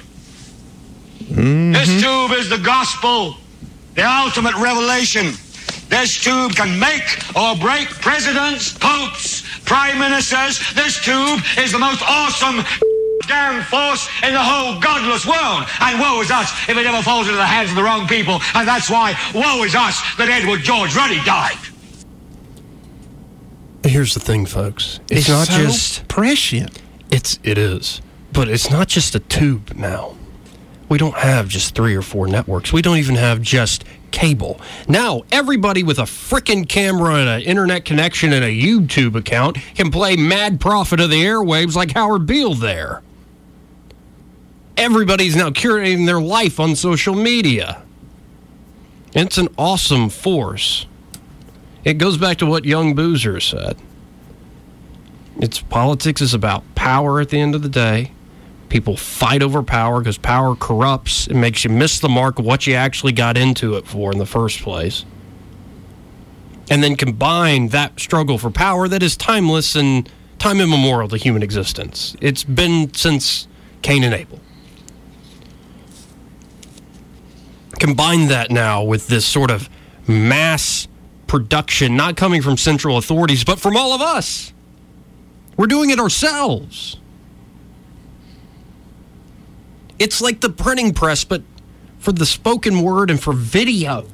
This 1.27 1.89
mm-hmm. 1.89 2.29
tube 2.29 2.39
is 2.39 2.49
the 2.49 2.57
gospel, 2.57 3.35
the 3.95 4.07
ultimate 4.07 4.55
revelation. 4.55 5.33
This 5.89 6.21
tube 6.21 6.55
can 6.55 6.79
make 6.79 7.03
or 7.35 7.55
break 7.57 7.87
presidents, 8.01 8.73
popes, 8.77 9.43
prime 9.65 9.99
ministers. 9.99 10.59
This 10.73 10.99
tube 11.03 11.39
is 11.57 11.71
the 11.71 11.79
most 11.79 12.01
awesome 12.01 12.63
damn 13.27 13.63
force 13.63 14.09
in 14.23 14.33
the 14.33 14.43
whole 14.43 14.79
godless 14.79 15.25
world. 15.25 15.67
And 15.79 15.99
woe 15.99 16.21
is 16.21 16.31
us 16.31 16.51
if 16.67 16.77
it 16.77 16.85
ever 16.85 17.01
falls 17.01 17.27
into 17.27 17.37
the 17.37 17.45
hands 17.45 17.69
of 17.69 17.75
the 17.75 17.83
wrong 17.83 18.07
people. 18.07 18.39
And 18.55 18.67
that's 18.67 18.89
why 18.89 19.13
woe 19.33 19.63
is 19.63 19.75
us 19.75 20.01
that 20.17 20.29
Edward 20.29 20.61
George 20.61 20.95
Ruddy 20.95 21.23
died. 21.23 21.57
Here's 23.85 24.13
the 24.13 24.19
thing, 24.19 24.45
folks. 24.45 24.99
It's, 25.09 25.21
It's 25.21 25.29
not 25.29 25.47
so 25.47 25.57
just 25.63 26.07
prescient. 26.07 26.81
It's 27.11 27.37
it 27.43 27.57
is, 27.57 28.01
but 28.31 28.47
it's 28.47 28.69
not 28.71 28.87
just 28.87 29.13
a 29.13 29.19
tube 29.19 29.73
now. 29.75 30.15
We 30.93 30.99
don't 30.99 31.15
have 31.15 31.47
just 31.47 31.73
three 31.73 31.95
or 31.95 32.03
four 32.03 32.27
networks. 32.27 32.71
We 32.71 32.83
don't 32.83 32.99
even 32.99 33.15
have 33.15 33.41
just 33.41 33.83
cable. 34.11 34.61
Now 34.87 35.23
everybody 35.31 35.81
with 35.81 35.97
a 35.97 36.03
frickin' 36.03 36.69
camera 36.69 37.15
and 37.15 37.27
an 37.27 37.41
internet 37.41 37.83
connection 37.83 38.31
and 38.31 38.45
a 38.45 38.55
YouTube 38.55 39.15
account 39.15 39.57
can 39.73 39.89
play 39.89 40.15
mad 40.15 40.61
prophet 40.61 40.99
of 40.99 41.09
the 41.09 41.23
airwaves 41.23 41.73
like 41.73 41.93
Howard 41.93 42.27
Beale 42.27 42.53
there. 42.53 43.01
Everybody's 44.77 45.35
now 45.35 45.49
curating 45.49 46.05
their 46.05 46.21
life 46.21 46.59
on 46.59 46.75
social 46.75 47.15
media. 47.15 47.81
It's 49.15 49.39
an 49.39 49.47
awesome 49.57 50.09
force. 50.09 50.85
It 51.83 51.95
goes 51.95 52.19
back 52.19 52.37
to 52.37 52.45
what 52.45 52.65
young 52.65 52.93
Boozer 52.93 53.39
said. 53.39 53.77
It's 55.39 55.59
politics 55.59 56.21
is 56.21 56.35
about 56.35 56.63
power 56.75 57.19
at 57.19 57.29
the 57.29 57.39
end 57.39 57.55
of 57.55 57.63
the 57.63 57.67
day. 57.67 58.11
People 58.73 58.97
fight 58.97 59.43
over 59.43 59.61
power 59.61 59.99
because 59.99 60.17
power 60.17 60.55
corrupts. 60.55 61.27
It 61.27 61.35
makes 61.35 61.63
you 61.63 61.69
miss 61.69 61.99
the 61.99 62.09
mark 62.09 62.39
of 62.39 62.45
what 62.45 62.65
you 62.65 62.73
actually 62.73 63.11
got 63.11 63.37
into 63.37 63.75
it 63.75 63.85
for 63.85 64.11
in 64.11 64.17
the 64.17 64.25
first 64.25 64.63
place. 64.63 65.05
And 66.71 66.83
then 66.83 66.95
combine 66.95 67.67
that 67.67 67.99
struggle 67.99 68.39
for 68.39 68.49
power 68.49 68.87
that 68.87 69.03
is 69.03 69.15
timeless 69.15 69.75
and 69.75 70.09
time 70.39 70.59
immemorial 70.59 71.07
to 71.09 71.17
human 71.17 71.43
existence. 71.43 72.15
It's 72.19 72.43
been 72.43 72.91
since 72.95 73.47
Cain 73.83 74.03
and 74.03 74.15
Abel. 74.15 74.39
Combine 77.73 78.29
that 78.29 78.49
now 78.49 78.83
with 78.83 79.05
this 79.05 79.23
sort 79.23 79.51
of 79.51 79.69
mass 80.07 80.87
production, 81.27 81.95
not 81.95 82.17
coming 82.17 82.41
from 82.41 82.57
central 82.57 82.97
authorities, 82.97 83.43
but 83.43 83.59
from 83.59 83.77
all 83.77 83.93
of 83.93 84.01
us. 84.01 84.51
We're 85.57 85.67
doing 85.67 85.91
it 85.91 85.99
ourselves. 85.99 86.97
It's 89.99 90.21
like 90.21 90.41
the 90.41 90.49
printing 90.49 90.93
press, 90.93 91.23
but 91.23 91.43
for 91.99 92.11
the 92.11 92.25
spoken 92.25 92.81
word 92.81 93.09
and 93.09 93.21
for 93.21 93.33
video. 93.33 94.05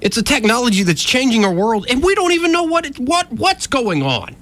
It's 0.00 0.16
a 0.16 0.22
technology 0.22 0.84
that's 0.84 1.02
changing 1.02 1.44
our 1.44 1.52
world, 1.52 1.86
and 1.90 2.02
we 2.02 2.14
don't 2.14 2.32
even 2.32 2.52
know 2.52 2.62
what 2.62 2.86
it, 2.86 2.98
what 2.98 3.32
what's 3.32 3.66
going 3.66 4.02
on. 4.02 4.36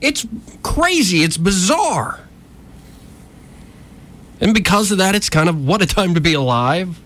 It's 0.00 0.26
crazy. 0.62 1.22
It's 1.22 1.36
bizarre. 1.36 2.20
And 4.40 4.54
because 4.54 4.90
of 4.90 4.98
that, 4.98 5.14
it's 5.14 5.28
kind 5.28 5.48
of 5.48 5.66
what 5.66 5.82
a 5.82 5.86
time 5.86 6.14
to 6.14 6.20
be 6.20 6.32
alive. 6.32 6.98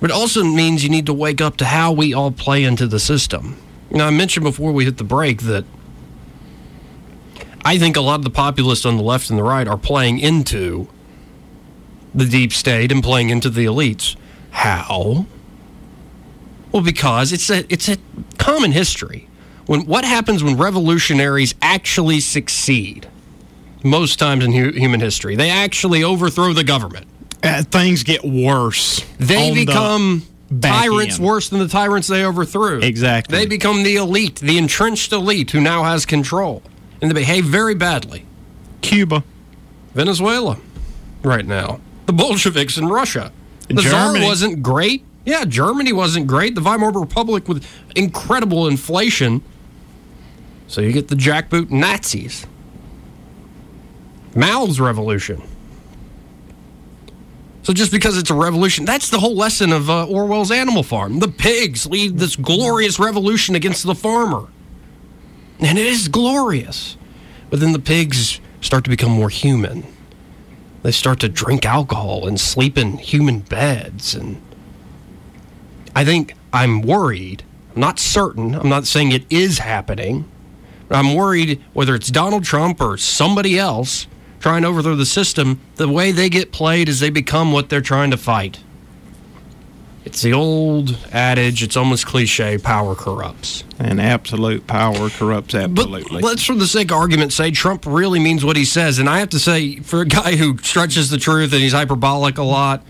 But 0.00 0.10
it 0.10 0.12
also 0.12 0.42
means 0.42 0.82
you 0.82 0.90
need 0.90 1.06
to 1.06 1.14
wake 1.14 1.40
up 1.40 1.56
to 1.58 1.64
how 1.64 1.92
we 1.92 2.12
all 2.12 2.30
play 2.30 2.64
into 2.64 2.86
the 2.86 2.98
system. 2.98 3.56
Know, 3.90 4.06
I 4.06 4.10
mentioned 4.10 4.42
before 4.42 4.72
we 4.72 4.84
hit 4.84 4.96
the 4.96 5.04
break 5.04 5.42
that 5.42 5.64
I 7.64 7.78
think 7.78 7.96
a 7.96 8.00
lot 8.00 8.16
of 8.16 8.24
the 8.24 8.30
populists 8.30 8.84
on 8.84 8.96
the 8.96 9.02
left 9.02 9.30
and 9.30 9.38
the 9.38 9.42
right 9.42 9.66
are 9.66 9.78
playing 9.78 10.18
into 10.18 10.88
the 12.14 12.26
deep 12.26 12.52
state 12.52 12.92
and 12.92 13.02
playing 13.02 13.30
into 13.30 13.48
the 13.50 13.64
elites. 13.64 14.16
How? 14.50 15.26
Well, 16.70 16.82
because 16.82 17.32
it's 17.32 17.50
a 17.50 17.64
it's 17.72 17.88
a 17.88 17.96
common 18.38 18.72
history. 18.72 19.28
When 19.66 19.86
what 19.86 20.04
happens 20.04 20.44
when 20.44 20.56
revolutionaries 20.56 21.54
actually 21.62 22.20
succeed? 22.20 23.08
Most 23.82 24.18
times 24.18 24.44
in 24.44 24.52
hu- 24.52 24.72
human 24.72 25.00
history, 25.00 25.36
they 25.36 25.50
actually 25.50 26.02
overthrow 26.04 26.52
the 26.52 26.64
government. 26.64 27.06
Uh, 27.42 27.62
things 27.62 28.02
get 28.02 28.24
worse. 28.24 29.04
They 29.18 29.50
on 29.50 29.54
the 29.54 29.66
become 29.66 30.22
tyrants 30.60 31.16
end. 31.16 31.24
worse 31.24 31.48
than 31.48 31.58
the 31.58 31.68
tyrants 31.68 32.08
they 32.08 32.24
overthrew. 32.24 32.80
Exactly. 32.80 33.36
They 33.36 33.46
become 33.46 33.82
the 33.82 33.96
elite, 33.96 34.36
the 34.36 34.56
entrenched 34.58 35.12
elite 35.12 35.50
who 35.50 35.60
now 35.60 35.84
has 35.84 36.06
control. 36.06 36.62
And 37.00 37.10
they 37.10 37.14
behave 37.14 37.44
very 37.44 37.74
badly. 37.74 38.24
Cuba. 38.80 39.24
Venezuela, 39.94 40.58
right 41.22 41.46
now. 41.46 41.80
The 42.06 42.12
Bolsheviks 42.12 42.76
in 42.76 42.86
Russia. 42.88 43.32
The 43.68 43.82
Tsar 43.82 44.14
wasn't 44.14 44.62
great. 44.62 45.04
Yeah, 45.24 45.44
Germany 45.44 45.92
wasn't 45.92 46.26
great. 46.26 46.54
The 46.54 46.60
Weimar 46.60 46.90
Republic 46.90 47.48
with 47.48 47.66
incredible 47.94 48.66
inflation. 48.66 49.42
So 50.66 50.80
you 50.80 50.92
get 50.92 51.08
the 51.08 51.14
jackboot 51.14 51.70
Nazis. 51.70 52.46
Mao's 54.34 54.80
revolution. 54.80 55.42
So 57.62 57.72
just 57.72 57.90
because 57.90 58.18
it's 58.18 58.30
a 58.30 58.34
revolution, 58.34 58.84
that's 58.84 59.08
the 59.08 59.18
whole 59.18 59.34
lesson 59.34 59.72
of 59.72 59.88
uh, 59.88 60.06
Orwell's 60.06 60.50
Animal 60.50 60.82
Farm. 60.82 61.20
The 61.20 61.28
pigs 61.28 61.86
lead 61.86 62.18
this 62.18 62.36
glorious 62.36 62.98
revolution 62.98 63.54
against 63.54 63.84
the 63.86 63.94
farmer. 63.94 64.48
And 65.60 65.78
it 65.78 65.86
is 65.86 66.08
glorious. 66.08 66.96
But 67.50 67.60
then 67.60 67.72
the 67.72 67.78
pigs 67.78 68.40
start 68.60 68.84
to 68.84 68.90
become 68.90 69.10
more 69.10 69.30
human. 69.30 69.86
They 70.82 70.92
start 70.92 71.20
to 71.20 71.28
drink 71.28 71.64
alcohol 71.64 72.26
and 72.26 72.40
sleep 72.40 72.76
in 72.76 72.98
human 72.98 73.40
beds. 73.40 74.14
And 74.14 74.42
I 75.94 76.04
think 76.04 76.34
I'm 76.52 76.82
worried. 76.82 77.42
I'm 77.74 77.80
not 77.80 77.98
certain. 77.98 78.54
I'm 78.54 78.68
not 78.68 78.86
saying 78.86 79.12
it 79.12 79.24
is 79.30 79.58
happening. 79.58 80.28
But 80.88 80.96
I'm 80.96 81.14
worried 81.14 81.62
whether 81.72 81.94
it's 81.94 82.10
Donald 82.10 82.44
Trump 82.44 82.80
or 82.80 82.96
somebody 82.96 83.58
else 83.58 84.06
trying 84.44 84.60
to 84.60 84.68
overthrow 84.68 84.94
the 84.94 85.06
system, 85.06 85.58
the 85.76 85.88
way 85.88 86.12
they 86.12 86.28
get 86.28 86.52
played 86.52 86.86
is 86.86 87.00
they 87.00 87.08
become 87.08 87.50
what 87.50 87.70
they're 87.70 87.80
trying 87.80 88.10
to 88.10 88.16
fight. 88.18 88.60
It's 90.04 90.20
the 90.20 90.34
old 90.34 90.98
adage, 91.12 91.62
it's 91.62 91.76
almost 91.76 92.06
cliche 92.06 92.58
power 92.58 92.94
corrupts. 92.94 93.64
And 93.78 94.00
absolute 94.00 94.66
power 94.66 95.08
corrupts 95.08 95.54
absolutely. 95.54 96.20
But 96.20 96.22
let's, 96.22 96.44
for 96.44 96.54
the 96.54 96.66
sake 96.66 96.90
of 96.90 96.98
argument, 96.98 97.32
say 97.32 97.50
Trump 97.50 97.84
really 97.86 98.20
means 98.20 98.44
what 98.44 98.56
he 98.56 98.66
says. 98.66 98.98
And 98.98 99.08
I 99.08 99.18
have 99.20 99.30
to 99.30 99.38
say, 99.38 99.76
for 99.76 100.02
a 100.02 100.06
guy 100.06 100.36
who 100.36 100.58
stretches 100.58 101.08
the 101.08 101.16
truth 101.16 101.52
and 101.52 101.62
he's 101.62 101.72
hyperbolic 101.72 102.36
a 102.36 102.42
lot, 102.42 102.84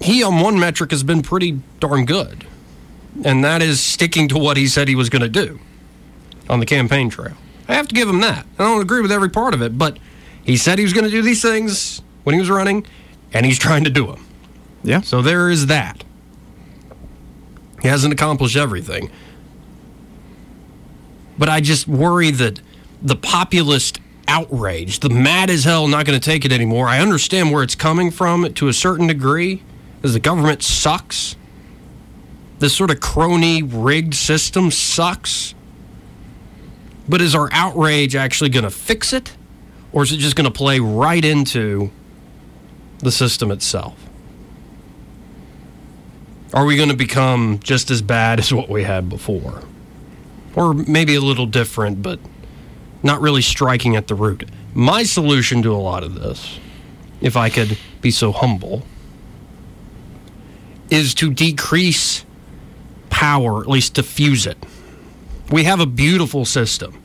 he 0.00 0.22
on 0.22 0.40
one 0.40 0.58
metric 0.58 0.90
has 0.92 1.02
been 1.02 1.20
pretty 1.20 1.60
darn 1.78 2.06
good. 2.06 2.46
And 3.22 3.44
that 3.44 3.62
is 3.62 3.80
sticking 3.80 4.28
to 4.28 4.38
what 4.38 4.56
he 4.56 4.66
said 4.66 4.88
he 4.88 4.94
was 4.94 5.10
going 5.10 5.22
to 5.22 5.28
do 5.28 5.60
on 6.48 6.58
the 6.60 6.66
campaign 6.66 7.10
trail. 7.10 7.34
I 7.68 7.74
have 7.74 7.88
to 7.88 7.94
give 7.94 8.08
him 8.08 8.20
that. 8.20 8.46
I 8.58 8.64
don't 8.64 8.80
agree 8.80 9.00
with 9.00 9.12
every 9.12 9.30
part 9.30 9.54
of 9.54 9.62
it, 9.62 9.78
but 9.78 9.98
he 10.42 10.56
said 10.56 10.78
he 10.78 10.84
was 10.84 10.92
going 10.92 11.04
to 11.04 11.10
do 11.10 11.22
these 11.22 11.40
things 11.42 12.02
when 12.24 12.34
he 12.34 12.40
was 12.40 12.50
running, 12.50 12.86
and 13.32 13.46
he's 13.46 13.58
trying 13.58 13.84
to 13.84 13.90
do 13.90 14.06
them. 14.06 14.26
Yeah. 14.84 15.00
So 15.00 15.22
there 15.22 15.50
is 15.50 15.66
that. 15.66 16.04
He 17.82 17.88
hasn't 17.88 18.12
accomplished 18.12 18.56
everything. 18.56 19.10
But 21.36 21.48
I 21.48 21.60
just 21.60 21.88
worry 21.88 22.30
that 22.30 22.60
the 23.02 23.16
populist 23.16 24.00
outrage, 24.28 25.00
the 25.00 25.10
mad 25.10 25.50
as 25.50 25.64
hell, 25.64 25.88
not 25.88 26.06
going 26.06 26.18
to 26.18 26.24
take 26.24 26.44
it 26.44 26.52
anymore. 26.52 26.86
I 26.86 27.00
understand 27.00 27.52
where 27.52 27.62
it's 27.62 27.74
coming 27.74 28.10
from 28.10 28.54
to 28.54 28.68
a 28.68 28.72
certain 28.72 29.06
degree. 29.08 29.62
Because 29.96 30.12
the 30.12 30.20
government 30.20 30.62
sucks. 30.62 31.34
This 32.58 32.76
sort 32.76 32.90
of 32.90 33.00
crony 33.00 33.62
rigged 33.62 34.14
system 34.14 34.70
sucks. 34.70 35.54
But 37.08 37.20
is 37.20 37.34
our 37.34 37.48
outrage 37.52 38.14
actually 38.14 38.50
going 38.50 38.64
to 38.64 38.70
fix 38.70 39.12
it? 39.12 39.34
Or 39.92 40.02
is 40.02 40.12
it 40.12 40.18
just 40.18 40.36
going 40.36 40.44
to 40.44 40.50
play 40.50 40.78
right 40.78 41.24
into 41.24 41.90
the 42.98 43.10
system 43.10 43.50
itself? 43.50 44.03
Are 46.54 46.64
we 46.64 46.76
going 46.76 46.88
to 46.88 46.96
become 46.96 47.58
just 47.64 47.90
as 47.90 48.00
bad 48.00 48.38
as 48.38 48.54
what 48.54 48.68
we 48.68 48.84
had 48.84 49.08
before? 49.08 49.64
Or 50.54 50.72
maybe 50.72 51.16
a 51.16 51.20
little 51.20 51.46
different, 51.46 52.00
but 52.00 52.20
not 53.02 53.20
really 53.20 53.42
striking 53.42 53.96
at 53.96 54.06
the 54.06 54.14
root. 54.14 54.48
My 54.72 55.02
solution 55.02 55.62
to 55.62 55.74
a 55.74 55.76
lot 55.76 56.04
of 56.04 56.14
this, 56.14 56.60
if 57.20 57.36
I 57.36 57.50
could 57.50 57.76
be 58.00 58.12
so 58.12 58.30
humble, 58.30 58.86
is 60.90 61.12
to 61.14 61.34
decrease 61.34 62.24
power, 63.10 63.60
at 63.60 63.68
least 63.68 63.94
diffuse 63.94 64.46
it. 64.46 64.56
We 65.50 65.64
have 65.64 65.80
a 65.80 65.86
beautiful 65.86 66.44
system 66.44 67.02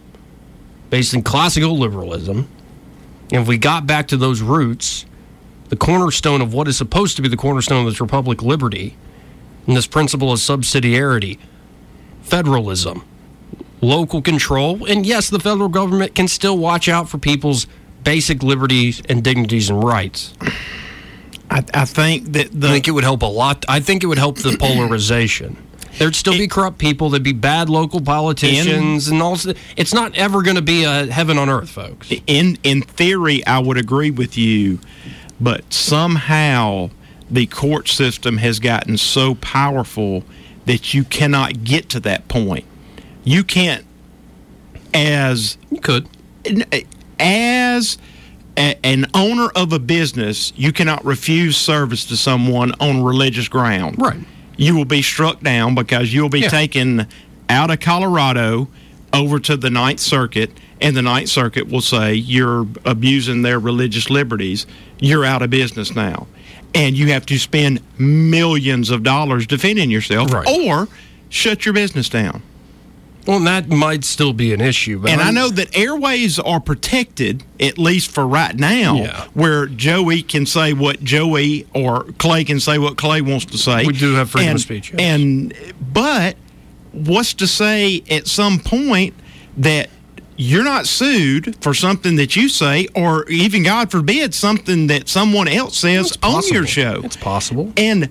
based 0.91 1.15
in 1.15 1.23
classical 1.23 1.75
liberalism. 1.75 2.47
And 3.31 3.41
if 3.41 3.47
we 3.47 3.57
got 3.57 3.87
back 3.87 4.09
to 4.09 4.17
those 4.17 4.41
roots, 4.41 5.05
the 5.69 5.75
cornerstone 5.75 6.41
of 6.41 6.53
what 6.53 6.67
is 6.67 6.77
supposed 6.77 7.15
to 7.15 7.23
be 7.23 7.29
the 7.29 7.37
cornerstone 7.37 7.87
of 7.87 7.91
this 7.91 7.99
republic, 7.99 8.43
liberty, 8.43 8.95
and 9.69 9.77
this 9.77 9.85
principle 9.85 10.31
of 10.31 10.39
subsidiarity, 10.39 11.37
federalism, 12.23 13.05
local 13.81 14.19
control, 14.19 14.83
and 14.89 15.05
yes, 15.05 15.29
the 15.29 15.39
federal 15.39 15.69
government 15.69 16.15
can 16.15 16.27
still 16.27 16.57
watch 16.57 16.89
out 16.89 17.07
for 17.07 17.19
people's 17.19 17.67
basic 18.03 18.41
liberties 18.41 18.99
and 19.09 19.23
dignities 19.23 19.69
and 19.69 19.83
rights. 19.83 20.33
I, 21.51 21.63
I 21.71 21.85
think 21.85 22.31
that 22.33 22.49
the, 22.51 22.67
I 22.67 22.71
think 22.71 22.87
it 22.87 22.91
would 22.91 23.03
help 23.03 23.21
a 23.21 23.27
lot. 23.27 23.63
I 23.69 23.79
think 23.79 24.03
it 24.03 24.07
would 24.07 24.17
help 24.17 24.39
the 24.39 24.57
polarization. 24.57 25.55
There'd 25.99 26.15
still 26.15 26.33
be 26.33 26.47
corrupt 26.47 26.79
people. 26.79 27.11
There'd 27.11 27.21
be 27.21 27.31
bad 27.31 27.69
local 27.69 28.01
politicians, 28.01 29.07
and 29.07 29.21
also 29.21 29.53
it's 29.77 29.93
not 29.93 30.15
ever 30.17 30.41
going 30.41 30.55
to 30.55 30.63
be 30.63 30.83
a 30.83 31.05
heaven 31.05 31.37
on 31.37 31.47
earth, 31.47 31.69
folks. 31.69 32.11
In 32.25 32.57
in 32.63 32.81
theory, 32.81 33.45
I 33.45 33.59
would 33.59 33.77
agree 33.77 34.09
with 34.09 34.35
you, 34.35 34.79
but 35.39 35.71
somehow 35.71 36.89
the 37.29 37.45
court 37.47 37.87
system 37.87 38.37
has 38.37 38.59
gotten 38.59 38.97
so 38.97 39.35
powerful 39.35 40.23
that 40.65 40.93
you 40.93 41.03
cannot 41.03 41.63
get 41.63 41.89
to 41.89 41.99
that 42.01 42.27
point. 42.27 42.65
You 43.23 43.43
can't, 43.43 43.85
as 44.93 45.57
you 45.69 45.79
could, 45.79 46.07
eh, 46.45 46.81
as 47.19 47.97
a, 48.57 48.77
an 48.85 49.05
owner 49.13 49.49
of 49.55 49.73
a 49.73 49.79
business, 49.79 50.53
you 50.55 50.71
cannot 50.71 51.03
refuse 51.05 51.57
service 51.57 52.05
to 52.05 52.17
someone 52.17 52.73
on 52.79 53.03
religious 53.03 53.47
ground. 53.47 53.95
Right. 53.99 54.19
You 54.57 54.75
will 54.75 54.85
be 54.85 55.01
struck 55.01 55.41
down 55.41 55.75
because 55.75 56.13
you 56.13 56.21
will 56.21 56.29
be 56.29 56.41
Yeah. 56.41 56.49
taken 56.49 57.07
out 57.49 57.71
of 57.71 57.79
Colorado 57.79 58.67
over 59.13 59.39
to 59.39 59.57
the 59.57 59.69
Ninth 59.69 59.99
Circuit, 59.99 60.51
and 60.81 60.95
the 60.95 61.01
Ninth 61.01 61.29
Circuit 61.29 61.67
will 61.69 61.81
say 61.81 62.13
you're 62.13 62.67
abusing 62.85 63.41
their 63.41 63.59
religious 63.59 64.09
liberties. 64.09 64.65
You're 64.99 65.25
out 65.25 65.41
of 65.41 65.49
business 65.49 65.95
now. 65.95 66.27
And 66.75 66.97
you 66.97 67.07
have 67.11 67.25
to 67.27 67.39
spend 67.39 67.81
millions 67.97 68.89
of 68.89 69.03
dollars 69.03 69.47
defending 69.47 69.89
yourself 69.89 70.31
Right. 70.31 70.47
or 70.47 70.87
shut 71.29 71.65
your 71.65 71.73
business 71.73 72.09
down. 72.09 72.41
Well, 73.25 73.39
that 73.41 73.69
might 73.69 74.03
still 74.05 74.33
be 74.33 74.53
an 74.53 74.61
issue. 74.61 74.99
But 74.99 75.11
And 75.11 75.21
I 75.21 75.25
I'm- 75.25 75.35
know 75.35 75.49
that 75.49 75.75
airways 75.77 76.39
are 76.39 76.59
protected, 76.59 77.43
at 77.59 77.77
least 77.77 78.09
for 78.11 78.25
right 78.25 78.55
now, 78.57 78.95
Yeah. 78.97 79.23
where 79.33 79.67
Joey 79.67 80.21
can 80.23 80.45
say 80.45 80.73
what 80.73 81.03
Joey 81.03 81.65
or 81.73 82.05
Clay 82.17 82.43
can 82.43 82.59
say 82.59 82.77
what 82.79 82.97
Clay 82.97 83.21
wants 83.21 83.45
to 83.45 83.57
say. 83.57 83.85
We 83.85 83.93
do 83.93 84.13
have 84.15 84.31
freedom 84.31 84.49
and, 84.49 84.55
of 84.55 84.61
speech, 84.61 84.91
yes. 84.91 84.99
And 84.99 85.53
but 85.93 86.37
what's 86.91 87.33
to 87.35 87.45
say 87.47 88.01
at 88.09 88.27
some 88.27 88.59
point 88.59 89.13
that 89.57 89.89
you're 90.41 90.63
not 90.63 90.87
sued 90.87 91.61
for 91.61 91.73
something 91.73 92.15
that 92.15 92.37
you 92.37 92.47
say, 92.47 92.87
or 92.95 93.27
even 93.29 93.61
God 93.61 93.91
forbid 93.91 94.33
something 94.33 94.87
that 94.87 95.09
someone 95.09 95.49
else 95.49 95.77
says 95.77 96.17
on 96.23 96.41
your 96.47 96.65
show. 96.65 97.01
It's 97.03 97.17
possible. 97.17 97.73
And 97.75 98.09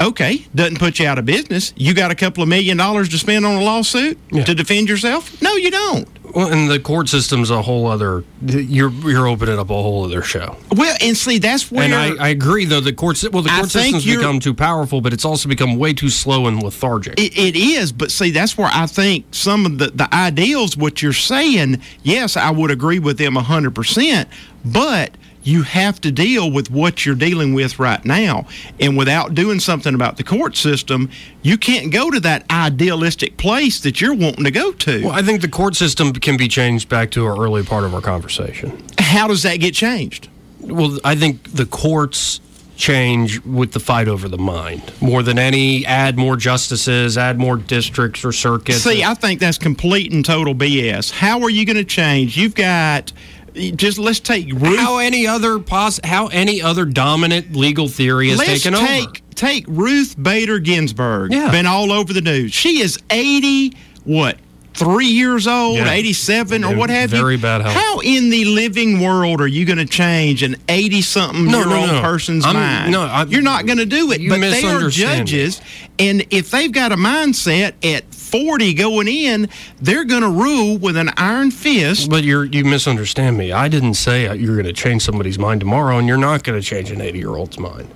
okay, 0.00 0.44
doesn't 0.52 0.80
put 0.80 0.98
you 0.98 1.06
out 1.06 1.18
of 1.18 1.24
business. 1.24 1.72
You 1.76 1.94
got 1.94 2.10
a 2.10 2.16
couple 2.16 2.42
of 2.42 2.48
million 2.48 2.76
dollars 2.76 3.08
to 3.10 3.18
spend 3.18 3.46
on 3.46 3.54
a 3.54 3.62
lawsuit 3.62 4.18
Yeah. 4.32 4.42
to 4.44 4.54
defend 4.54 4.88
yourself? 4.88 5.40
No, 5.40 5.54
you 5.54 5.70
don't. 5.70 6.08
Well, 6.34 6.52
and 6.52 6.70
the 6.70 6.80
court 6.80 7.08
system's 7.08 7.50
a 7.50 7.62
whole 7.62 7.86
other. 7.86 8.24
You're 8.44 8.90
you're 8.90 9.26
opening 9.26 9.58
up 9.58 9.70
a 9.70 9.74
whole 9.74 10.04
other 10.04 10.22
show. 10.22 10.56
Well, 10.70 10.96
and 11.00 11.16
see, 11.16 11.38
that's 11.38 11.70
where 11.70 11.84
And 11.84 11.94
I, 11.94 12.26
I 12.26 12.28
agree, 12.28 12.64
though 12.64 12.80
the 12.80 12.92
court. 12.92 13.22
Well, 13.32 13.42
the 13.42 13.50
court 13.50 13.70
system's 13.70 14.04
become 14.06 14.40
too 14.40 14.54
powerful, 14.54 15.00
but 15.00 15.12
it's 15.12 15.24
also 15.24 15.48
become 15.48 15.76
way 15.76 15.92
too 15.92 16.08
slow 16.08 16.46
and 16.46 16.62
lethargic. 16.62 17.18
it, 17.18 17.36
it 17.36 17.56
is. 17.56 17.92
But 17.92 18.10
see, 18.10 18.30
that's 18.30 18.56
where 18.56 18.70
I 18.72 18.86
think 18.86 19.26
some 19.32 19.66
of 19.66 19.78
the 19.78 19.90
the 19.90 20.12
ideals, 20.14 20.76
what 20.76 21.02
you're 21.02 21.12
saying, 21.12 21.82
yes, 22.02 22.36
I 22.36 22.50
would 22.50 22.70
agree 22.70 22.98
with 22.98 23.18
them 23.18 23.34
hundred 23.34 23.74
percent. 23.74 24.28
But 24.64 25.16
you 25.42 25.62
have 25.62 26.00
to 26.02 26.12
deal 26.12 26.50
with 26.50 26.70
what 26.70 27.04
you're 27.04 27.14
dealing 27.14 27.54
with 27.54 27.78
right 27.78 28.04
now, 28.04 28.46
and 28.78 28.96
without 28.96 29.34
doing 29.34 29.60
something 29.60 29.94
about 29.94 30.16
the 30.16 30.24
court 30.24 30.56
system, 30.56 31.10
you 31.42 31.58
can't 31.58 31.92
go 31.92 32.10
to 32.10 32.20
that 32.20 32.44
idealistic 32.50 33.36
place 33.36 33.80
that 33.80 34.00
you're 34.00 34.14
wanting 34.14 34.44
to 34.44 34.50
go 34.50 34.72
to. 34.72 35.04
well, 35.04 35.12
I 35.12 35.22
think 35.22 35.40
the 35.40 35.48
court 35.48 35.74
system 35.76 36.12
can 36.12 36.36
be 36.36 36.48
changed 36.48 36.88
back 36.88 37.10
to 37.12 37.26
our 37.26 37.38
early 37.38 37.62
part 37.62 37.84
of 37.84 37.94
our 37.94 38.00
conversation. 38.00 38.82
How 38.98 39.26
does 39.28 39.42
that 39.42 39.56
get 39.56 39.74
changed? 39.74 40.28
Well, 40.60 40.98
I 41.04 41.16
think 41.16 41.52
the 41.52 41.66
courts 41.66 42.40
change 42.76 43.40
with 43.44 43.72
the 43.72 43.80
fight 43.80 44.08
over 44.08 44.28
the 44.28 44.38
mind 44.38 44.92
more 45.00 45.22
than 45.22 45.38
any. 45.38 45.86
Add 45.86 46.18
more 46.18 46.36
justices, 46.36 47.18
add 47.18 47.38
more 47.38 47.56
districts 47.56 48.24
or 48.24 48.32
circuits. 48.32 48.82
See, 48.82 49.04
I 49.04 49.14
think 49.14 49.40
that's 49.40 49.58
complete 49.58 50.12
and 50.12 50.24
total 50.24 50.54
BS. 50.54 51.10
How 51.10 51.40
are 51.42 51.50
you 51.50 51.64
going 51.64 51.76
to 51.76 51.84
change? 51.84 52.36
You've 52.36 52.54
got 52.54 53.12
just 53.54 53.98
let's 53.98 54.20
take 54.20 54.52
Ruth. 54.52 54.78
how 54.78 54.98
any 54.98 55.26
other 55.26 55.58
pos- 55.58 56.00
how 56.04 56.28
any 56.28 56.62
other 56.62 56.84
dominant 56.84 57.54
legal 57.54 57.88
theory 57.88 58.28
has 58.30 58.38
let's 58.38 58.62
taken 58.62 58.78
take 58.78 59.04
over. 59.08 59.14
take 59.34 59.64
Ruth 59.68 60.14
Bader 60.20 60.58
Ginsburg. 60.58 61.32
Yeah. 61.32 61.50
Been 61.50 61.66
all 61.66 61.92
over 61.92 62.12
the 62.12 62.20
news. 62.22 62.52
She 62.52 62.80
is 62.80 62.98
eighty. 63.10 63.74
What? 64.04 64.38
Three 64.74 65.08
years 65.08 65.46
old, 65.46 65.76
Yeah. 65.76 65.90
87, 65.92 66.64
or 66.64 66.74
what 66.74 66.88
have 66.88 67.12
you? 67.12 67.18
very 67.18 67.36
bad 67.36 67.60
health. 67.60 67.74
How 67.74 67.98
in 68.00 68.30
the 68.30 68.46
living 68.46 69.00
world 69.00 69.42
are 69.42 69.46
you 69.46 69.66
going 69.66 69.76
to 69.76 69.84
change 69.84 70.42
an 70.42 70.56
80 70.66 71.02
something 71.02 71.44
No, 71.44 71.58
year 71.58 71.66
no, 71.66 71.76
old 71.82 71.90
no. 71.90 72.00
person's 72.00 72.46
I'm- 72.46 72.54
mind? 72.56 72.90
no, 72.90 73.02
I- 73.02 73.26
You're 73.26 73.42
not 73.42 73.66
going 73.66 73.76
to 73.80 73.84
do 73.84 74.10
it. 74.12 74.26
But 74.26 74.40
they 74.40 74.64
are 74.64 74.88
judges, 74.88 75.60
and 75.98 76.24
if 76.30 76.50
they've 76.50 76.72
got 76.72 76.90
a 76.90 76.96
mindset 76.96 77.72
at 77.84 78.10
40 78.32 78.74
going 78.74 79.08
in, 79.08 79.48
they're 79.80 80.04
going 80.04 80.22
to 80.22 80.28
rule 80.30 80.78
with 80.78 80.96
an 80.96 81.10
iron 81.16 81.50
fist. 81.50 82.10
But 82.10 82.24
you're 82.24 82.44
you 82.44 82.64
misunderstand 82.64 83.36
me. 83.36 83.52
I 83.52 83.68
didn't 83.68 83.94
say 83.94 84.26
uh, 84.26 84.32
you're 84.32 84.56
going 84.56 84.66
to 84.66 84.72
change 84.72 85.02
somebody's 85.02 85.38
mind 85.38 85.60
tomorrow, 85.60 85.98
and 85.98 86.08
you're 86.08 86.16
not 86.16 86.42
going 86.42 86.60
to 86.60 86.66
change 86.66 86.90
an 86.90 87.00
80 87.00 87.18
year 87.18 87.36
old's 87.36 87.58
mind. 87.58 87.88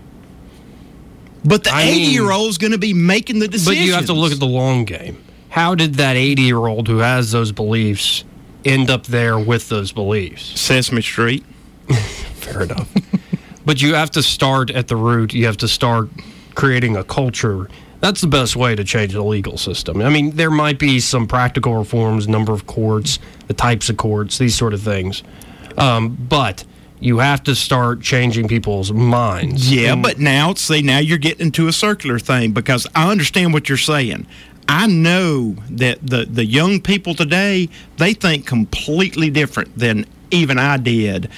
But 1.45 1.64
the 1.64 1.74
80 1.74 2.01
year 2.12 2.30
old's 2.30 2.59
going 2.59 2.72
to 2.72 2.78
be 2.78 2.93
making 2.93 3.39
the 3.39 3.49
decision. 3.49 3.80
But 3.80 3.87
you 3.87 3.95
have 3.95 4.07
to 4.07 4.12
look 4.12 4.32
at 4.32 4.39
the 4.39 4.47
long 4.47 4.84
game. 4.84 5.22
How 5.49 5.74
did 5.74 5.95
that 5.95 6.16
80 6.16 6.43
year 6.43 6.66
old 6.66 6.87
who 6.87 6.99
has 6.99 7.32
those 7.32 7.51
beliefs 7.51 8.24
end 8.64 8.91
up 8.91 9.07
there 9.07 9.39
with 9.39 9.68
those 9.68 9.91
beliefs? 9.93 10.61
Sesame 10.61 11.01
Street. 11.01 11.45
Fair 12.34 12.62
enough. 12.62 12.93
but 13.64 13.80
you 13.80 13.95
have 13.95 14.11
to 14.11 14.22
start 14.22 14.70
at 14.70 14.89
the 14.89 14.97
root. 14.97 15.32
You 15.32 15.47
have 15.47 15.57
to 15.59 15.68
start 15.68 16.11
creating 16.55 16.97
a 16.97 17.05
culture. 17.05 17.68
That's 18.07 18.20
the 18.20 18.28
best 18.28 18.54
way 18.54 18.76
to 18.76 18.84
change 18.84 19.14
the 19.14 19.22
legal 19.24 19.59
system. 19.59 20.00
I 20.00 20.11
mean, 20.11 20.36
there 20.36 20.48
might 20.48 20.78
be 20.78 21.00
some 21.00 21.26
practical 21.26 21.74
reforms, 21.74 22.28
number 22.28 22.52
of 22.52 22.64
courts, 22.64 23.18
the 23.48 23.52
types 23.52 23.88
of 23.88 23.96
courts, 23.96 24.38
these 24.38 24.54
sort 24.54 24.74
of 24.74 24.80
things. 24.80 25.24
Um, 25.76 26.11
but 26.28 26.64
you 27.00 27.18
have 27.18 27.42
to 27.42 27.57
start 27.57 28.02
changing 28.02 28.46
people's 28.46 28.92
minds. 28.92 29.72
Yeah, 29.72 29.94
And- 29.94 30.04
but 30.04 30.20
now, 30.20 30.54
see, 30.54 30.82
now 30.82 30.98
you're 30.98 31.18
getting 31.18 31.46
into 31.46 31.66
a 31.66 31.72
circular 31.72 32.20
thing 32.20 32.52
because 32.52 32.86
I 32.94 33.11
understand 33.11 33.52
what 33.52 33.68
you're 33.68 33.76
saying. 33.76 34.28
I 34.68 34.86
know 34.86 35.57
that 35.68 35.98
the, 36.00 36.26
the 36.26 36.44
young 36.44 36.80
people 36.80 37.16
today, 37.16 37.68
they 37.96 38.14
think 38.14 38.46
completely 38.46 39.30
different 39.30 39.76
than 39.76 40.07
even 40.30 40.59
I 40.61 40.76
did 40.76 41.28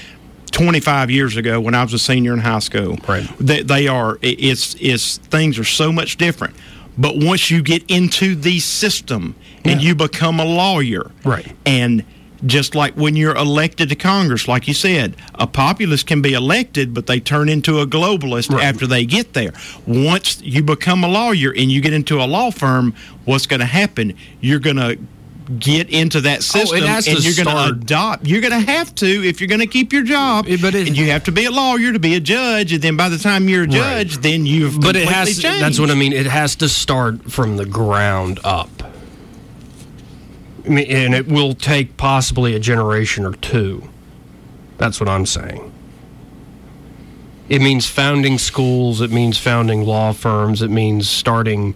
25 0.68 1.09
years 1.11 1.36
ago 1.36 1.61
when 1.61 1.72
I 1.74 1.84
was 1.84 1.92
a 1.92 1.98
senior 2.00 2.32
in 2.32 2.40
high 2.40 2.59
school. 2.59 2.98
Right. 3.06 3.28
They, 3.38 3.62
they 3.62 3.86
are, 3.86 4.18
it's, 4.22 4.74
it's, 4.80 5.18
things 5.18 5.56
are 5.59 5.64
so 5.64 5.92
much 5.92 6.16
different. 6.16 6.56
But 6.98 7.16
once 7.16 7.48
you 7.48 7.62
get 7.62 7.88
into 7.88 8.34
the 8.34 8.59
system 8.59 9.36
and 9.64 9.80
Yeah. 9.80 9.88
you 9.90 9.94
become 9.94 10.40
a 10.40 10.44
lawyer, 10.44 11.12
Right. 11.24 11.54
and 11.64 12.02
just 12.44 12.74
like 12.74 12.94
when 12.94 13.14
you're 13.14 13.36
elected 13.36 13.88
to 13.90 13.94
Congress, 13.94 14.48
like 14.48 14.66
you 14.66 14.74
said, 14.74 15.14
a 15.36 15.46
populist 15.46 16.09
can 16.09 16.22
be 16.22 16.32
elected, 16.32 16.92
but 16.92 17.06
they 17.06 17.20
turn 17.20 17.48
into 17.48 17.78
a 17.78 17.86
globalist 17.86 18.50
Right. 18.50 18.64
after 18.64 18.86
they 18.88 19.04
get 19.04 19.34
there. 19.34 19.52
Once 19.86 20.40
you 20.42 20.64
become 20.64 21.04
a 21.04 21.09
lawyer 21.09 21.52
and 21.56 21.70
you 21.70 21.80
get 21.80 21.92
into 21.92 22.20
a 22.20 22.26
law 22.26 22.50
firm, 22.50 22.94
what's 23.26 23.46
going 23.46 23.61
to 23.61 23.66
happen? 23.66 24.14
You're 24.40 24.59
going 24.61 24.76
to 24.76 24.98
get 25.59 25.90
into 25.90 26.20
that 26.22 26.38
oh, 26.38 26.42
system, 26.42 26.82
Oh, 26.82 26.86
and 26.86 27.24
you're 27.24 27.44
going 27.44 27.57
to 27.57 27.74
adopt. 27.74 28.26
You're 28.26 28.40
going 28.40 28.53
to 28.53 28.70
have 28.70 28.94
to 28.96 29.07
if 29.07 29.40
you're 29.40 29.49
going 29.49 29.61
to 29.61 29.66
keep 29.66 29.92
your 29.92 30.03
job. 30.03 30.46
but 30.61 30.74
it- 30.74 30.88
and 30.88 30.96
you 30.96 31.07
have 31.11 31.24
to 31.24 31.32
be 31.32 31.44
a 31.44 31.51
lawyer 31.51 31.92
to 31.92 31.99
be 31.99 32.14
a 32.14 32.20
judge, 32.20 32.72
and 32.72 32.82
then 32.82 32.96
by 32.96 33.09
the 33.09 33.18
time 33.18 33.49
you're 33.49 33.64
a 33.64 33.66
judge, 33.66 34.18
then 34.18 34.46
you've 34.46 34.80
but 34.80 34.96
it 34.96 35.09
has 35.09 35.38
changed. 35.38 35.62
that's 35.62 35.78
what 35.78 35.90
i 35.90 35.94
mean 35.94 36.12
it 36.12 36.26
has 36.26 36.57
to 36.57 36.68
start 36.68 37.30
from 37.30 37.57
the 37.57 37.66
ground 37.66 38.40
up 38.44 38.70
I 40.64 40.68
mean, 40.68 40.90
and 40.90 41.14
it 41.14 41.26
will 41.28 41.55
take 41.55 41.96
possibly 41.96 42.55
a 42.55 42.59
generation 42.59 43.24
or 43.24 43.32
two 43.34 43.88
that's 44.76 45.01
what 45.01 45.09
i'm 45.09 45.26
saying 45.26 45.72
it 47.49 47.61
means 47.61 47.86
founding 47.86 48.38
schools 48.38 49.01
it 49.01 49.11
means 49.11 49.38
founding 49.38 49.84
law 49.84 50.12
firms 50.12 50.62
it 50.62 50.70
means 50.70 51.09
starting 51.09 51.74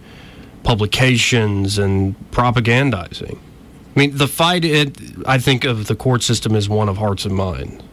publications 0.63 1.77
and 1.77 2.15
propagandizing 2.31 3.37
i 3.95 3.99
mean 3.99 4.15
the 4.17 4.27
fight 4.27 4.65
it 4.65 4.97
i 5.25 5.37
think 5.37 5.63
of 5.63 5.87
the 5.87 5.95
court 5.95 6.23
system 6.23 6.55
is 6.55 6.67
one 6.69 6.89
of 6.89 6.97
hearts 6.97 7.25
and 7.25 7.35
minds 7.35 7.83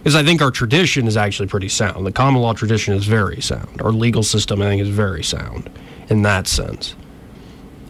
because 0.00 0.14
I 0.14 0.24
think 0.24 0.40
our 0.40 0.50
tradition 0.50 1.06
is 1.06 1.16
actually 1.16 1.48
pretty 1.48 1.68
sound. 1.68 2.06
The 2.06 2.12
common 2.12 2.40
law 2.40 2.54
tradition 2.54 2.94
is 2.94 3.04
very 3.04 3.42
sound. 3.42 3.82
Our 3.82 3.92
legal 3.92 4.22
system, 4.22 4.62
I 4.62 4.64
think, 4.66 4.80
is 4.80 4.88
very 4.88 5.22
sound 5.22 5.68
in 6.08 6.22
that 6.22 6.46
sense. 6.46 6.94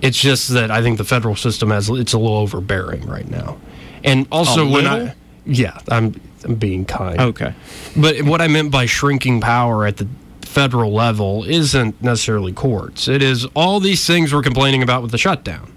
It's 0.02 0.18
just 0.18 0.48
that 0.48 0.72
I 0.72 0.82
think 0.82 0.98
the 0.98 1.04
federal 1.04 1.36
system 1.36 1.70
has 1.70 1.88
it's 1.88 2.12
a 2.12 2.18
little 2.18 2.38
overbearing 2.38 3.06
right 3.06 3.28
now, 3.28 3.58
and 4.02 4.26
also 4.32 4.68
when? 4.68 4.86
I 4.86 5.14
yeah 5.46 5.78
I'm 5.88 6.20
I'm 6.44 6.54
being 6.56 6.84
kind. 6.84 7.20
Okay. 7.20 7.54
But 7.96 8.22
what 8.22 8.40
I 8.40 8.48
meant 8.48 8.72
by 8.72 8.86
shrinking 8.86 9.40
power 9.40 9.86
at 9.86 9.98
the 9.98 10.08
federal 10.42 10.92
level 10.92 11.44
isn't 11.44 12.02
necessarily 12.02 12.52
courts. 12.52 13.08
It 13.08 13.22
is 13.22 13.46
all 13.54 13.78
these 13.78 14.06
things 14.06 14.32
we're 14.32 14.42
complaining 14.42 14.82
about 14.82 15.02
with 15.02 15.10
the 15.12 15.18
shutdown. 15.18 15.70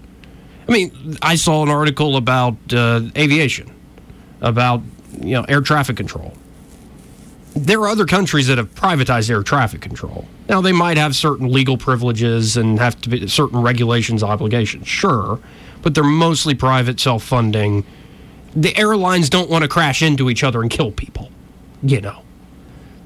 I 0.68 0.72
mean, 0.72 1.18
I 1.20 1.34
saw 1.36 1.62
an 1.62 1.68
article 1.68 2.16
about 2.16 2.56
uh, 2.72 3.02
aviation, 3.16 3.70
about 4.40 4.82
you 5.20 5.32
know 5.34 5.44
air 5.44 5.60
traffic 5.60 5.96
control. 5.96 6.32
There 7.54 7.80
are 7.80 7.88
other 7.88 8.06
countries 8.06 8.48
that 8.48 8.58
have 8.58 8.74
privatized 8.74 9.30
air 9.30 9.42
traffic 9.42 9.80
control. 9.80 10.26
Now 10.48 10.60
they 10.60 10.72
might 10.72 10.96
have 10.96 11.14
certain 11.14 11.52
legal 11.52 11.76
privileges 11.76 12.56
and 12.56 12.78
have 12.78 13.00
to 13.02 13.08
be 13.08 13.28
certain 13.28 13.62
regulations, 13.62 14.22
obligations, 14.22 14.88
sure, 14.88 15.38
but 15.82 15.94
they're 15.94 16.02
mostly 16.02 16.54
private, 16.54 16.98
self-funding. 16.98 17.84
The 18.56 18.76
airlines 18.76 19.28
don't 19.30 19.50
want 19.50 19.62
to 19.62 19.68
crash 19.68 20.02
into 20.02 20.30
each 20.30 20.42
other 20.42 20.62
and 20.62 20.70
kill 20.70 20.90
people. 20.90 21.30
You 21.82 22.00
know, 22.00 22.22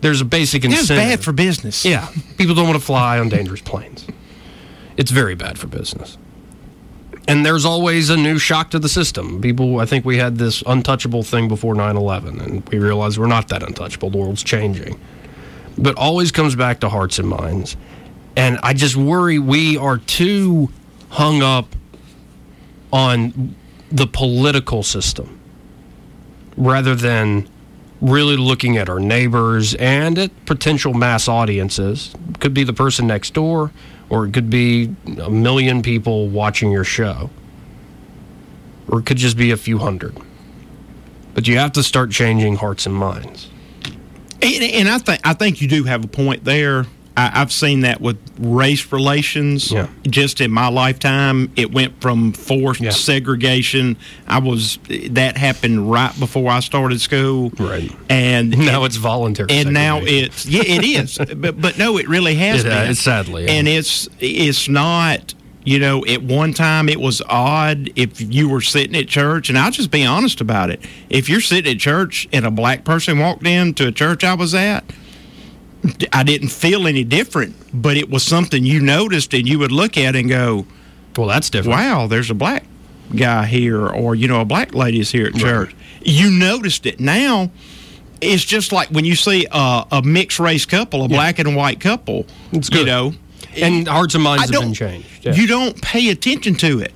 there's 0.01 0.21
a 0.21 0.25
basic 0.25 0.65
incentive. 0.65 0.97
bad 0.97 1.21
for 1.21 1.33
business. 1.33 1.85
Yeah, 1.85 2.09
people 2.39 2.55
don't 2.55 2.67
want 2.67 2.79
to 2.79 2.85
fly 2.85 3.19
on 3.19 3.29
dangerous 3.29 3.61
planes. 3.61 4.07
It's 4.97 5.11
very 5.11 5.35
bad 5.35 5.59
for 5.59 5.67
business. 5.67 6.17
And 7.29 7.45
there's 7.45 7.67
always 7.67 8.09
a 8.09 8.17
new 8.17 8.39
shock 8.39 8.71
to 8.71 8.79
the 8.79 8.89
system. 8.89 9.43
People, 9.43 9.81
I 9.81 9.85
think 9.85 10.07
we 10.07 10.17
had 10.17 10.39
this 10.39 10.63
untouchable 10.67 11.23
thing 11.23 11.47
before 11.47 11.75
9 11.75 11.95
11, 11.95 12.41
and 12.41 12.69
we 12.71 12.79
realized 12.79 13.19
we're 13.19 13.27
not 13.27 13.49
that 13.49 13.63
untouchable. 13.63 14.09
The 14.09 14.17
world's 14.17 14.43
changing. 14.43 14.99
But 15.77 15.95
always 15.97 16.33
comes 16.33 16.57
back 16.57 16.81
to 16.81 16.89
hearts 16.89 17.19
and 17.19 17.29
minds. 17.29 17.77
And 18.35 18.59
I 18.63 18.73
just 18.73 18.97
worry 18.97 19.39
we 19.39 19.77
are 19.77 19.99
too 19.99 20.71
hung 21.11 21.43
up 21.43 21.77
on 22.93 23.55
the 23.93 24.07
political 24.07 24.83
system 24.83 25.39
rather 26.57 26.95
than 26.95 27.47
really 28.01 28.37
looking 28.37 28.77
at 28.79 28.89
our 28.89 29.01
neighbors 29.01 29.75
and 29.75 30.19
at 30.19 30.47
potential 30.47 30.95
mass 30.95 31.29
audiences. 31.29 32.15
Could 32.41 32.55
be 32.55 32.65
the 32.65 32.73
person 32.73 33.07
next 33.07 33.35
door, 33.35 33.71
or 34.11 34.27
it 34.27 34.33
could 34.33 34.51
be 34.51 34.95
a 35.21 35.31
million 35.31 35.83
people 35.83 36.29
watching 36.29 36.71
your 36.71 36.85
show, 36.85 37.31
or 38.89 39.01
it 39.01 39.07
could 39.07 39.19
just 39.19 39.37
be 39.37 39.51
a 39.51 39.57
few 39.57 39.79
hundred. 39.79 40.17
But 41.35 41.47
you 41.47 41.59
have 41.59 41.73
to 41.73 41.83
start 41.83 42.11
changing 42.11 42.57
hearts 42.57 42.87
and 42.87 42.95
minds. 42.95 43.49
And, 44.41 44.63
and 44.63 44.89
I 44.89 44.99
think 44.99 45.21
I 45.25 45.35
think 45.35 45.61
you 45.61 45.69
do 45.69 45.85
have 45.85 46.05
a 46.05 46.09
point 46.09 46.45
there. 46.45 46.87
I, 47.19 47.41
I've 47.41 47.53
seen 47.53 47.81
that 47.81 48.01
with 48.01 48.17
race 48.39 48.93
relations. 48.93 49.73
Yeah. 49.73 49.89
Just 50.05 50.41
in 50.41 50.51
my 50.51 50.69
lifetime, 50.69 51.51
it 51.57 51.73
went 51.73 52.01
from 52.01 52.33
forced 52.33 52.81
Yeah. 52.81 52.91
segregation. 52.91 53.97
I 54.27 54.39
was 54.39 54.79
that 55.11 55.37
happened 55.37 55.91
right 55.91 56.19
before 56.19 56.51
I 56.51 56.61
started 56.61 57.01
school. 57.01 57.51
Right. 57.59 57.91
And 58.09 58.57
Now 58.59 58.85
it's 58.85 58.97
voluntary. 58.97 59.49
and 59.51 59.73
now 59.73 60.01
it's 60.03 60.47
yeah, 60.47 60.63
it 60.65 60.85
is. 60.85 61.19
but 61.37 61.61
but 61.61 61.77
no, 61.79 61.99
it 61.99 62.09
really 62.09 62.37
has 62.37 62.65
It, 62.65 62.71
uh, 62.71 62.81
been. 62.83 62.91
it's 62.93 63.01
sadly, 63.01 63.45
yeah. 63.45 63.53
and 63.53 63.69
it's 63.69 64.09
it's 64.21 64.69
not. 64.69 65.35
You 65.65 65.79
know, 65.79 66.03
at 66.07 66.23
one 66.23 66.55
time 66.55 66.89
it 66.89 66.99
was 66.99 67.21
odd 67.29 67.91
if 67.95 68.23
you 68.23 68.49
were 68.49 68.63
sitting 68.63 68.97
at 68.97 69.07
church, 69.07 69.51
and 69.51 69.59
I'll 69.59 69.71
just 69.71 69.91
be 69.91 70.03
honest 70.03 70.41
about 70.41 70.71
it. 70.71 70.81
If 71.11 71.29
you're 71.29 71.43
sitting 71.43 71.71
at 71.75 71.79
church 71.79 72.27
and 72.33 72.47
a 72.47 72.51
black 72.51 72.85
person 72.85 73.19
walked 73.19 73.47
into 73.47 73.87
a 73.89 73.93
church 73.93 74.25
I 74.25 74.33
was 74.33 74.55
at, 74.55 74.83
I 76.13 76.23
didn't 76.25 76.49
feel 76.49 76.87
any 76.87 77.05
different, 77.05 77.55
but 77.73 77.97
it 77.97 78.11
was 78.11 78.23
something 78.23 78.65
you 78.65 78.81
noticed, 78.81 79.33
and 79.35 79.49
you 79.49 79.59
would 79.61 79.73
look 79.73 79.97
at 79.97 80.17
and 80.17 80.29
go, 80.29 80.67
well, 81.17 81.29
that's 81.29 81.51
different. 81.51 81.79
"Wow, 81.79 82.07
there's 82.07 82.31
a 82.31 82.35
black 82.35 82.65
guy 83.15 83.47
here," 83.47 83.87
or 83.87 84.15
you 84.15 84.27
know, 84.29 84.41
a 84.41 84.45
black 84.45 84.75
lady 84.75 85.01
is 85.01 85.11
here 85.13 85.27
at 85.27 85.35
church. 85.35 85.75
You 86.03 86.31
noticed 86.31 86.87
it. 86.87 86.99
Now, 87.01 87.51
it's 88.21 88.45
just 88.45 88.73
like 88.73 88.89
when 88.89 89.05
you 89.05 89.15
see 89.17 89.47
a, 89.51 89.85
a 89.93 90.03
mixed 90.03 90.39
race 90.41 90.67
couple, 90.67 91.05
a 91.05 91.09
black 91.09 91.39
and 91.39 91.55
white 91.57 91.81
couple. 91.81 92.27
It's 92.53 92.69
good. 92.69 92.81
You 92.81 92.87
know, 92.87 93.15
And 93.57 93.87
hearts 93.89 94.15
and 94.15 94.25
minds 94.25 94.51
have 94.51 94.61
been 94.61 94.75
changed. 94.75 95.07
Yeah. 95.25 95.35
You 95.35 95.47
don't 95.47 95.81
pay 95.83 96.09
attention 96.11 96.55
to 96.57 96.81
it. 96.81 96.93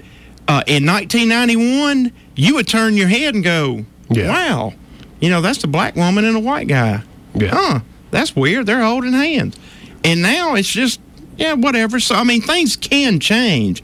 Uh, 0.48 0.62
in 0.66 0.84
1991, 0.86 2.12
you 2.36 2.54
would 2.54 2.66
turn 2.66 2.96
your 2.96 3.08
head 3.08 3.34
and 3.34 3.44
go, 3.44 3.84
Yeah. 4.10 4.28
"Wow, 4.28 4.74
you 5.20 5.30
know 5.30 5.40
that's 5.40 5.62
a 5.64 5.68
black 5.68 5.94
woman 5.96 6.24
and 6.24 6.36
a 6.36 6.40
white 6.40 6.66
guy. 6.68 7.02
Yeah. 7.34 7.48
Huh? 7.52 7.80
That's 8.12 8.36
weird. 8.36 8.66
They're 8.66 8.82
holding 8.84 9.12
hands." 9.12 9.56
And 10.04 10.22
now 10.22 10.54
it's 10.54 10.68
just 10.70 11.00
yeah, 11.36 11.54
whatever. 11.54 11.98
So 11.98 12.14
I 12.14 12.22
mean, 12.22 12.42
things 12.42 12.76
can 12.76 13.18
change, 13.18 13.82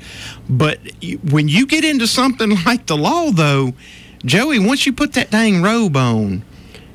but 0.48 0.78
when 1.28 1.48
you 1.48 1.66
get 1.66 1.84
into 1.84 2.06
something 2.06 2.50
like 2.66 2.86
the 2.86 2.96
law, 2.96 3.30
though, 3.32 3.72
Joey, 4.24 4.58
once 4.60 4.86
you 4.86 4.92
put 4.92 5.14
that 5.14 5.30
dang 5.32 5.62
robe 5.62 5.96
on, 5.96 6.42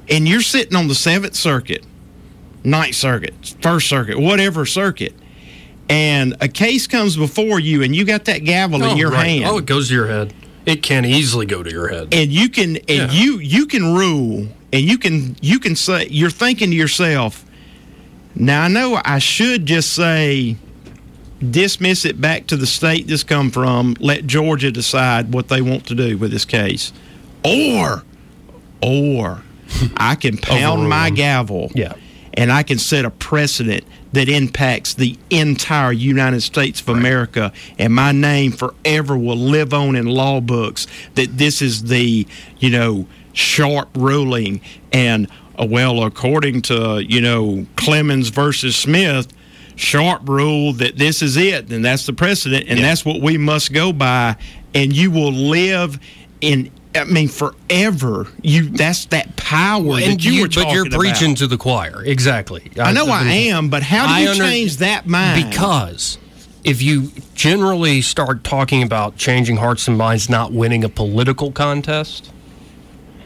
and 0.10 0.28
you're 0.28 0.42
sitting 0.42 0.76
on 0.78 0.88
the 0.88 0.96
Seventh 0.96 1.36
Circuit, 1.36 1.84
Ninth 2.64 2.96
Circuit, 2.96 3.56
First 3.62 3.88
Circuit, 3.90 4.20
whatever 4.20 4.66
circuit, 4.66 5.14
and 5.90 6.36
a 6.42 6.48
case 6.48 6.88
comes 6.88 7.16
before 7.18 7.60
you, 7.60 7.82
and 7.84 7.96
you 7.96 8.06
got 8.06 8.26
that 8.26 8.40
gavel 8.46 8.84
in 8.84 8.90
Oh, 8.92 8.96
your 8.96 9.12
right. 9.12 9.26
hand, 9.28 9.46
Oh, 9.46 9.58
it 9.58 9.66
goes 9.66 9.88
to 9.90 9.94
your 9.96 10.08
head. 10.08 10.34
It 10.66 10.82
can 10.82 11.04
easily 11.04 11.46
go 11.46 11.62
to 11.64 11.70
your 11.70 11.90
head. 11.90 12.10
and 12.14 12.32
you 12.32 12.48
can 12.50 12.78
and 12.78 12.88
Yeah. 12.88 13.12
you 13.12 13.40
you 13.40 13.66
can 13.66 13.94
rule, 13.94 14.48
and 14.74 14.82
you 14.82 14.98
can 14.98 15.38
you 15.42 15.60
can 15.60 15.76
say 15.78 16.08
you're 16.10 16.30
thinking 16.30 16.72
to 16.72 16.76
yourself. 16.76 17.46
Now 18.36 18.64
I 18.64 18.68
know 18.68 19.00
I 19.06 19.20
should 19.20 19.66
just 19.66 19.94
say 19.94 20.58
dismiss 21.52 22.06
it 22.06 22.20
back 22.22 22.48
to 22.48 22.58
the 22.58 22.66
state 22.68 23.08
this 23.08 23.24
come 23.24 23.52
from. 23.52 23.96
Let 24.00 24.26
Georgia 24.28 24.72
decide 24.72 25.34
what 25.34 25.48
they 25.50 25.62
want 25.62 25.86
to 25.88 25.96
do 25.96 26.18
with 26.18 26.32
this 26.32 26.46
case, 26.46 26.92
or 27.46 28.04
or 28.82 29.44
I 29.98 30.16
can 30.16 30.38
pound 30.42 30.90
my 30.90 31.10
gavel 31.10 31.72
Yeah. 31.74 31.94
and 32.34 32.52
I 32.52 32.64
can 32.64 32.78
set 32.80 33.06
a 33.06 33.10
precedent 33.10 33.84
that 34.12 34.30
impacts 34.30 34.94
the 34.94 35.18
entire 35.30 35.92
United 35.92 36.42
States 36.42 36.80
of 36.82 36.90
America, 36.90 37.52
and 37.80 37.94
my 37.94 38.12
name 38.12 38.52
forever 38.52 39.18
will 39.18 39.38
live 39.38 39.74
on 39.74 39.96
in 39.96 40.06
law 40.06 40.40
books 40.42 40.86
that 41.16 41.38
this 41.38 41.62
is 41.62 41.84
the, 41.86 42.28
you 42.60 42.70
know, 42.70 43.08
sharp 43.34 43.90
ruling. 43.96 44.62
And, 44.92 45.28
uh, 45.60 45.66
well, 45.70 46.04
according 46.04 46.62
to, 46.64 47.04
you 47.06 47.22
know, 47.22 47.66
Clemens 47.76 48.30
versus 48.30 48.76
Smith, 48.76 49.28
sharp 49.76 50.28
rule 50.30 50.74
that 50.74 50.98
this 50.98 51.22
is 51.22 51.36
it, 51.36 51.72
and 51.72 51.84
that's 51.84 52.06
the 52.06 52.14
precedent, 52.14 52.68
and 52.70 52.80
that's 52.80 53.04
what 53.04 53.22
we 53.22 53.38
must 53.38 53.74
go 53.74 53.92
by, 53.92 54.36
and 54.74 54.96
you 54.96 55.12
will 55.12 55.32
live 55.34 56.00
in. 56.42 56.72
I 56.96 57.06
mean, 57.06 57.28
forever. 57.28 58.28
You 58.44 58.70
that's 58.70 59.06
that 59.06 59.36
power 59.36 59.94
And 59.96 60.04
that 60.20 60.24
you, 60.24 60.44
were 60.44 60.48
talking 60.48 60.70
but 60.70 60.74
you're 60.76 60.86
about. 60.86 61.00
preaching 61.00 61.34
to 61.36 61.48
the 61.48 61.58
choir. 61.58 62.04
Exactly. 62.06 62.70
I 62.80 62.92
know 62.92 63.08
I 63.08 63.24
am, 63.24 63.70
but 63.70 63.82
how 63.82 64.06
do 64.06 64.14
I 64.14 64.20
you 64.20 64.30
under- 64.30 64.44
change 64.44 64.78
that 64.78 65.08
mind? 65.08 65.50
Because 65.50 66.20
if 66.64 66.84
you 66.84 67.10
generally 67.34 68.02
start 68.04 68.44
talking 68.44 68.84
about 68.84 69.18
changing 69.18 69.58
hearts 69.58 69.88
and 69.88 69.98
minds, 69.98 70.30
not 70.30 70.52
winning 70.54 70.84
a 70.84 70.90
political 70.90 71.52
contest, 71.52 72.32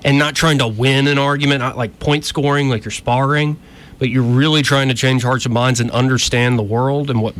and 0.03 0.17
not 0.17 0.35
trying 0.35 0.59
to 0.59 0.67
win 0.67 1.07
an 1.07 1.17
argument, 1.17 1.59
not 1.59 1.77
like 1.77 1.99
point 1.99 2.25
scoring, 2.25 2.69
like 2.69 2.85
you're 2.85 2.91
sparring, 2.91 3.59
but 3.99 4.09
you're 4.09 4.23
really 4.23 4.61
trying 4.61 4.87
to 4.89 4.93
change 4.93 5.23
hearts 5.23 5.45
and 5.45 5.53
minds 5.53 5.79
and 5.79 5.89
understand 5.91 6.57
the 6.57 6.63
world 6.63 7.09
and 7.09 7.21
what 7.21 7.35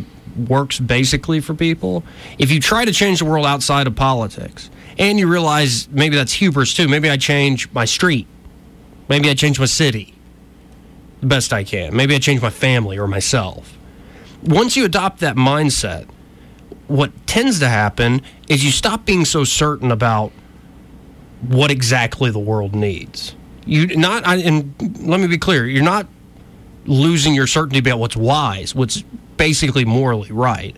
works 0.47 0.79
basically 0.79 1.39
for 1.39 1.53
people. 1.53 2.03
If 2.37 2.51
you 2.51 2.59
try 2.59 2.85
to 2.85 2.91
change 2.91 3.19
the 3.19 3.25
world 3.25 3.45
outside 3.45 3.87
of 3.87 3.95
politics, 3.95 4.69
and 4.99 5.19
you 5.19 5.27
realize 5.27 5.87
maybe 5.89 6.15
that's 6.15 6.33
hubris 6.33 6.73
too, 6.73 6.87
maybe 6.87 7.09
I 7.09 7.17
change 7.17 7.71
my 7.71 7.85
street, 7.85 8.27
maybe 9.07 9.29
I 9.29 9.35
change 9.35 9.59
my 9.59 9.65
city 9.65 10.13
the 11.21 11.27
best 11.27 11.51
I 11.51 11.63
can, 11.63 11.95
maybe 11.95 12.13
I 12.13 12.19
change 12.19 12.41
my 12.41 12.49
family 12.51 12.97
or 12.97 13.07
myself 13.07 13.77
once 14.43 14.75
you 14.75 14.85
adopt 14.85 15.19
that 15.19 15.35
mindset, 15.35 16.07
what 16.87 17.11
tends 17.27 17.59
to 17.59 17.67
happen 17.67 18.21
is 18.47 18.63
you 18.63 18.71
stop 18.71 19.05
being 19.05 19.25
so 19.25 19.43
certain 19.43 19.91
about 19.91 20.31
what 21.41 21.71
exactly 21.71 22.31
the 22.31 22.39
world 22.39 22.75
needs. 22.75 23.35
You 23.65 23.97
not, 23.97 24.25
I, 24.25 24.37
and 24.37 24.73
let 25.07 25.19
me 25.19 25.27
be 25.27 25.37
clear, 25.37 25.65
you're 25.65 25.83
not 25.83 26.07
losing 26.85 27.33
your 27.33 27.47
certainty 27.47 27.79
about 27.79 27.99
what's 27.99 28.15
wise, 28.15 28.73
what's 28.73 29.03
basically 29.35 29.85
morally 29.85 30.31
right, 30.31 30.75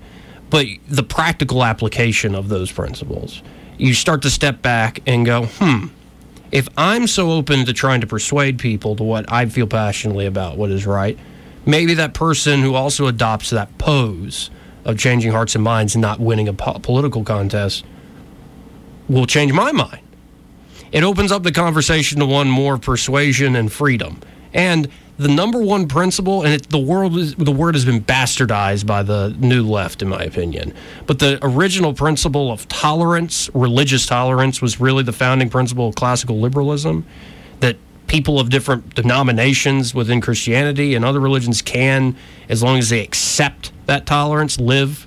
but 0.50 0.66
the 0.88 1.04
practical 1.04 1.64
application 1.64 2.36
of 2.36 2.50
those 2.50 2.72
principles. 2.72 3.42
You 3.78 3.94
start 3.94 4.24
to 4.24 4.30
step 4.30 4.62
back 4.62 5.00
and 5.06 5.26
go, 5.26 5.46
hmm, 5.46 5.88
if 6.52 6.68
I'm 6.76 7.08
so 7.08 7.32
open 7.32 7.66
to 7.66 7.74
trying 7.74 8.02
to 8.02 8.08
persuade 8.08 8.58
people 8.58 8.96
to 8.96 9.04
what 9.04 9.32
I 9.32 9.46
feel 9.46 9.68
passionately 9.68 10.26
about, 10.26 10.58
what 10.58 10.72
is 10.72 10.86
right, 10.86 11.18
maybe 11.66 11.94
that 11.94 12.14
person 12.14 12.62
who 12.62 12.74
also 12.74 13.08
adopts 13.08 13.52
that 13.52 13.78
pose 13.78 14.50
of 14.84 14.98
changing 14.98 15.32
hearts 15.32 15.56
and 15.56 15.64
minds 15.64 15.96
and 15.96 16.02
not 16.02 16.20
winning 16.20 16.48
a 16.48 16.54
po- 16.54 16.80
political 16.80 17.24
contest 17.24 17.86
will 19.08 19.28
change 19.28 19.54
my 19.54 19.72
mind. 19.72 20.02
It 20.92 21.04
opens 21.04 21.32
up 21.32 21.44
the 21.44 21.52
conversation 21.52 22.20
to 22.20 22.26
one 22.26 22.50
more 22.50 22.78
persuasion 22.78 23.56
and 23.56 23.72
freedom. 23.72 24.20
And 24.54 24.90
the 25.18 25.28
number 25.28 25.62
one 25.62 25.88
principle, 25.88 26.44
and 26.44 26.54
it, 26.54 26.70
the 26.70 26.80
world 26.80 27.18
is, 27.18 27.36
the 27.36 27.52
word 27.52 27.76
has 27.76 27.84
been 27.84 28.02
bastardized 28.02 28.86
by 28.86 29.04
the 29.04 29.36
new 29.38 29.68
left, 29.68 30.02
in 30.02 30.08
my 30.08 30.24
opinion. 30.24 30.74
But 31.06 31.20
the 31.20 31.38
original 31.42 31.94
principle 31.94 32.52
of 32.52 32.68
tolerance, 32.70 33.50
religious 33.54 34.06
tolerance, 34.06 34.62
was 34.62 34.80
really 34.80 35.04
the 35.04 35.12
founding 35.12 35.50
principle 35.50 35.90
of 35.90 35.96
classical 35.96 36.40
liberalism. 36.40 37.06
That 37.60 37.76
people 38.08 38.40
of 38.40 38.50
different 38.50 38.96
denominations 38.96 39.94
within 39.94 40.22
Christianity 40.22 40.96
and 40.96 41.04
other 41.04 41.20
religions 41.20 41.62
can, 41.62 42.16
as 42.48 42.64
long 42.64 42.78
as 42.80 42.90
they 42.90 43.02
accept 43.02 43.74
that 43.88 44.06
tolerance, 44.06 44.58
live 44.58 45.06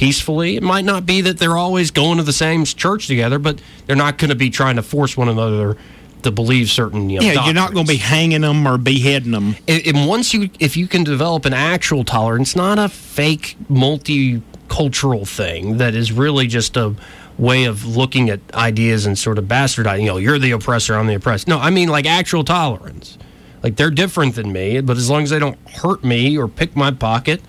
peacefully. 0.00 0.56
It 0.56 0.62
might 0.62 0.86
not 0.86 1.04
be 1.04 1.20
that 1.20 1.36
they're 1.36 1.58
always 1.58 1.90
going 1.90 2.16
to 2.16 2.22
the 2.22 2.32
same 2.32 2.64
church 2.64 3.06
together, 3.06 3.38
but 3.38 3.60
they're 3.86 3.94
not 3.94 4.16
going 4.16 4.30
to 4.30 4.34
be 4.34 4.48
trying 4.48 4.76
to 4.76 4.82
force 4.82 5.14
one 5.14 5.28
another 5.28 5.76
to 6.22 6.30
believe 6.30 6.70
certain. 6.70 7.10
You 7.10 7.20
know, 7.20 7.26
yeah, 7.26 7.34
doctrines. 7.34 7.46
you're 7.46 7.62
not 7.62 7.74
going 7.74 7.84
to 7.84 7.92
be 7.92 7.98
hanging 7.98 8.40
them 8.40 8.66
or 8.66 8.78
beheading 8.78 9.32
them. 9.32 9.56
And, 9.68 9.86
and 9.86 10.08
once 10.08 10.32
you, 10.32 10.48
if 10.58 10.74
you 10.74 10.88
can 10.88 11.04
develop 11.04 11.44
an 11.44 11.52
actual 11.52 12.02
tolerance, 12.02 12.56
not 12.56 12.78
a 12.78 12.88
fake 12.88 13.58
multicultural 13.70 15.28
thing 15.28 15.76
that 15.76 15.94
is 15.94 16.12
really 16.12 16.46
just 16.46 16.78
a 16.78 16.94
way 17.36 17.64
of 17.64 17.84
looking 17.84 18.30
at 18.30 18.40
ideas 18.54 19.04
and 19.04 19.18
sort 19.18 19.36
of 19.36 19.44
bastardizing. 19.44 20.00
You 20.00 20.06
know, 20.06 20.16
you're 20.16 20.38
the 20.38 20.52
oppressor, 20.52 20.94
I'm 20.94 21.08
the 21.08 21.16
oppressed. 21.16 21.46
No, 21.46 21.58
I 21.58 21.68
mean 21.68 21.90
like 21.90 22.06
actual 22.06 22.42
tolerance. 22.42 23.18
Like 23.62 23.76
they're 23.76 23.90
different 23.90 24.34
than 24.34 24.50
me, 24.50 24.80
but 24.80 24.96
as 24.96 25.10
long 25.10 25.24
as 25.24 25.28
they 25.30 25.38
don't 25.38 25.58
hurt 25.68 26.02
me 26.02 26.38
or 26.38 26.48
pick 26.48 26.74
my 26.74 26.90
pocket, 26.90 27.42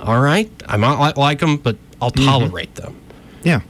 all 0.00 0.22
right, 0.22 0.50
I 0.66 0.78
might 0.78 1.18
like 1.18 1.40
them, 1.40 1.58
but 1.58 1.76
I'll 2.00 2.10
mm-hmm. 2.10 2.26
tolerate 2.26 2.74
them. 2.74 2.96
Yeah. 3.42 3.60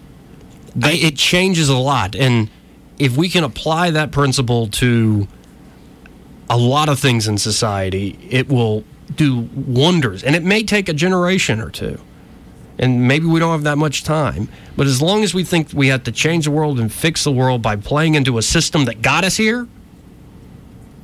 I, 0.82 0.92
it 0.92 1.16
changes 1.16 1.68
a 1.68 1.76
lot. 1.76 2.14
And 2.14 2.48
if 2.98 3.16
we 3.16 3.28
can 3.28 3.44
apply 3.44 3.90
that 3.90 4.12
principle 4.12 4.68
to 4.68 5.26
a 6.48 6.56
lot 6.56 6.88
of 6.88 6.98
things 6.98 7.26
in 7.26 7.38
society, 7.38 8.18
it 8.30 8.48
will 8.48 8.84
do 9.14 9.48
wonders. 9.54 10.22
And 10.22 10.36
it 10.36 10.44
may 10.44 10.62
take 10.62 10.88
a 10.88 10.92
generation 10.92 11.60
or 11.60 11.70
two. 11.70 12.00
And 12.78 13.06
maybe 13.06 13.26
we 13.26 13.40
don't 13.40 13.52
have 13.52 13.64
that 13.64 13.78
much 13.78 14.04
time. 14.04 14.48
But 14.76 14.86
as 14.86 15.02
long 15.02 15.22
as 15.22 15.34
we 15.34 15.44
think 15.44 15.72
we 15.74 15.88
have 15.88 16.04
to 16.04 16.12
change 16.12 16.44
the 16.46 16.50
world 16.50 16.80
and 16.80 16.90
fix 16.90 17.24
the 17.24 17.32
world 17.32 17.62
by 17.62 17.76
playing 17.76 18.14
into 18.14 18.38
a 18.38 18.42
system 18.42 18.86
that 18.86 19.02
got 19.02 19.24
us 19.24 19.36
here, 19.36 19.68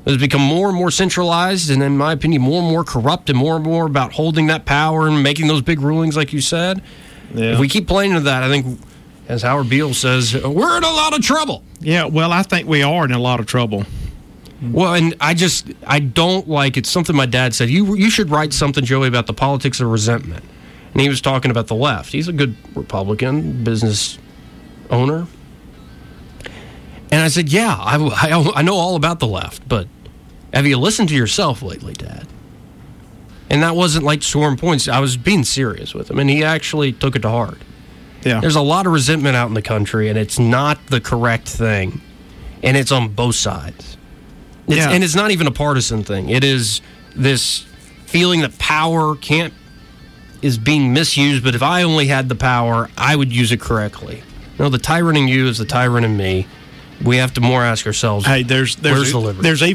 has 0.07 0.17
become 0.17 0.41
more 0.41 0.69
and 0.69 0.77
more 0.77 0.91
centralized 0.91 1.71
and 1.71 1.83
in 1.83 1.99
my 1.99 2.13
opinion 2.13 2.41
more 2.41 2.63
and 2.63 2.71
more 2.71 2.85
corrupt 2.85 3.29
and 3.29 3.37
more 3.37 3.57
and 3.57 3.65
more 3.65 3.87
about 3.87 4.13
holding 4.13 4.47
that 4.47 4.65
power 4.65 5.09
and 5.09 5.23
making 5.23 5.49
those 5.49 5.63
big 5.63 5.81
rulings 5.81 6.17
like 6.17 6.33
you 6.33 6.41
said 6.41 6.81
Yeah. 7.35 7.53
if 7.55 7.59
we 7.59 7.69
keep 7.69 7.87
playing 7.89 8.11
into 8.13 8.23
that 8.23 8.43
i 8.43 8.49
think 8.49 8.81
as 9.29 9.43
howard 9.43 9.69
beale 9.69 9.95
says 9.95 10.35
we're 10.35 10.77
in 10.77 10.85
a 10.85 10.91
lot 10.91 11.15
of 11.15 11.21
trouble. 11.23 11.63
Yeah, 11.81 12.07
well, 12.07 12.33
I 12.33 12.43
think 12.43 12.67
we 12.69 12.83
are 12.83 13.05
in 13.05 13.13
a 13.13 13.19
lot 13.19 13.39
of 13.41 13.47
trouble. 13.47 13.85
well 14.63 14.95
and 14.95 15.15
i 15.21 15.35
just 15.35 15.69
i 15.87 15.99
don't 15.99 16.49
like 16.49 16.77
it's 16.79 16.89
something 16.89 17.15
my 17.15 17.27
dad 17.27 17.55
said 17.55 17.69
you 17.69 17.95
you 17.97 18.09
should 18.09 18.31
write 18.31 18.53
something 18.55 18.85
joey 18.85 19.09
about 19.09 19.27
the 19.27 19.35
politics 19.35 19.81
of 19.81 19.89
resentment. 19.89 20.45
And 20.93 21.03
he 21.03 21.11
was 21.11 21.21
talking 21.21 21.51
about 21.51 21.67
the 21.67 21.75
left. 21.75 22.13
He's 22.13 22.27
a 22.29 22.33
good 22.33 22.57
republican 22.75 23.63
business 23.65 24.19
owner. 24.89 25.27
And 27.11 27.21
i 27.23 27.29
said 27.29 27.49
yeah 27.53 27.77
i, 27.79 27.97
I, 27.99 28.53
I 28.57 28.63
know 28.63 28.77
all 28.77 28.97
about 28.97 29.19
the 29.21 29.27
left 29.27 29.69
but 29.69 29.87
have 30.55 30.67
you 30.67 30.79
listened 30.79 31.09
to 31.11 31.15
yourself 31.15 31.61
lately 31.63 31.93
dad 31.95 32.27
and 33.51 33.63
that 33.63 33.75
wasn't 33.77 34.05
like 34.05 34.23
scoring 34.23 34.57
points 34.57 34.89
i 34.89 34.99
was 35.01 35.17
being 35.17 35.45
serious 35.45 35.95
with 35.95 36.11
him 36.11 36.19
and 36.19 36.29
he 36.31 36.43
actually 36.45 36.93
took 36.93 37.15
it 37.17 37.21
to 37.23 37.29
heart 37.31 37.59
Yeah. 38.25 38.41
there's 38.41 38.57
a 38.57 38.61
lot 38.63 38.87
of 38.87 38.93
resentment 38.93 39.37
out 39.37 39.49
in 39.49 39.55
the 39.55 39.63
country, 39.63 40.09
and 40.09 40.19
it's 40.19 40.39
not 40.39 40.79
the 40.89 41.01
correct 41.01 41.49
thing. 41.49 42.01
And 42.63 42.77
it's 42.77 42.91
on 42.91 43.09
both 43.15 43.37
sides. 43.37 43.97
It's, 44.67 44.79
Yeah. 44.79 44.91
And 44.91 45.05
it's 45.05 45.15
not 45.15 45.31
even 45.31 45.47
a 45.47 45.53
partisan 45.53 46.03
thing. 46.03 46.29
It 46.29 46.43
is 46.43 46.81
this 47.15 47.65
feeling 48.07 48.41
that 48.41 48.59
power 48.59 49.15
can't 49.15 49.53
is 50.43 50.59
being 50.59 50.93
misused, 50.93 51.45
but 51.45 51.55
if 51.55 51.63
I 51.63 51.83
only 51.85 52.07
had 52.09 52.29
the 52.29 52.35
power, 52.35 52.91
I 52.99 53.15
would 53.15 53.33
use 53.33 53.53
it 53.53 53.61
correctly. 53.61 54.23
No, 54.59 54.69
the 54.71 54.79
tyrant 54.79 55.17
in 55.19 55.29
you 55.29 55.47
is 55.47 55.59
the 55.59 55.65
tyrant 55.65 56.05
in 56.05 56.17
me. 56.17 56.47
We 57.05 57.19
have 57.19 57.33
to 57.35 57.41
more 57.41 57.63
ask 57.63 57.87
ourselves, 57.87 58.27
Hey, 58.27 58.43
there's 58.43 58.75
there's 58.77 58.97
where's 58.99 59.13
the 59.13 59.21
liberty? 59.21 59.43
there's 59.43 59.63
even 59.63 59.75